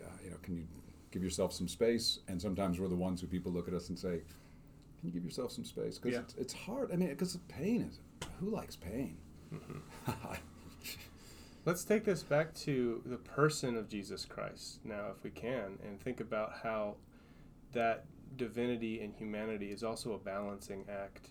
uh, 0.03 0.09
you 0.25 0.31
know, 0.31 0.37
can 0.43 0.57
you 0.57 0.67
give 1.16 1.24
yourself 1.24 1.52
some 1.52 1.66
space? 1.68 2.18
And 2.29 2.40
sometimes 2.40 2.79
we're 2.79 2.88
the 2.88 2.94
ones 2.94 3.20
who 3.22 3.26
people 3.26 3.50
look 3.50 3.68
at 3.68 3.74
us 3.74 3.88
and 3.88 3.98
say, 3.98 4.20
can 5.00 5.09
you 5.09 5.11
give 5.12 5.24
yourself 5.24 5.50
some 5.50 5.64
space? 5.64 5.98
Because 5.98 6.14
Yeah. 6.14 6.20
it's, 6.20 6.35
it's 6.35 6.52
hard. 6.52 6.92
I 6.92 6.96
mean, 6.96 7.09
because 7.09 7.33
the 7.33 7.38
pain 7.40 7.81
is 7.83 8.00
who 8.38 8.50
likes 8.50 8.76
pain? 8.76 9.16
Let's 11.64 11.85
take 11.85 12.05
this 12.05 12.22
back 12.22 12.55
to 12.57 13.02
the 13.07 13.16
person 13.16 13.76
of 13.76 13.88
Jesus 13.88 14.24
Christ 14.24 14.81
now, 14.85 15.07
if 15.16 15.24
we 15.24 15.31
can, 15.31 15.79
and 15.85 16.00
think 16.00 16.20
about 16.20 16.52
how 16.62 16.96
that 17.72 18.05
divinity 18.37 19.00
and 19.00 19.14
humanity 19.14 19.70
is 19.72 19.83
also 19.83 20.12
a 20.12 20.18
balancing 20.18 20.85
act 20.88 21.31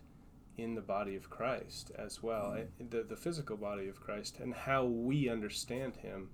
in 0.58 0.74
the 0.76 0.82
body 0.82 1.16
of 1.16 1.30
Christ 1.30 1.92
as 1.98 2.22
well, 2.24 2.56
eh, 2.58 2.64
the, 2.90 3.04
the 3.04 3.16
physical 3.16 3.56
body 3.56 3.88
of 3.88 4.02
Christ, 4.02 4.40
and 4.42 4.54
how 4.54 4.86
we 4.86 5.30
understand 5.30 5.96
him. 5.98 6.30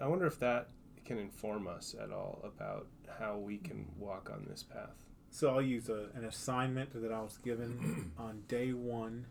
I 0.00 0.06
wonder 0.06 0.26
if 0.26 0.38
that 0.40 0.68
can 1.04 1.18
inform 1.18 1.66
us 1.66 1.94
at 2.00 2.10
all 2.10 2.40
about 2.44 2.86
how 3.18 3.36
we 3.38 3.58
can 3.58 3.86
walk 3.98 4.30
on 4.32 4.46
this 4.48 4.62
path. 4.62 4.90
So 5.30 5.50
I'll 5.50 5.62
use 5.62 5.88
a, 5.88 6.08
an 6.14 6.24
assignment 6.24 6.92
that 7.00 7.12
I 7.12 7.20
was 7.20 7.38
given 7.38 8.12
on 8.18 8.42
day 8.48 8.72
one 8.72 9.26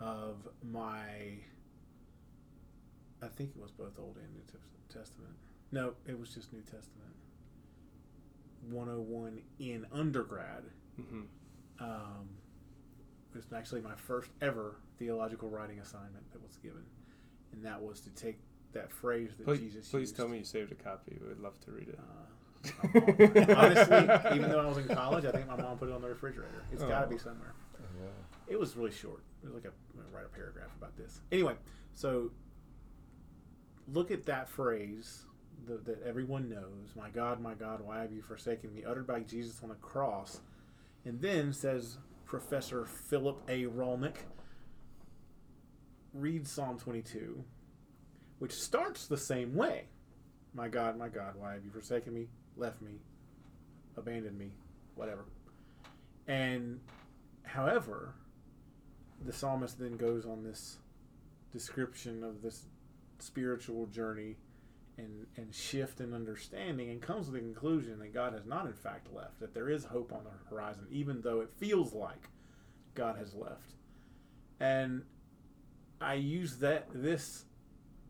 of 0.00 0.48
my. 0.62 1.06
I 3.22 3.28
think 3.28 3.50
it 3.56 3.60
was 3.62 3.70
both 3.70 3.98
Old 3.98 4.16
and 4.16 4.32
New 4.34 4.42
Testament. 4.92 5.32
No, 5.72 5.94
it 6.06 6.18
was 6.18 6.34
just 6.34 6.52
New 6.52 6.60
Testament. 6.62 7.10
101 8.70 9.40
in 9.58 9.86
undergrad. 9.92 10.64
hmm 10.96 11.22
Um, 11.80 12.28
it 13.34 13.36
was 13.38 13.52
actually 13.52 13.80
my 13.80 13.94
first 13.96 14.30
ever 14.40 14.76
theological 14.98 15.48
writing 15.50 15.80
assignment 15.80 16.30
that 16.32 16.42
was 16.42 16.56
given, 16.56 16.84
and 17.52 17.64
that 17.64 17.82
was 17.82 18.00
to 18.02 18.10
take 18.10 18.38
that 18.74 18.92
phrase 18.92 19.30
that 19.38 19.44
Please, 19.44 19.60
Jesus 19.60 19.88
please 19.88 20.00
used. 20.02 20.16
tell 20.16 20.28
me 20.28 20.38
you 20.38 20.44
saved 20.44 20.70
a 20.72 20.74
copy. 20.74 21.18
We'd 21.26 21.38
love 21.38 21.58
to 21.64 21.72
read 21.72 21.88
it. 21.88 21.98
Uh, 21.98 23.54
honestly, 23.56 24.36
even 24.36 24.50
though 24.50 24.60
I 24.60 24.66
was 24.66 24.78
in 24.78 24.88
college, 24.88 25.24
I 25.26 25.32
think 25.32 25.46
my 25.46 25.56
mom 25.56 25.76
put 25.78 25.88
it 25.88 25.92
on 25.94 26.00
the 26.02 26.08
refrigerator. 26.08 26.64
It's 26.72 26.82
got 26.82 27.00
to 27.00 27.06
Oh. 27.06 27.10
be 27.10 27.18
somewhere. 27.18 27.52
It 28.46 28.58
was 28.58 28.76
really 28.76 28.90
short. 28.90 29.22
It 29.42 29.46
was 29.46 29.54
like 29.54 29.64
a 29.64 29.68
I'm 29.98 30.12
write 30.14 30.24
a 30.26 30.28
paragraph 30.28 30.70
about 30.78 30.96
this. 30.96 31.20
Anyway, 31.32 31.54
so 31.94 32.30
look 33.92 34.10
at 34.10 34.24
that 34.26 34.48
phrase 34.48 35.24
the, 35.66 35.76
that 35.78 36.02
everyone 36.04 36.48
knows. 36.48 36.94
My 36.96 37.08
God, 37.10 37.40
my 37.40 37.54
God, 37.54 37.80
why 37.82 38.00
have 38.00 38.12
you 38.12 38.22
forsaken 38.22 38.74
me? 38.74 38.84
Uttered 38.84 39.06
by 39.06 39.20
Jesus 39.20 39.60
on 39.62 39.68
the 39.70 39.74
cross, 39.76 40.40
and 41.04 41.20
then 41.20 41.52
says 41.52 41.98
Professor 42.26 42.84
Philip 42.84 43.42
A. 43.48 43.64
Rolnick. 43.64 44.16
Read 46.12 46.46
Psalm 46.46 46.78
22, 46.78 47.44
which 48.44 48.52
starts 48.52 49.06
the 49.06 49.16
same 49.16 49.54
way. 49.54 49.84
My 50.52 50.68
God, 50.68 50.98
my 50.98 51.08
God, 51.08 51.32
why 51.38 51.54
have 51.54 51.64
you 51.64 51.70
forsaken 51.70 52.12
me, 52.12 52.26
left 52.58 52.82
me, 52.82 52.90
abandoned 53.96 54.38
me, 54.38 54.50
whatever. 54.96 55.24
And 56.28 56.78
however, 57.44 58.12
the 59.24 59.32
psalmist 59.32 59.78
then 59.78 59.96
goes 59.96 60.26
on 60.26 60.44
this 60.44 60.76
description 61.54 62.22
of 62.22 62.42
this 62.42 62.66
spiritual 63.18 63.86
journey 63.86 64.36
and, 64.98 65.26
and 65.38 65.54
shift 65.54 66.02
in 66.02 66.12
understanding 66.12 66.90
and 66.90 67.00
comes 67.00 67.28
to 67.28 67.32
the 67.32 67.38
conclusion 67.38 67.98
that 68.00 68.12
God 68.12 68.34
has 68.34 68.44
not 68.44 68.66
in 68.66 68.74
fact 68.74 69.08
left, 69.10 69.40
that 69.40 69.54
there 69.54 69.70
is 69.70 69.86
hope 69.86 70.12
on 70.12 70.24
the 70.24 70.54
horizon, 70.54 70.86
even 70.90 71.22
though 71.22 71.40
it 71.40 71.48
feels 71.56 71.94
like 71.94 72.28
God 72.94 73.16
has 73.16 73.32
left. 73.32 73.72
And 74.60 75.00
I 75.98 76.12
use 76.12 76.58
that 76.58 76.88
this 76.92 77.46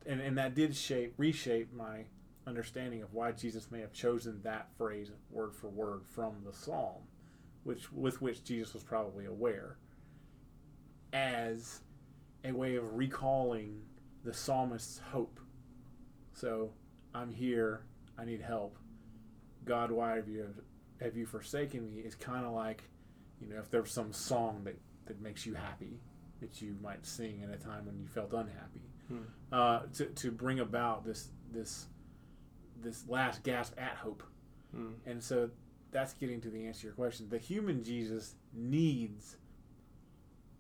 and, 0.06 0.20
and 0.20 0.38
that 0.38 0.54
did 0.54 0.74
shape 0.74 1.14
reshape 1.16 1.72
my 1.72 2.04
understanding 2.46 3.02
of 3.02 3.14
why 3.14 3.32
Jesus 3.32 3.70
may 3.70 3.80
have 3.80 3.92
chosen 3.92 4.40
that 4.42 4.68
phrase 4.76 5.10
word 5.30 5.54
for 5.54 5.68
word 5.68 6.02
from 6.04 6.34
the 6.44 6.52
psalm, 6.52 7.02
which 7.62 7.92
with 7.92 8.20
which 8.20 8.44
Jesus 8.44 8.74
was 8.74 8.82
probably 8.82 9.24
aware, 9.26 9.76
as 11.12 11.80
a 12.44 12.52
way 12.52 12.76
of 12.76 12.94
recalling 12.94 13.80
the 14.24 14.34
psalmist's 14.34 15.00
hope. 15.10 15.40
So 16.32 16.70
I'm 17.14 17.30
here, 17.30 17.84
I 18.18 18.24
need 18.24 18.40
help. 18.40 18.76
God, 19.64 19.90
why 19.90 20.16
have 20.16 20.28
you 20.28 20.46
have 21.00 21.16
you 21.16 21.26
forsaken 21.26 21.86
me? 21.86 22.00
Is 22.00 22.14
kind 22.14 22.44
of 22.44 22.52
like, 22.52 22.82
you 23.40 23.48
know, 23.48 23.58
if 23.58 23.70
there's 23.70 23.92
some 23.92 24.12
song 24.12 24.62
that 24.64 24.76
that 25.06 25.20
makes 25.20 25.46
you 25.46 25.54
happy 25.54 26.00
that 26.40 26.60
you 26.60 26.76
might 26.82 27.06
sing 27.06 27.40
in 27.42 27.50
a 27.50 27.56
time 27.56 27.86
when 27.86 27.98
you 27.98 28.06
felt 28.06 28.32
unhappy, 28.32 28.82
Hmm. 29.08 29.18
uh, 29.52 29.80
to 29.94 30.06
to 30.06 30.30
bring 30.30 30.60
about 30.60 31.04
this 31.04 31.28
this 31.52 31.86
this 32.82 33.06
last 33.08 33.42
gasp 33.42 33.74
at 33.78 33.96
hope. 33.96 34.22
Hmm. 34.74 34.92
And 35.06 35.22
so 35.22 35.50
that's 35.90 36.14
getting 36.14 36.40
to 36.40 36.50
the 36.50 36.66
answer 36.66 36.80
to 36.80 36.86
your 36.88 36.94
question. 36.94 37.28
The 37.28 37.38
human 37.38 37.84
Jesus 37.84 38.34
needs 38.52 39.36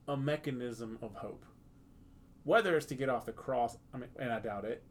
a 0.06 0.16
mechanism 0.16 0.98
of 1.02 1.14
hope. 1.14 1.44
Whether 2.44 2.76
it's 2.76 2.86
to 2.86 2.94
get 2.94 3.08
off 3.08 3.24
the 3.24 3.32
cross, 3.32 3.76
I 3.92 3.98
mean, 3.98 4.10
and 4.18 4.30
I 4.30 4.38
doubt 4.38 4.64
it, 4.64 4.82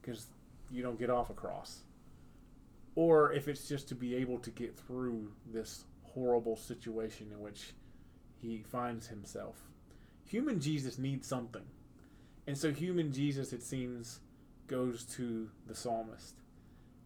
because 0.00 0.26
you 0.70 0.82
don't 0.82 0.98
get 0.98 1.10
off 1.10 1.30
a 1.30 1.34
cross. 1.34 1.80
Or 2.94 3.32
if 3.32 3.48
it's 3.48 3.66
just 3.66 3.88
to 3.88 3.94
be 3.94 4.14
able 4.16 4.38
to 4.40 4.50
get 4.50 4.76
through 4.76 5.32
this 5.50 5.84
horrible 6.02 6.56
situation 6.56 7.28
in 7.32 7.40
which 7.40 7.72
he 8.36 8.62
finds 8.62 9.06
himself. 9.06 9.56
Human 10.26 10.60
Jesus 10.60 10.98
needs 10.98 11.26
something. 11.26 11.62
And 12.46 12.56
so 12.58 12.72
human 12.72 13.12
Jesus, 13.12 13.52
it 13.52 13.62
seems, 13.62 14.20
goes 14.66 15.04
to 15.16 15.48
the 15.66 15.74
psalmist 15.74 16.36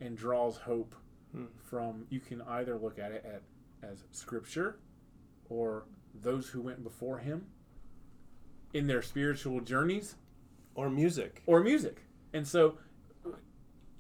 and 0.01 0.17
draws 0.17 0.57
hope 0.59 0.95
Hmm. 1.33 1.47
from 1.65 2.07
you 2.09 2.21
can 2.21 2.41
either 2.43 2.77
look 2.79 2.99
at 3.01 3.11
it 3.11 3.25
at, 3.27 3.43
as 3.87 4.05
scripture 4.13 4.79
or 5.51 5.85
those 6.15 6.49
who 6.49 6.61
went 6.63 6.85
before 6.85 7.19
him 7.19 7.47
in 8.73 8.87
their 8.87 9.03
spiritual 9.03 9.61
journeys 9.61 10.15
Or 10.77 10.89
music. 10.89 11.43
or 11.47 11.61
music. 11.63 12.03
And 12.33 12.47
so 12.47 12.79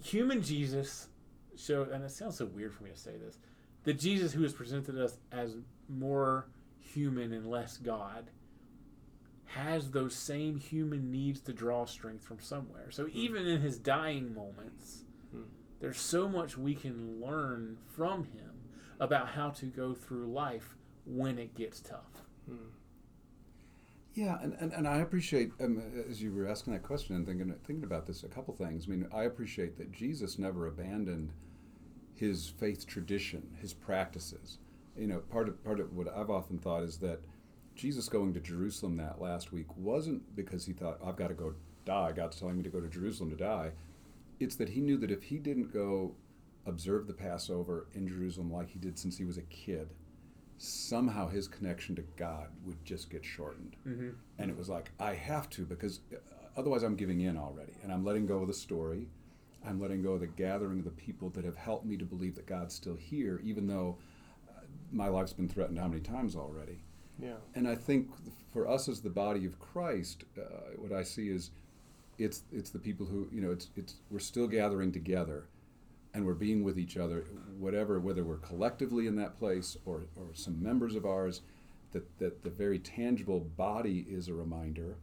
human 0.02 0.40
Jesus 0.42 1.08
showed 1.56 1.88
and 1.90 2.04
it 2.04 2.10
sounds 2.12 2.36
so 2.36 2.46
weird 2.46 2.72
for 2.74 2.84
me 2.84 2.90
to 2.90 2.96
say 2.98 3.16
this. 3.18 3.38
The 3.84 3.92
Jesus 3.92 4.32
who 4.32 4.42
has 4.44 4.52
presented 4.52 4.96
us 4.98 5.18
as 5.32 5.56
more 5.88 6.46
human 6.78 7.32
and 7.32 7.50
less 7.50 7.76
God 7.76 8.30
has 9.46 9.90
those 9.90 10.14
same 10.14 10.56
human 10.56 11.10
needs 11.10 11.40
to 11.40 11.52
draw 11.52 11.84
strength 11.86 12.24
from 12.24 12.40
somewhere. 12.40 12.90
So 12.90 13.08
even 13.12 13.46
in 13.46 13.60
his 13.60 13.78
dying 13.78 14.34
moments, 14.34 15.04
Hmm. 15.32 15.42
there's 15.80 16.00
so 16.00 16.28
much 16.28 16.56
we 16.58 16.74
can 16.74 17.20
learn 17.20 17.78
from 17.86 18.24
him 18.24 18.52
about 19.00 19.28
how 19.28 19.50
to 19.50 19.66
go 19.66 19.94
through 19.94 20.26
life 20.26 20.76
when 21.04 21.38
it 21.38 21.54
gets 21.54 21.80
tough. 21.80 22.24
Hmm. 22.48 22.68
Yeah, 24.14 24.38
and, 24.40 24.54
and, 24.60 24.72
and 24.72 24.88
I 24.88 24.98
appreciate 24.98 25.52
um, 25.60 25.82
as 26.08 26.22
you 26.22 26.32
were 26.32 26.48
asking 26.48 26.72
that 26.72 26.82
question 26.82 27.14
and 27.16 27.26
thinking 27.26 27.54
thinking 27.66 27.84
about 27.84 28.06
this 28.06 28.22
a 28.22 28.28
couple 28.28 28.54
things. 28.54 28.86
I 28.86 28.90
mean, 28.90 29.06
I 29.12 29.24
appreciate 29.24 29.76
that 29.76 29.92
Jesus 29.92 30.38
never 30.38 30.66
abandoned 30.66 31.32
his 32.14 32.48
faith 32.48 32.86
tradition, 32.86 33.56
his 33.60 33.74
practices. 33.74 34.58
You 34.96 35.06
know, 35.06 35.18
part 35.18 35.48
of 35.48 35.62
part 35.62 35.80
of 35.80 35.94
what 35.94 36.08
I've 36.08 36.30
often 36.30 36.58
thought 36.58 36.82
is 36.82 36.96
that 36.98 37.20
Jesus 37.76 38.08
going 38.08 38.32
to 38.34 38.40
Jerusalem 38.40 38.96
that 38.96 39.20
last 39.20 39.52
week 39.52 39.66
wasn't 39.76 40.34
because 40.34 40.64
he 40.64 40.72
thought 40.72 40.98
I've 41.04 41.16
got 41.16 41.28
to 41.28 41.34
go 41.34 41.54
die. 41.84 42.12
God's 42.12 42.38
telling 42.38 42.56
me 42.56 42.62
to 42.62 42.70
go 42.70 42.80
to 42.80 42.88
Jerusalem 42.88 43.30
to 43.30 43.36
die. 43.36 43.72
It's 44.40 44.56
that 44.56 44.70
he 44.70 44.80
knew 44.80 44.96
that 44.98 45.10
if 45.10 45.22
he 45.22 45.38
didn't 45.38 45.72
go 45.72 46.14
observe 46.64 47.06
the 47.06 47.12
Passover 47.12 47.86
in 47.94 48.08
Jerusalem 48.08 48.52
like 48.52 48.70
he 48.70 48.78
did 48.78 48.98
since 48.98 49.16
he 49.16 49.24
was 49.24 49.36
a 49.36 49.42
kid, 49.42 49.90
somehow 50.58 51.28
his 51.28 51.46
connection 51.46 51.94
to 51.96 52.02
God 52.16 52.48
would 52.64 52.82
just 52.84 53.10
get 53.10 53.24
shortened. 53.24 53.76
Mm-hmm. 53.86 54.10
And 54.38 54.50
it 54.50 54.56
was 54.56 54.68
like, 54.68 54.90
I 54.98 55.14
have 55.14 55.50
to 55.50 55.64
because 55.64 56.00
uh, 56.12 56.16
otherwise 56.56 56.82
I'm 56.82 56.96
giving 56.96 57.20
in 57.20 57.36
already. 57.36 57.74
And 57.82 57.92
I'm 57.92 58.04
letting 58.04 58.26
go 58.26 58.38
of 58.38 58.48
the 58.48 58.54
story. 58.54 59.08
I'm 59.66 59.80
letting 59.80 60.02
go 60.02 60.12
of 60.12 60.20
the 60.20 60.26
gathering 60.26 60.78
of 60.78 60.84
the 60.84 60.90
people 60.92 61.28
that 61.30 61.44
have 61.44 61.56
helped 61.56 61.84
me 61.84 61.96
to 61.98 62.04
believe 62.04 62.36
that 62.36 62.46
God's 62.46 62.74
still 62.74 62.96
here, 62.96 63.40
even 63.44 63.66
though 63.66 63.98
uh, 64.48 64.60
my 64.92 65.08
life's 65.08 65.32
been 65.32 65.48
threatened 65.48 65.78
how 65.78 65.88
many 65.88 66.00
times 66.00 66.36
already. 66.36 66.80
Yeah. 67.20 67.36
And 67.54 67.66
I 67.66 67.74
think 67.74 68.08
for 68.52 68.68
us 68.68 68.88
as 68.88 69.00
the 69.00 69.10
body 69.10 69.46
of 69.46 69.58
Christ, 69.58 70.24
uh, 70.38 70.42
what 70.76 70.92
I 70.92 71.02
see 71.02 71.28
is 71.28 71.50
it's 72.18 72.42
it's 72.52 72.70
the 72.70 72.78
people 72.78 73.06
who 73.06 73.28
you 73.32 73.40
know 73.40 73.50
it's 73.50 73.68
it's 73.76 73.94
we're 74.10 74.18
still 74.18 74.46
gathering 74.46 74.92
together, 74.92 75.48
and 76.14 76.24
we're 76.24 76.34
being 76.34 76.64
with 76.64 76.78
each 76.78 76.96
other, 76.96 77.26
whatever 77.58 78.00
whether 78.00 78.24
we're 78.24 78.38
collectively 78.38 79.06
in 79.06 79.16
that 79.16 79.38
place 79.38 79.76
or 79.84 80.04
or 80.16 80.26
some 80.34 80.62
members 80.62 80.94
of 80.94 81.06
ours, 81.06 81.42
that 81.92 82.18
that 82.18 82.42
the 82.42 82.50
very 82.50 82.78
tangible 82.78 83.40
body 83.40 84.06
is 84.08 84.28
a 84.28 84.34
reminder. 84.34 84.96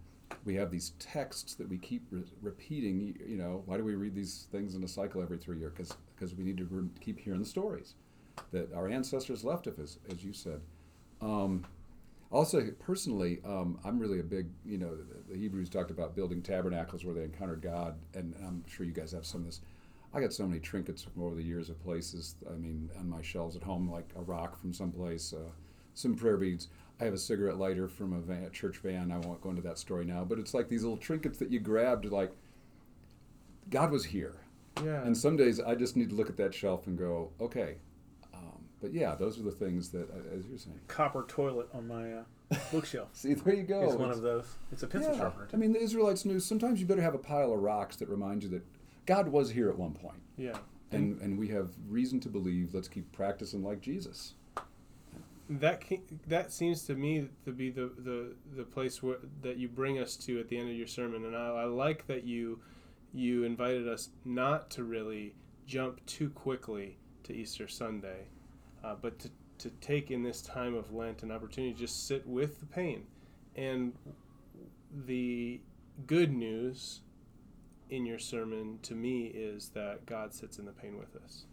We 0.46 0.56
have 0.56 0.72
these 0.72 0.92
texts 1.00 1.54
that 1.56 1.70
we 1.70 1.78
keep 1.78 2.06
re- 2.12 2.24
repeating. 2.42 3.18
You, 3.26 3.38
know, 3.38 3.64
why 3.66 3.78
do 3.78 3.84
we 3.84 3.96
read 3.96 4.14
these 4.16 4.48
things 4.52 4.76
in 4.76 4.84
a 4.84 4.88
cycle 4.88 5.22
every 5.22 5.38
three 5.38 5.58
years? 5.58 5.72
Because 5.72 5.96
because 6.16 6.36
we 6.36 6.44
need 6.44 6.58
to 6.58 6.66
re- 6.70 6.90
keep 7.00 7.20
hearing 7.20 7.40
the 7.40 7.46
stories 7.46 7.94
that 8.52 8.74
our 8.74 8.90
ancestors 8.90 9.44
left 9.44 9.68
us, 9.68 9.78
as, 9.78 10.00
as 10.12 10.24
you 10.24 10.34
said. 10.34 10.60
Um, 11.22 11.66
also, 12.34 12.62
personally, 12.80 13.40
um, 13.46 13.80
I'm 13.86 14.00
really 14.00 14.20
a 14.20 14.24
big, 14.24 14.48
you 14.66 14.80
know, 14.80 14.96
the, 14.96 15.34
the 15.34 15.38
Hebrews 15.38 15.70
talked 15.70 15.92
about 15.92 16.16
building 16.16 16.42
tabernacles 16.42 17.06
where 17.06 17.14
they 17.14 17.24
encountered 17.24 17.62
God, 17.62 17.96
and 18.16 18.34
I'm 18.44 18.64
sure 18.68 18.86
you 18.86 18.92
guys 18.92 19.12
have 19.12 19.26
some 19.26 19.42
of 19.42 19.46
this. 19.46 19.62
I 20.16 20.20
got 20.20 20.34
so 20.34 20.46
many 20.48 20.60
trinkets 20.60 21.04
from 21.04 21.22
over 21.24 21.36
the 21.36 21.44
years 21.44 21.70
of 21.70 21.82
places. 21.84 22.36
I 22.50 22.56
mean, 22.58 22.90
on 23.00 23.08
my 23.08 23.22
shelves 23.22 23.56
at 23.56 23.62
home, 23.62 23.90
like 23.90 24.10
a 24.16 24.22
rock 24.22 24.60
from 24.60 24.74
someplace, 24.74 25.32
uh, 25.32 25.52
some 25.94 26.16
prayer 26.16 26.38
beads. 26.38 26.70
I 27.00 27.06
have 27.06 27.14
a 27.14 27.20
cigarette 27.20 27.58
lighter 27.58 27.88
from 27.88 28.14
a 28.14 28.20
van, 28.20 28.50
church 28.52 28.78
van. 28.78 29.12
I 29.12 29.18
won't 29.18 29.42
go 29.42 29.50
into 29.50 29.62
that 29.62 29.78
story 29.78 30.06
now, 30.06 30.24
but 30.24 30.40
it's 30.40 30.56
like 30.56 30.70
these 30.70 30.84
little 30.84 30.98
trinkets 30.98 31.38
that 31.38 31.52
you 31.52 31.60
grabbed, 31.60 32.06
like 32.06 32.32
God 33.70 33.92
was 33.92 34.06
here. 34.06 34.38
Yeah. 34.84 35.04
And 35.04 35.16
some 35.16 35.38
days 35.38 35.60
I 35.60 35.76
just 35.76 35.96
need 35.96 36.10
to 36.10 36.16
look 36.16 36.30
at 36.30 36.38
that 36.38 36.54
shelf 36.54 36.88
and 36.88 36.98
go, 36.98 37.30
okay. 37.40 37.76
But 38.84 38.94
yeah, 38.94 39.16
those 39.16 39.40
are 39.40 39.44
the 39.44 39.52
things 39.52 39.90
that, 39.92 40.10
as 40.38 40.46
you're 40.46 40.58
saying. 40.58 40.78
Copper 40.90 41.24
toilet 41.26 41.70
on 41.74 41.88
my 41.88 42.16
uh, 42.16 42.24
bookshelf. 42.70 43.08
See, 43.14 43.34
there 43.34 43.56
you 43.56 43.64
go. 43.64 43.82
It's 43.84 43.96
one 43.96 44.12
of 44.12 44.22
those. 44.22 44.46
It's 44.74 44.84
a 44.84 44.88
pencil 44.88 45.14
yeah. 45.14 45.20
sharpener. 45.20 45.48
I 45.54 45.56
mean, 45.56 45.72
the 45.72 45.80
Israelites 45.80 46.26
knew 46.26 46.38
sometimes 46.42 46.82
you 46.82 46.86
better 46.86 47.02
have 47.02 47.16
a 47.16 47.20
pile 47.20 47.54
of 47.54 47.60
rocks 47.62 47.96
that 47.96 48.10
remind 48.10 48.44
you 48.44 48.50
that 48.50 48.64
God 49.06 49.30
was 49.30 49.52
here 49.52 49.70
at 49.70 49.78
one 49.78 49.94
point. 49.94 50.22
yeah. 50.38 50.58
And, 50.92 51.20
and 51.22 51.40
we 51.40 51.48
have 51.48 51.70
reason 51.88 52.20
to 52.20 52.30
believe, 52.30 52.76
let's 52.76 52.90
keep 52.90 53.10
practicing 53.14 53.64
like 53.64 53.80
Jesus. 53.82 54.34
that 55.50 55.82
ca- 55.82 56.04
that 56.28 56.52
seems 56.52 56.84
to 56.84 56.94
me 56.94 57.30
to 57.46 57.52
be 57.52 57.72
the, 57.72 57.90
the, 57.98 58.36
the 58.56 58.64
place 58.64 59.02
where, 59.02 59.18
that 59.42 59.58
you 59.58 59.70
bring 59.70 59.98
us 59.98 60.16
to 60.18 60.40
at 60.40 60.50
the 60.50 60.58
end 60.58 60.70
of 60.70 60.76
your 60.76 60.86
sermon, 60.86 61.26
and 61.26 61.36
I, 61.36 61.48
I 61.48 61.64
like 61.66 62.06
that 62.08 62.26
you 62.26 62.60
you 63.14 63.44
invited 63.44 63.88
us 63.88 64.10
not 64.26 64.70
to 64.72 64.84
really 64.84 65.36
jump 65.66 66.06
too 66.06 66.30
quickly 66.32 66.98
to 67.24 67.34
Easter 67.34 67.68
Sunday, 67.68 68.28
uh, 68.84 68.96
but 69.02 69.20
to, 69.20 69.30
to 69.60 69.70
take 69.82 70.12
in 70.12 70.24
this 70.24 70.42
time 70.42 70.76
of 70.76 70.94
Lent 70.94 71.24
an 71.24 71.32
opportunity 71.32 71.74
to 71.74 71.80
just 71.80 72.08
sit 72.08 72.28
with 72.28 72.60
the 72.60 72.66
pain, 72.66 73.04
and 73.56 73.94
the 75.06 75.62
good 76.08 76.32
news 76.34 77.02
in 77.90 78.06
your 78.06 78.20
sermon 78.20 78.80
to 78.82 78.96
me 78.96 79.26
is 79.26 79.70
that 79.70 80.06
God 80.06 80.34
sits 80.34 80.58
in 80.58 80.66
the 80.66 80.72
pain 80.72 80.98
with 80.98 81.16
us. 81.24 81.46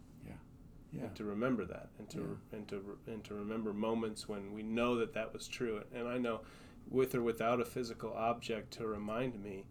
Yeah. 0.93 1.03
and 1.03 1.15
to 1.15 1.23
remember 1.23 1.63
that 1.65 1.87
and 1.99 2.09
to 2.09 2.37
and 2.51 2.67
to 2.67 2.97
and 3.07 3.23
to 3.23 3.33
remember 3.33 3.71
moments 3.71 4.27
when 4.27 4.51
we 4.53 4.61
know 4.61 4.97
that 4.97 5.13
that 5.13 5.31
was 5.33 5.47
true. 5.47 5.81
And 5.95 6.07
i 6.07 6.17
know 6.17 6.41
with 6.89 7.15
or 7.15 7.21
without 7.21 7.61
a 7.61 7.65
physical 7.65 8.11
object 8.13 8.71
to 8.73 8.85
remind 8.85 9.41
me 9.41 9.65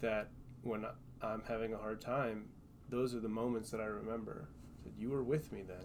that 0.00 0.28
when 0.62 0.86
i'm 1.20 1.42
having 1.46 1.74
a 1.74 1.76
hard 1.76 2.00
time 2.00 2.46
those 2.88 3.14
are 3.14 3.20
the 3.20 3.28
moments 3.28 3.70
that 3.70 3.80
i 3.80 3.84
remember 3.84 4.48
that 4.84 4.92
you 4.98 5.10
were 5.10 5.22
with 5.22 5.52
me 5.52 5.62
then 5.62 5.84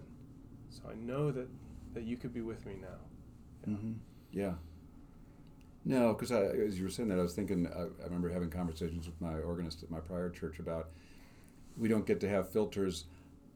so 0.74 0.82
i 0.90 0.94
know 0.94 1.30
that 1.30 1.48
that 1.94 2.04
you 2.04 2.16
could 2.16 2.34
be 2.34 2.40
with 2.40 2.64
me 2.66 2.74
now 2.80 2.98
Mm-hmm. 3.68 3.92
Yeah. 4.32 4.54
No, 5.84 6.14
because 6.14 6.32
as 6.32 6.78
you 6.78 6.84
were 6.84 6.90
saying 6.90 7.08
that, 7.10 7.18
I 7.18 7.22
was 7.22 7.34
thinking. 7.34 7.66
I, 7.66 7.82
I 7.82 8.04
remember 8.04 8.30
having 8.30 8.50
conversations 8.50 9.06
with 9.06 9.20
my 9.20 9.38
organist 9.38 9.82
at 9.82 9.90
my 9.90 10.00
prior 10.00 10.30
church 10.30 10.58
about 10.58 10.88
we 11.76 11.88
don't 11.88 12.06
get 12.06 12.20
to 12.20 12.28
have 12.28 12.48
filters 12.48 13.04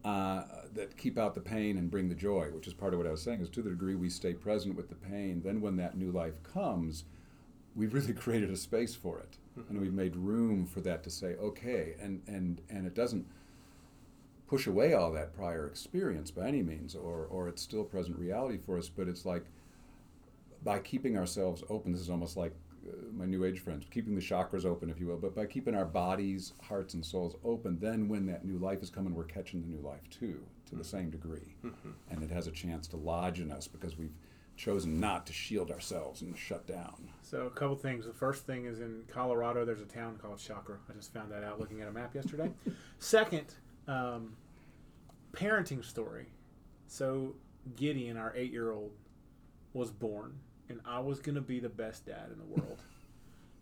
uh, 0.04 0.42
that 0.74 0.96
keep 0.96 1.16
out 1.16 1.34
the 1.34 1.40
pain 1.40 1.78
and 1.78 1.90
bring 1.90 2.08
the 2.08 2.14
joy, 2.14 2.48
which 2.52 2.66
is 2.66 2.74
part 2.74 2.92
of 2.92 2.98
what 2.98 3.06
I 3.06 3.10
was 3.10 3.22
saying. 3.22 3.40
Is 3.40 3.48
to 3.50 3.62
the 3.62 3.70
degree 3.70 3.94
we 3.94 4.10
stay 4.10 4.34
present 4.34 4.76
with 4.76 4.88
the 4.88 4.94
pain, 4.94 5.40
then 5.42 5.60
when 5.60 5.76
that 5.76 5.96
new 5.96 6.10
life 6.10 6.42
comes, 6.42 7.04
we've 7.74 7.94
really 7.94 8.12
created 8.24 8.50
a 8.50 8.56
space 8.56 8.94
for 8.94 9.18
it, 9.18 9.38
and 9.70 9.80
we've 9.80 9.94
made 9.94 10.14
room 10.14 10.66
for 10.66 10.80
that 10.82 11.02
to 11.04 11.10
say, 11.10 11.34
okay, 11.36 11.94
and 12.00 12.20
and 12.26 12.60
and 12.68 12.86
it 12.86 12.94
doesn't 12.94 13.26
push 14.48 14.66
away 14.66 14.94
all 14.94 15.12
that 15.12 15.34
prior 15.34 15.66
experience 15.66 16.30
by 16.30 16.48
any 16.48 16.62
means, 16.62 16.94
or 16.94 17.26
or 17.30 17.48
it's 17.48 17.62
still 17.62 17.84
present 17.84 18.18
reality 18.18 18.58
for 18.64 18.78
us, 18.78 18.88
but 18.88 19.08
it's 19.08 19.24
like 19.24 19.44
by 20.64 20.78
keeping 20.78 21.16
ourselves 21.16 21.62
open, 21.70 21.92
this 21.92 22.00
is 22.00 22.10
almost 22.10 22.36
like 22.36 22.52
uh, 22.88 22.92
my 23.16 23.24
New 23.26 23.44
Age 23.44 23.60
friends, 23.60 23.84
keeping 23.90 24.14
the 24.14 24.20
chakras 24.20 24.64
open, 24.64 24.90
if 24.90 24.98
you 24.98 25.06
will, 25.06 25.16
but 25.16 25.34
by 25.34 25.46
keeping 25.46 25.74
our 25.74 25.84
bodies, 25.84 26.52
hearts, 26.62 26.94
and 26.94 27.04
souls 27.04 27.36
open, 27.44 27.78
then 27.80 28.08
when 28.08 28.26
that 28.26 28.44
new 28.44 28.58
life 28.58 28.82
is 28.82 28.90
coming, 28.90 29.14
we're 29.14 29.24
catching 29.24 29.60
the 29.62 29.68
new 29.68 29.80
life 29.80 30.08
too, 30.10 30.40
to 30.68 30.74
the 30.74 30.84
same 30.84 31.10
degree. 31.10 31.54
And 32.10 32.22
it 32.22 32.30
has 32.30 32.46
a 32.46 32.50
chance 32.50 32.88
to 32.88 32.96
lodge 32.96 33.40
in 33.40 33.52
us 33.52 33.68
because 33.68 33.96
we've 33.96 34.14
chosen 34.56 34.98
not 34.98 35.24
to 35.26 35.32
shield 35.32 35.70
ourselves 35.70 36.22
and 36.22 36.36
shut 36.36 36.66
down. 36.66 37.08
So 37.22 37.46
a 37.46 37.50
couple 37.50 37.76
things. 37.76 38.04
The 38.04 38.12
first 38.12 38.44
thing 38.44 38.64
is 38.64 38.80
in 38.80 39.02
Colorado. 39.06 39.64
There's 39.64 39.80
a 39.80 39.84
town 39.84 40.18
called 40.20 40.38
Chakra. 40.38 40.78
I 40.90 40.94
just 40.94 41.12
found 41.14 41.30
that 41.30 41.44
out 41.44 41.60
looking 41.60 41.80
at 41.80 41.88
a 41.88 41.92
map 41.92 42.14
yesterday. 42.14 42.50
Second, 42.98 43.54
um, 43.88 44.36
parenting 45.32 45.84
story. 45.84 46.26
So 46.86 47.34
Gideon, 47.76 48.16
our 48.16 48.32
eight-year-old, 48.36 48.92
was 49.72 49.90
born, 49.90 50.34
and 50.68 50.80
I 50.84 51.00
was 51.00 51.18
gonna 51.20 51.40
be 51.40 51.58
the 51.58 51.68
best 51.68 52.06
dad 52.06 52.30
in 52.32 52.38
the 52.38 52.60
world. 52.60 52.78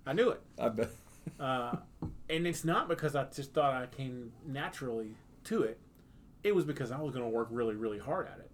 I 0.07 0.13
knew 0.13 0.31
it. 0.31 0.41
I 0.59 0.69
bet. 0.69 0.91
Uh, 1.41 1.77
and 2.31 2.47
it's 2.47 2.65
not 2.65 2.89
because 2.89 3.17
I 3.17 3.25
just 3.25 3.53
thought 3.53 3.75
I 3.75 3.87
came 3.87 4.33
naturally 4.47 5.17
to 5.45 5.63
it. 5.65 5.79
It 6.45 6.55
was 6.55 6.65
because 6.65 6.93
I 6.93 7.01
was 7.01 7.13
going 7.13 7.25
to 7.25 7.29
work 7.29 7.49
really, 7.51 7.75
really 7.75 7.99
hard 7.99 8.29
at 8.29 8.39
it. 8.39 8.51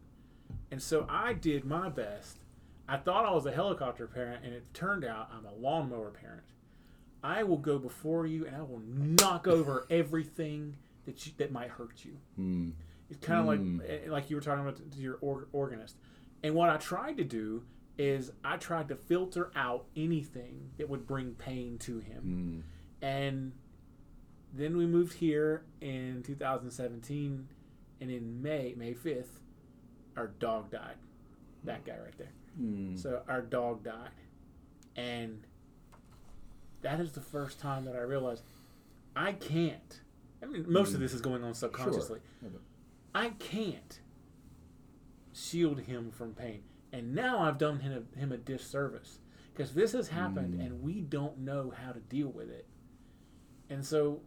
And 0.71 0.83
so 0.83 1.07
I 1.09 1.35
did 1.35 1.65
my 1.65 1.91
best. 1.91 2.39
I 2.89 2.97
thought 2.97 3.27
I 3.27 3.31
was 3.33 3.47
a 3.47 3.53
helicopter 3.53 4.07
parent, 4.07 4.45
and 4.45 4.55
it 4.55 4.65
turned 4.75 5.05
out 5.05 5.31
I'm 5.37 5.45
a 5.45 5.55
lawnmower 5.55 6.11
parent. 6.11 6.43
I 7.23 7.43
will 7.43 7.59
go 7.59 7.79
before 7.79 8.27
you, 8.27 8.47
and 8.47 8.57
I 8.57 8.63
will 8.63 8.83
knock 8.87 9.47
over 9.47 9.87
everything 9.91 10.77
that 11.07 11.27
you, 11.27 11.33
that 11.39 11.53
might 11.53 11.71
hurt 11.71 12.05
you. 12.05 12.17
Hmm. 12.37 12.71
It's 13.11 13.25
kind 13.25 13.41
of 13.41 13.47
like 13.47 13.89
eh, 13.89 14.11
like 14.11 14.31
you 14.31 14.37
were 14.37 14.43
talking 14.43 14.63
about 14.63 14.77
to 14.93 14.99
your 14.99 15.19
or, 15.21 15.49
organist. 15.53 15.97
And 16.43 16.55
what 16.55 16.71
I 16.71 16.77
tried 16.77 17.19
to 17.19 17.25
do 17.25 17.65
is 17.99 18.33
I 18.43 18.57
tried 18.57 18.89
to 18.89 18.97
filter 18.97 19.51
out 19.55 19.85
anything 19.97 20.71
that 20.79 20.89
would 20.89 21.07
bring 21.07 21.35
pain 21.35 21.79
to 21.81 21.99
him. 21.99 22.23
Hmm. 22.23 23.07
And 23.07 23.53
then 24.53 24.77
we 24.77 24.87
moved 24.87 25.15
here 25.15 25.65
in 25.81 26.23
2017, 26.25 27.49
and 28.01 28.11
in 28.11 28.43
May, 28.43 28.75
May 28.77 28.95
5th, 28.95 29.41
our 30.17 30.29
dog 30.29 30.71
died. 30.71 30.97
That 31.65 31.85
guy 31.85 31.97
right 32.03 32.17
there. 32.19 32.33
Hmm. 32.57 32.97
So 32.97 33.23
our 33.29 33.43
dog 33.43 33.85
died. 33.85 34.11
And 34.97 35.47
that 36.83 37.01
is 37.01 37.13
the 37.13 37.21
first 37.21 37.61
time 37.61 37.85
that 37.87 37.97
I 37.97 38.01
realized 38.01 38.43
I 39.17 39.33
can't. 39.33 40.01
I 40.43 40.47
mean, 40.47 40.65
most 40.69 40.93
of 40.93 40.97
mm. 40.97 41.01
this 41.01 41.13
is 41.13 41.21
going 41.21 41.45
on 41.45 41.55
subconsciously. 41.55 42.21
But- 42.43 42.53
I 43.15 43.31
can't 43.31 44.01
shield 45.33 45.81
him 45.81 46.11
from 46.11 46.35
pain. 46.35 46.63
And 46.93 47.15
now 47.15 47.41
I've 47.41 47.59
done 47.59 47.81
him 47.81 48.07
a, 48.15 48.19
him 48.19 48.33
a 48.33 48.37
disservice 48.37 49.19
because 49.55 49.73
this 49.73 49.93
has 49.93 50.09
happened 50.09 50.55
mm. 50.55 50.65
and 50.65 50.83
we 50.83 51.01
don't 51.01 51.39
know 51.39 51.73
how 51.85 51.93
to 51.93 52.01
deal 52.01 52.29
with 52.29 52.51
it. 52.51 52.67
And 53.71 53.85
so 53.85 54.21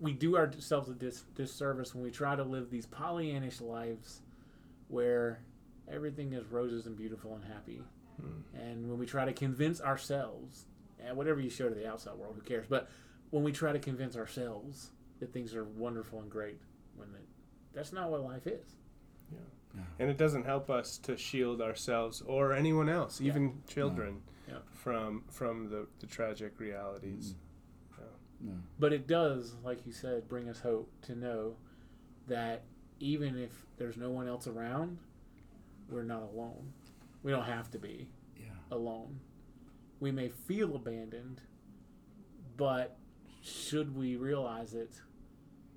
we 0.00 0.12
do 0.12 0.36
ourselves 0.36 0.88
a 0.88 0.94
dis- 0.94 1.24
disservice 1.34 1.94
when 1.94 2.02
we 2.02 2.10
try 2.10 2.36
to 2.36 2.42
live 2.42 2.70
these 2.70 2.86
Pollyannish 2.86 3.60
lives 3.60 4.22
where 4.88 5.40
everything 5.90 6.32
is 6.32 6.46
roses 6.46 6.86
and 6.86 6.96
beautiful 6.96 7.34
and 7.34 7.44
happy. 7.44 7.82
Hmm. 8.20 8.58
And 8.58 8.88
when 8.88 8.98
we 8.98 9.06
try 9.06 9.24
to 9.24 9.32
convince 9.32 9.80
ourselves, 9.80 10.66
and 11.04 11.16
whatever 11.16 11.40
you 11.40 11.50
show 11.50 11.68
to 11.68 11.74
the 11.74 11.86
outside 11.86 12.14
world, 12.14 12.34
who 12.36 12.42
cares? 12.42 12.66
But 12.68 12.88
when 13.30 13.42
we 13.42 13.52
try 13.52 13.72
to 13.72 13.78
convince 13.78 14.16
ourselves 14.16 14.90
that 15.20 15.32
things 15.32 15.54
are 15.54 15.64
wonderful 15.64 16.20
and 16.20 16.30
great, 16.30 16.60
when 16.96 17.08
it, 17.08 17.26
that's 17.74 17.92
not 17.92 18.10
what 18.10 18.22
life 18.22 18.46
is. 18.46 18.76
yeah. 19.32 19.82
and 19.98 20.08
it 20.10 20.16
doesn't 20.16 20.44
help 20.46 20.70
us 20.70 20.98
to 20.98 21.16
shield 21.16 21.60
ourselves 21.60 22.22
or 22.26 22.52
anyone 22.52 22.88
else, 22.88 23.20
Yeah. 23.20 23.32
even 23.32 23.62
children, 23.68 24.22
Yeah. 24.48 24.58
from 24.72 25.24
from 25.30 25.68
the, 25.70 25.86
the 26.00 26.06
tragic 26.06 26.58
realities. 26.60 27.34
No. 28.38 28.52
But 28.78 28.92
it 28.92 29.06
does, 29.06 29.54
like 29.64 29.86
you 29.86 29.92
said, 29.92 30.28
bring 30.28 30.46
us 30.50 30.60
hope 30.60 30.92
to 31.02 31.14
know 31.14 31.56
that 32.28 32.64
even 33.00 33.38
if 33.38 33.50
there's 33.78 33.96
no 33.96 34.10
one 34.10 34.28
else 34.28 34.46
around, 34.46 34.98
we're 35.88 36.02
not 36.02 36.22
alone. 36.22 36.72
We 37.22 37.32
don't 37.32 37.44
have 37.46 37.70
to 37.70 37.78
be 37.78 38.08
Yeah. 38.38 38.50
alone. 38.70 39.20
We 40.00 40.10
may 40.12 40.28
feel 40.28 40.76
abandoned, 40.76 41.40
but 42.58 42.98
should 43.42 43.96
we 43.96 44.16
realize 44.16 44.74
it, 44.74 45.00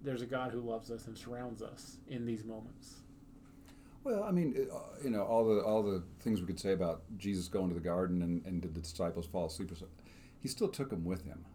there's 0.03 0.21
a 0.21 0.25
God 0.25 0.51
who 0.51 0.61
loves 0.61 0.91
us 0.91 1.07
and 1.07 1.17
surrounds 1.17 1.61
us 1.61 1.97
in 2.07 2.25
these 2.25 2.43
moments. 2.43 2.95
Well, 4.03 4.23
I 4.23 4.31
mean, 4.31 4.67
uh, 4.71 4.77
you 5.03 5.09
know, 5.09 5.23
all 5.23 5.43
the 5.43 5.61
all 5.61 5.83
the 5.83 6.01
things 6.21 6.39
we 6.39 6.47
could 6.47 6.59
say 6.59 6.71
about 6.71 7.01
Jesus 7.17 7.47
going 7.47 7.67
to 7.69 7.75
the 7.75 7.81
garden 7.81 8.21
and, 8.21 8.45
and 8.45 8.61
did 8.61 8.73
the 8.73 8.81
disciples 8.81 9.25
fall 9.25 9.47
asleep 9.47 9.71
or 9.71 9.75
something. 9.75 9.97
He 10.41 10.47
still 10.47 10.69
took 10.69 10.89
them 10.89 11.03
with 11.03 11.23
him. 11.25 11.45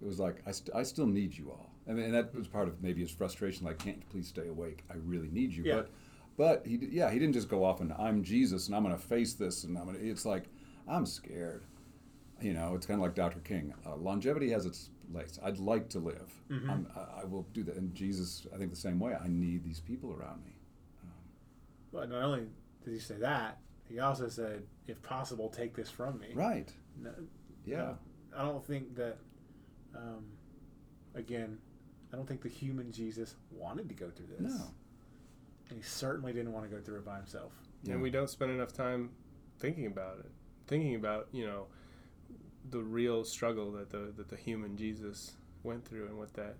It 0.00 0.06
was 0.06 0.18
like, 0.18 0.42
I, 0.46 0.52
st- 0.52 0.74
I 0.74 0.82
still 0.84 1.06
need 1.06 1.36
you 1.36 1.50
all. 1.50 1.70
And, 1.86 1.98
and 1.98 2.14
that 2.14 2.34
was 2.34 2.46
part 2.46 2.68
of 2.68 2.82
maybe 2.82 3.00
his 3.00 3.10
frustration, 3.10 3.66
like, 3.66 3.78
can't 3.78 3.96
you 3.96 4.04
please 4.10 4.28
stay 4.28 4.46
awake? 4.46 4.84
I 4.90 4.94
really 5.04 5.28
need 5.28 5.52
you. 5.52 5.64
Yeah. 5.64 5.74
But, 5.74 5.90
but 6.36 6.66
he, 6.66 6.78
yeah, 6.90 7.10
he 7.10 7.18
didn't 7.18 7.34
just 7.34 7.48
go 7.48 7.64
off 7.64 7.80
and 7.80 7.92
I'm 7.98 8.22
Jesus 8.22 8.68
and 8.68 8.76
I'm 8.76 8.84
going 8.84 8.94
to 8.94 9.02
face 9.02 9.34
this 9.34 9.64
and 9.64 9.76
I'm 9.76 9.84
going 9.84 9.98
to, 9.98 10.08
it's 10.08 10.24
like, 10.24 10.44
I'm 10.86 11.04
scared. 11.04 11.64
You 12.40 12.54
know, 12.54 12.74
it's 12.74 12.86
kind 12.86 13.00
of 13.00 13.02
like 13.02 13.14
Dr. 13.14 13.40
King. 13.40 13.74
Uh, 13.86 13.96
longevity 13.96 14.50
has 14.50 14.64
its 14.66 14.90
place. 15.12 15.38
I'd 15.42 15.58
like 15.58 15.88
to 15.90 15.98
live. 15.98 16.32
I'm, 16.50 16.86
I, 16.96 17.22
I 17.22 17.24
will 17.24 17.46
do 17.52 17.62
that. 17.64 17.76
And 17.76 17.94
Jesus, 17.94 18.46
I 18.54 18.58
think 18.58 18.70
the 18.70 18.76
same 18.76 18.98
way. 19.00 19.14
I 19.14 19.26
need 19.28 19.64
these 19.64 19.80
people 19.80 20.12
around 20.12 20.44
me. 20.44 20.52
But 21.92 22.10
not 22.10 22.22
only 22.22 22.46
did 22.84 22.92
he 22.94 23.00
say 23.00 23.16
that, 23.16 23.58
he 23.88 23.98
also 24.00 24.28
said, 24.28 24.62
if 24.86 25.02
possible, 25.02 25.48
take 25.48 25.74
this 25.74 25.90
from 25.90 26.18
me. 26.20 26.28
Right. 26.34 26.70
No, 27.02 27.10
Yeah. 27.64 27.94
I 28.36 28.42
don't 28.44 28.64
think 28.64 28.94
that, 28.96 29.16
um, 29.96 30.26
again, 31.14 31.58
I 32.12 32.16
don't 32.16 32.26
think 32.28 32.42
the 32.42 32.48
human 32.48 32.92
Jesus 32.92 33.34
wanted 33.50 33.88
to 33.88 33.94
go 33.94 34.10
through 34.10 34.26
this. 34.38 34.52
No. 34.54 34.64
And 35.70 35.78
he 35.78 35.82
certainly 35.82 36.32
didn't 36.32 36.52
want 36.52 36.68
to 36.70 36.74
go 36.76 36.80
through 36.82 36.98
it 36.98 37.04
by 37.06 37.16
himself. 37.16 37.52
Yeah. 37.84 37.94
And 37.94 38.02
we 38.02 38.10
don't 38.10 38.28
spend 38.30 38.50
enough 38.50 38.72
time 38.72 39.10
thinking 39.58 39.86
about 39.86 40.18
it, 40.20 40.30
thinking 40.66 40.94
about 40.94 41.28
you 41.32 41.46
know 41.46 41.66
the 42.70 42.80
real 42.82 43.24
struggle 43.24 43.72
that 43.72 43.90
the 43.90 44.12
that 44.16 44.28
the 44.28 44.36
human 44.36 44.76
Jesus 44.76 45.32
went 45.62 45.84
through 45.84 46.06
and 46.06 46.18
what 46.18 46.32
that 46.34 46.56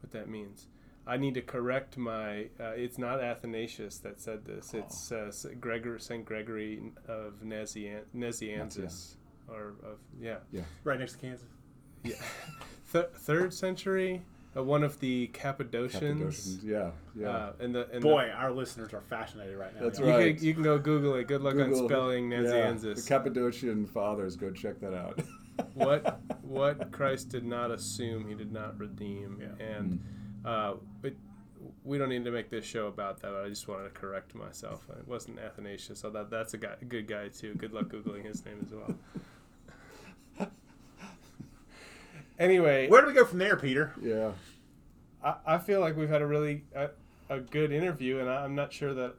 what 0.00 0.12
that 0.12 0.28
means. 0.28 0.66
I 1.06 1.16
need 1.16 1.34
to 1.34 1.42
correct 1.42 1.96
my. 1.96 2.42
Uh, 2.60 2.74
it's 2.76 2.96
not 2.96 3.20
Athanasius 3.20 3.98
that 3.98 4.20
said 4.20 4.44
this. 4.44 4.72
It's 4.72 5.10
uh, 5.10 5.32
Gregor, 5.58 5.98
Saint 5.98 6.24
Gregory 6.24 6.80
of 7.08 7.42
Nazian, 7.44 8.02
Nazianzus, 8.16 9.16
or 9.48 9.74
of 9.84 9.98
yeah, 10.20 10.36
yeah, 10.52 10.62
Right 10.84 11.00
next 11.00 11.12
to 11.14 11.18
Kansas. 11.18 11.48
yeah, 12.04 12.14
Th- 12.92 13.06
third 13.16 13.52
century. 13.52 14.22
Uh, 14.54 14.62
one 14.62 14.84
of 14.84 15.00
the 15.00 15.28
Cappadocians. 15.28 16.20
Cappadocians, 16.20 16.62
Yeah. 16.62 16.90
Yeah. 17.16 17.28
Uh, 17.28 17.52
and 17.58 17.74
the 17.74 17.88
and 17.90 18.02
Boy, 18.02 18.30
our 18.36 18.52
listeners 18.52 18.92
are 18.92 19.00
fascinated 19.00 19.56
right 19.56 19.74
now. 19.74 19.84
That's 19.84 19.98
y'all. 19.98 20.08
you, 20.08 20.14
right. 20.14 20.36
can, 20.36 20.44
you 20.44 20.52
can 20.54 20.62
go 20.62 20.78
Google 20.78 21.14
it. 21.14 21.26
Good 21.26 21.40
luck 21.40 21.54
on 21.54 21.70
Google- 21.70 21.88
spelling 21.88 22.30
yeah, 22.30 22.40
Nazianzus. 22.40 22.96
The 22.96 23.08
Cappadocian 23.08 23.86
fathers, 23.86 24.36
go 24.36 24.50
check 24.50 24.78
that 24.80 24.94
out. 24.94 25.18
what 25.74 26.20
what 26.42 26.90
Christ 26.92 27.28
did 27.30 27.44
not 27.44 27.70
assume, 27.70 28.28
he 28.28 28.34
did 28.34 28.52
not 28.52 28.78
redeem, 28.78 29.38
Yeah. 29.40 29.64
and 29.64 30.00
uh, 30.44 30.74
it, 31.02 31.16
we 31.84 31.96
don't 31.98 32.08
need 32.08 32.24
to 32.24 32.30
make 32.30 32.50
this 32.50 32.64
show 32.64 32.86
about 32.88 33.20
that. 33.22 33.30
But 33.32 33.44
I 33.44 33.48
just 33.48 33.68
wanted 33.68 33.84
to 33.84 33.90
correct 33.90 34.34
myself. 34.34 34.84
It 34.98 35.06
wasn't 35.06 35.38
Athanasius, 35.38 36.00
so 36.00 36.10
that 36.10 36.30
that's 36.30 36.54
a 36.54 36.58
guy, 36.58 36.74
a 36.80 36.84
good 36.84 37.06
guy 37.06 37.28
too. 37.28 37.54
Good 37.54 37.72
luck 37.72 37.86
googling 37.88 38.24
his 38.24 38.44
name 38.44 38.66
as 38.66 38.72
well. 38.72 40.48
anyway, 42.38 42.88
Where 42.88 43.00
do 43.00 43.06
we 43.06 43.12
go 43.12 43.24
from 43.24 43.38
there, 43.38 43.56
Peter? 43.56 43.92
yeah. 44.02 44.32
I, 45.24 45.34
I 45.46 45.58
feel 45.58 45.80
like 45.80 45.96
we've 45.96 46.08
had 46.08 46.22
a 46.22 46.26
really 46.26 46.64
a, 46.74 46.90
a 47.28 47.40
good 47.40 47.72
interview, 47.72 48.18
and 48.18 48.28
I, 48.28 48.44
I'm 48.44 48.54
not 48.54 48.72
sure 48.72 48.92
that 48.94 49.14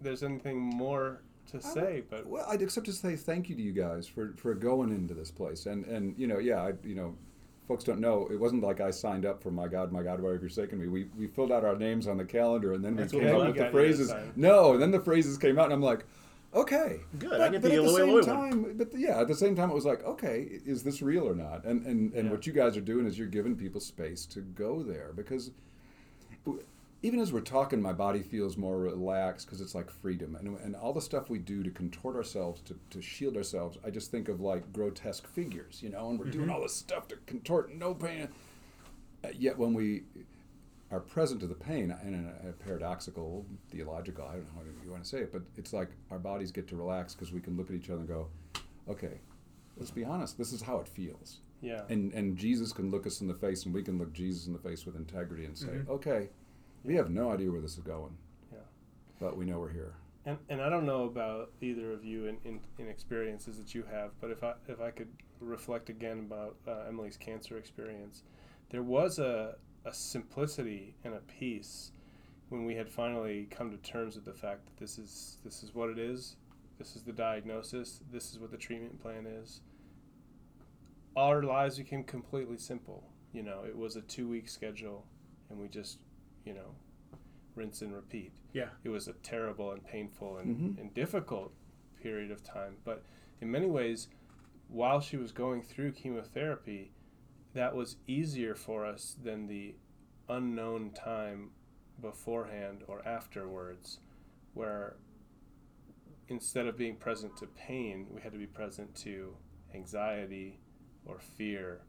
there's 0.00 0.22
anything 0.22 0.58
more 0.58 1.20
to 1.52 1.60
say. 1.60 2.02
But 2.08 2.26
Well, 2.26 2.44
I'd 2.48 2.62
except 2.62 2.86
to 2.86 2.92
say 2.92 3.16
thank 3.16 3.48
you 3.48 3.56
to 3.56 3.62
you 3.62 3.72
guys 3.72 4.06
for, 4.06 4.34
for 4.36 4.54
going 4.54 4.90
into 4.90 5.14
this 5.14 5.30
place. 5.30 5.66
And, 5.66 5.84
and 5.86 6.14
you 6.18 6.26
know, 6.26 6.38
yeah, 6.38 6.60
I, 6.62 6.72
you 6.84 6.94
know, 6.94 7.14
folks 7.68 7.84
don't 7.84 8.00
know, 8.00 8.28
it 8.30 8.38
wasn't 8.38 8.62
like 8.62 8.80
I 8.80 8.90
signed 8.90 9.24
up 9.24 9.42
for 9.42 9.50
My 9.50 9.68
God, 9.68 9.92
My 9.92 10.02
God, 10.02 10.20
why 10.20 10.32
have 10.32 10.42
you 10.42 10.48
forsaken 10.48 10.80
me? 10.80 10.88
We, 10.88 11.04
we 11.16 11.26
filled 11.28 11.52
out 11.52 11.64
our 11.64 11.76
names 11.76 12.06
on 12.08 12.16
the 12.18 12.24
calendar 12.24 12.72
and 12.74 12.84
then 12.84 12.96
we 12.96 13.02
what 13.04 13.10
came 13.12 13.22
we 13.22 13.28
up 13.28 13.38
got 13.38 13.46
with 13.46 13.56
the 13.56 13.64
you 13.64 13.70
phrases. 13.70 14.08
sign. 14.08 14.32
No, 14.36 14.72
and 14.72 14.82
then 14.82 14.90
the 14.90 15.00
phrases 15.00 15.38
came 15.38 15.58
out 15.58 15.66
and 15.66 15.74
I'm 15.74 15.82
like, 15.82 16.04
okay. 16.54 17.00
Good, 17.18 17.34
I 17.34 17.38
But, 17.38 17.52
get 17.52 17.62
but 17.62 17.70
the 17.70 17.76
at 17.78 17.82
the 17.84 17.88
same 17.90 18.08
Eloi 18.08 18.14
one. 18.14 18.24
time, 18.24 18.74
but 18.76 18.88
yeah, 18.94 19.20
at 19.20 19.28
the 19.28 19.34
same 19.34 19.54
time, 19.56 19.70
it 19.70 19.74
was 19.74 19.86
like, 19.86 20.04
okay, 20.04 20.48
is 20.66 20.82
this 20.82 21.00
real 21.00 21.26
or 21.28 21.34
not? 21.34 21.64
And, 21.64 21.86
and, 21.86 22.12
and 22.12 22.26
Yeah. 22.26 22.30
what 22.30 22.46
you 22.46 22.52
guys 22.52 22.76
are 22.76 22.80
doing 22.82 23.06
is 23.06 23.18
you're 23.18 23.26
giving 23.28 23.56
people 23.56 23.80
space 23.80 24.26
to 24.26 24.40
go 24.40 24.82
there 24.82 25.12
because 25.14 25.50
even 27.02 27.18
as 27.18 27.32
we're 27.32 27.40
talking, 27.40 27.82
my 27.82 27.92
body 27.92 28.22
feels 28.22 28.56
more 28.56 28.78
relaxed 28.78 29.46
because 29.46 29.60
it's 29.60 29.74
like 29.74 29.90
freedom. 29.90 30.36
And, 30.36 30.56
and 30.60 30.76
all 30.76 30.92
the 30.92 31.00
stuff 31.00 31.28
we 31.28 31.38
do 31.38 31.62
to 31.64 31.70
contort 31.70 32.14
ourselves, 32.16 32.60
to, 32.62 32.78
to 32.90 33.02
shield 33.02 33.36
ourselves, 33.36 33.76
I 33.84 33.90
just 33.90 34.10
think 34.10 34.28
of 34.28 34.40
like 34.40 34.72
grotesque 34.72 35.26
figures, 35.26 35.82
you 35.82 35.88
know, 35.90 36.10
and 36.10 36.18
we're 36.18 36.26
doing 36.26 36.48
all 36.48 36.60
this 36.62 36.74
stuff 36.76 37.08
to 37.08 37.16
contort 37.26 37.74
no 37.74 37.92
pain. 37.94 38.28
Uh, 39.24 39.28
yet 39.36 39.58
when 39.58 39.74
we 39.74 40.02
are 40.92 41.00
present 41.00 41.40
to 41.40 41.46
the 41.46 41.54
pain, 41.54 41.94
in 42.04 42.14
a, 42.44 42.50
a 42.50 42.52
paradoxical, 42.52 43.46
theological, 43.70 44.24
I 44.26 44.34
don't 44.34 44.44
know 44.44 44.50
how 44.56 44.84
you 44.84 44.90
want 44.90 45.02
to 45.02 45.08
say 45.08 45.18
it, 45.18 45.32
but 45.32 45.42
it's 45.56 45.72
like 45.72 45.88
our 46.10 46.18
bodies 46.18 46.52
get 46.52 46.68
to 46.68 46.76
relax 46.76 47.14
because 47.14 47.32
we 47.32 47.40
can 47.40 47.56
look 47.56 47.70
at 47.70 47.74
each 47.76 47.90
other 47.90 48.00
and 48.00 48.08
go, 48.08 48.28
okay, 48.88 49.20
let's 49.76 49.90
be 49.90 50.04
honest, 50.04 50.36
this 50.38 50.52
is 50.52 50.60
how 50.62 50.78
it 50.78 50.86
feels. 50.86 51.40
yeah, 51.62 51.82
And, 51.88 52.12
and 52.12 52.36
Jesus 52.36 52.72
can 52.72 52.90
look 52.90 53.06
us 53.06 53.20
in 53.22 53.26
the 53.26 53.34
face 53.34 53.64
and 53.64 53.72
we 53.74 53.82
can 53.82 53.98
look 53.98 54.12
Jesus 54.12 54.46
in 54.46 54.52
the 54.52 54.58
face 54.58 54.84
with 54.84 54.94
integrity 54.96 55.46
and 55.46 55.56
say, 55.56 55.66
Mhm. 55.68 55.88
okay, 55.88 56.28
we 56.84 56.94
have 56.94 57.10
no 57.10 57.30
idea 57.30 57.50
where 57.50 57.60
this 57.60 57.72
is 57.72 57.80
going. 57.84 58.16
Yeah. 58.52 58.58
But 59.20 59.36
we 59.36 59.44
know 59.44 59.58
we're 59.58 59.72
here. 59.72 59.94
And, 60.24 60.38
and 60.48 60.60
I 60.60 60.68
don't 60.68 60.86
know 60.86 61.04
about 61.04 61.50
either 61.60 61.92
of 61.92 62.04
you 62.04 62.26
in, 62.26 62.38
in, 62.44 62.60
in 62.78 62.88
experiences 62.88 63.58
that 63.58 63.74
you 63.74 63.84
have, 63.90 64.12
but 64.20 64.30
if 64.30 64.44
I 64.44 64.54
if 64.68 64.80
I 64.80 64.90
could 64.90 65.08
reflect 65.40 65.90
again 65.90 66.20
about 66.20 66.56
uh, 66.66 66.88
Emily's 66.88 67.16
cancer 67.16 67.58
experience, 67.58 68.22
there 68.70 68.84
was 68.84 69.18
a, 69.18 69.56
a 69.84 69.92
simplicity 69.92 70.94
and 71.04 71.14
a 71.14 71.20
peace 71.20 71.90
when 72.50 72.64
we 72.64 72.74
had 72.74 72.88
finally 72.88 73.48
come 73.50 73.70
to 73.70 73.78
terms 73.78 74.14
with 74.14 74.24
the 74.24 74.32
fact 74.32 74.66
that 74.66 74.76
this 74.76 74.96
is 74.98 75.38
this 75.42 75.64
is 75.64 75.74
what 75.74 75.88
it 75.88 75.98
is, 75.98 76.36
this 76.78 76.94
is 76.94 77.02
the 77.02 77.12
diagnosis, 77.12 78.00
this 78.12 78.30
is 78.30 78.38
what 78.38 78.50
the 78.50 78.56
treatment 78.56 79.00
plan 79.02 79.26
is. 79.26 79.60
Our 81.16 81.42
lives 81.42 81.78
became 81.78 82.04
completely 82.04 82.58
simple. 82.58 83.04
You 83.32 83.42
know, 83.42 83.62
it 83.66 83.76
was 83.76 83.96
a 83.96 84.02
two 84.02 84.28
week 84.28 84.48
schedule, 84.48 85.04
and 85.50 85.58
we 85.58 85.68
just, 85.68 85.98
you 86.44 86.54
know, 86.54 86.74
rinse 87.54 87.82
and 87.82 87.94
repeat. 87.94 88.32
Yeah. 88.52 88.70
It 88.84 88.88
was 88.88 89.08
a 89.08 89.12
terrible 89.14 89.70
and 89.72 89.84
painful 89.84 90.38
and, 90.38 90.56
Mhm. 90.76 90.80
and 90.80 90.94
difficult 90.94 91.52
period 92.02 92.30
of 92.30 92.42
time. 92.42 92.76
But 92.84 93.04
in 93.40 93.50
many 93.50 93.66
ways, 93.66 94.08
while 94.68 95.00
she 95.00 95.16
was 95.16 95.32
going 95.32 95.62
through 95.62 95.92
chemotherapy, 95.92 96.92
that 97.54 97.74
was 97.76 97.96
easier 98.06 98.54
for 98.54 98.86
us 98.86 99.14
than 99.22 99.46
the 99.46 99.74
unknown 100.28 100.90
time 100.92 101.50
beforehand 102.00 102.82
or 102.88 103.06
afterwards, 103.06 104.00
where 104.54 104.96
instead 106.28 106.66
of 106.66 106.76
being 106.76 106.96
present 106.96 107.36
to 107.36 107.46
pain, 107.46 108.06
we 108.10 108.20
had 108.22 108.32
to 108.32 108.38
be 108.38 108.46
present 108.46 108.94
to 108.96 109.36
anxiety 109.74 110.58
or 111.04 111.18
fear. 111.18 111.82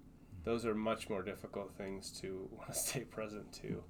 Those 0.44 0.66
are 0.66 0.76
much 0.76 1.10
more 1.10 1.24
difficult 1.24 1.72
things 1.78 2.12
to 2.22 2.50
want 2.58 2.68
to 2.74 2.74
stay 2.78 3.06
present 3.06 3.52
to. 3.54 3.84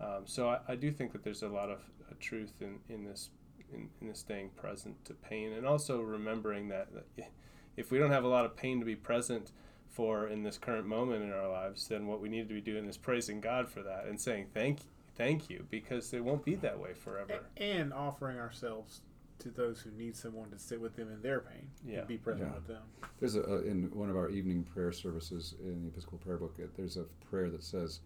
Um, 0.00 0.22
so 0.26 0.48
I, 0.48 0.58
I 0.68 0.74
do 0.76 0.90
think 0.92 1.12
that 1.12 1.24
there's 1.24 1.42
a 1.42 1.48
lot 1.48 1.70
of 1.70 1.78
uh, 2.08 2.14
truth 2.20 2.52
in, 2.60 2.78
in 2.88 3.04
this 3.04 3.30
in, 3.72 3.88
in 4.00 4.08
this 4.08 4.20
staying 4.20 4.50
present 4.50 5.04
to 5.04 5.12
pain 5.14 5.52
and 5.52 5.66
also 5.66 6.00
remembering 6.00 6.68
that, 6.68 6.88
that 6.94 7.28
if 7.76 7.90
we 7.90 7.98
don't 7.98 8.10
have 8.12 8.24
a 8.24 8.28
lot 8.28 8.44
of 8.46 8.56
pain 8.56 8.78
to 8.80 8.86
be 8.86 8.96
present 8.96 9.52
for 9.88 10.26
in 10.28 10.42
this 10.42 10.56
current 10.56 10.86
moment 10.86 11.22
in 11.22 11.32
our 11.32 11.48
lives, 11.50 11.86
then 11.88 12.06
what 12.06 12.20
we 12.20 12.28
need 12.30 12.48
to 12.48 12.54
be 12.54 12.60
doing 12.62 12.86
is 12.86 12.96
praising 12.96 13.40
God 13.40 13.68
for 13.68 13.82
that 13.82 14.06
and 14.06 14.18
saying 14.20 14.46
thank 14.54 14.80
thank 15.16 15.50
you 15.50 15.66
because 15.70 16.12
it 16.14 16.24
won't 16.24 16.44
be 16.44 16.54
that 16.54 16.78
way 16.78 16.94
forever. 16.94 17.40
And 17.56 17.92
offering 17.92 18.38
ourselves 18.38 19.02
to 19.40 19.50
those 19.50 19.80
who 19.80 19.90
need 19.90 20.16
someone 20.16 20.50
to 20.50 20.58
sit 20.58 20.80
with 20.80 20.96
them 20.96 21.10
in 21.12 21.20
their 21.22 21.40
pain 21.40 21.68
Yeah. 21.86 21.98
and 22.00 22.08
be 22.08 22.16
present 22.16 22.48
Yeah. 22.48 22.54
with 22.54 22.66
them. 22.68 22.82
There's 23.20 23.34
a, 23.36 23.42
a 23.42 23.60
in 23.62 23.90
one 23.92 24.10
of 24.10 24.16
our 24.16 24.30
evening 24.30 24.64
prayer 24.64 24.92
services 24.92 25.54
in 25.62 25.82
the 25.82 25.88
Episcopal 25.88 26.18
Prayer 26.18 26.38
Book. 26.38 26.56
There's 26.76 26.96
a 26.96 27.04
prayer 27.30 27.50
that 27.50 27.62
says, 27.62 28.00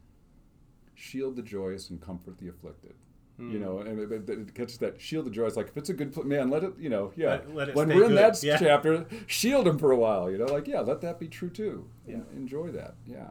"Shield 0.95 1.37
the 1.37 1.43
joyous 1.43 1.91
and 1.91 2.01
comfort 2.01 2.39
the 2.39 2.49
afflicted." 2.49 2.95
You 3.39 3.59
Mm. 3.59 3.61
know, 3.61 3.79
and 3.79 3.99
it, 3.99 4.13
it, 4.13 4.29
it 4.29 4.55
catches 4.55 4.77
that 4.79 5.01
shield 5.01 5.25
the 5.27 5.31
joyous. 5.31 5.57
Like 5.57 5.69
if 5.69 5.77
it's 5.77 5.89
a 5.89 5.95
good 5.95 6.13
pl- 6.13 6.25
man, 6.25 6.51
let 6.51 6.63
it. 6.65 6.75
You 6.79 6.91
know, 6.91 7.13
yeah. 7.17 7.41
Let- 7.49 7.55
let 7.55 7.75
when 7.75 7.89
we're 7.89 8.05
in 8.05 8.15
that 8.15 8.41
Yeah. 8.43 8.59
chapter, 8.59 9.07
shield 9.27 9.67
him 9.67 9.79
for 9.79 9.91
a 9.91 9.97
while. 9.97 10.31
You 10.31 10.39
know, 10.39 10.45
like 10.47 10.69
yeah, 10.69 10.81
let 10.81 11.01
that 11.01 11.19
be 11.19 11.29
true 11.29 11.49
too. 11.51 11.89
Yeah. 12.07 12.17
En- 12.17 12.27
enjoy 12.37 12.71
that. 12.73 12.95
Yeah, 13.07 13.31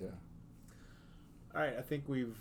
yeah. 0.00 0.08
All 1.54 1.60
right, 1.60 1.76
I 1.78 1.82
think 1.82 2.08
we've 2.08 2.36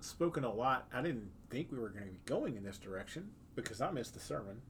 spoken 0.00 0.44
a 0.44 0.52
lot. 0.52 0.86
I 0.92 1.02
didn't 1.02 1.30
think 1.50 1.70
we 1.70 1.78
were 1.78 1.90
going 1.90 2.04
to 2.04 2.10
be 2.10 2.18
going 2.24 2.56
in 2.56 2.62
this 2.64 2.78
direction 2.78 3.30
because 3.54 3.80
I 3.80 3.90
missed 3.90 4.14
the 4.14 4.20
sermon. 4.20 4.60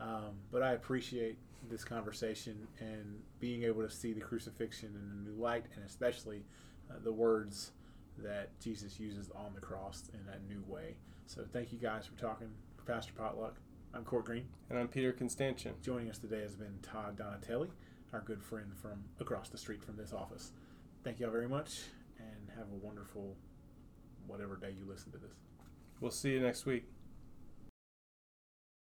Um, 0.00 0.36
but 0.50 0.62
I 0.62 0.72
appreciate 0.72 1.38
this 1.70 1.84
conversation 1.84 2.66
and 2.80 3.20
being 3.40 3.62
able 3.62 3.82
to 3.82 3.90
see 3.90 4.12
the 4.12 4.20
crucifixion 4.20 4.88
in 4.94 5.18
a 5.26 5.30
new 5.30 5.40
light, 5.40 5.64
and 5.76 5.84
especially 5.84 6.44
uh, 6.90 6.94
the 7.02 7.12
words 7.12 7.72
that 8.18 8.58
Jesus 8.60 9.00
uses 9.00 9.30
on 9.34 9.54
the 9.54 9.60
cross 9.60 10.10
in 10.12 10.20
a 10.32 10.38
new 10.52 10.62
way. 10.66 10.96
So 11.26 11.44
thank 11.52 11.72
you 11.72 11.78
guys 11.78 12.06
for 12.06 12.20
talking. 12.20 12.48
For 12.76 12.84
Pastor 12.92 13.12
Potluck, 13.16 13.56
I'm 13.92 14.04
Court 14.04 14.24
Green. 14.24 14.46
And 14.70 14.78
I'm 14.78 14.88
Peter 14.88 15.12
Constantian. 15.12 15.80
Joining 15.82 16.10
us 16.10 16.18
today 16.18 16.40
has 16.40 16.54
been 16.54 16.78
Todd 16.82 17.16
Donatelli, 17.16 17.68
our 18.12 18.20
good 18.20 18.42
friend 18.42 18.72
from 18.80 19.04
across 19.20 19.48
the 19.48 19.58
street 19.58 19.82
from 19.82 19.96
this 19.96 20.12
office. 20.12 20.52
Thank 21.02 21.20
y'all 21.20 21.30
very 21.30 21.48
much, 21.48 21.80
and 22.18 22.50
have 22.56 22.66
a 22.72 22.86
wonderful 22.86 23.36
whatever 24.26 24.56
day 24.56 24.74
you 24.78 24.86
listen 24.88 25.12
to 25.12 25.18
this. 25.18 25.34
We'll 26.00 26.10
see 26.10 26.32
you 26.32 26.40
next 26.40 26.66
week. 26.66 26.84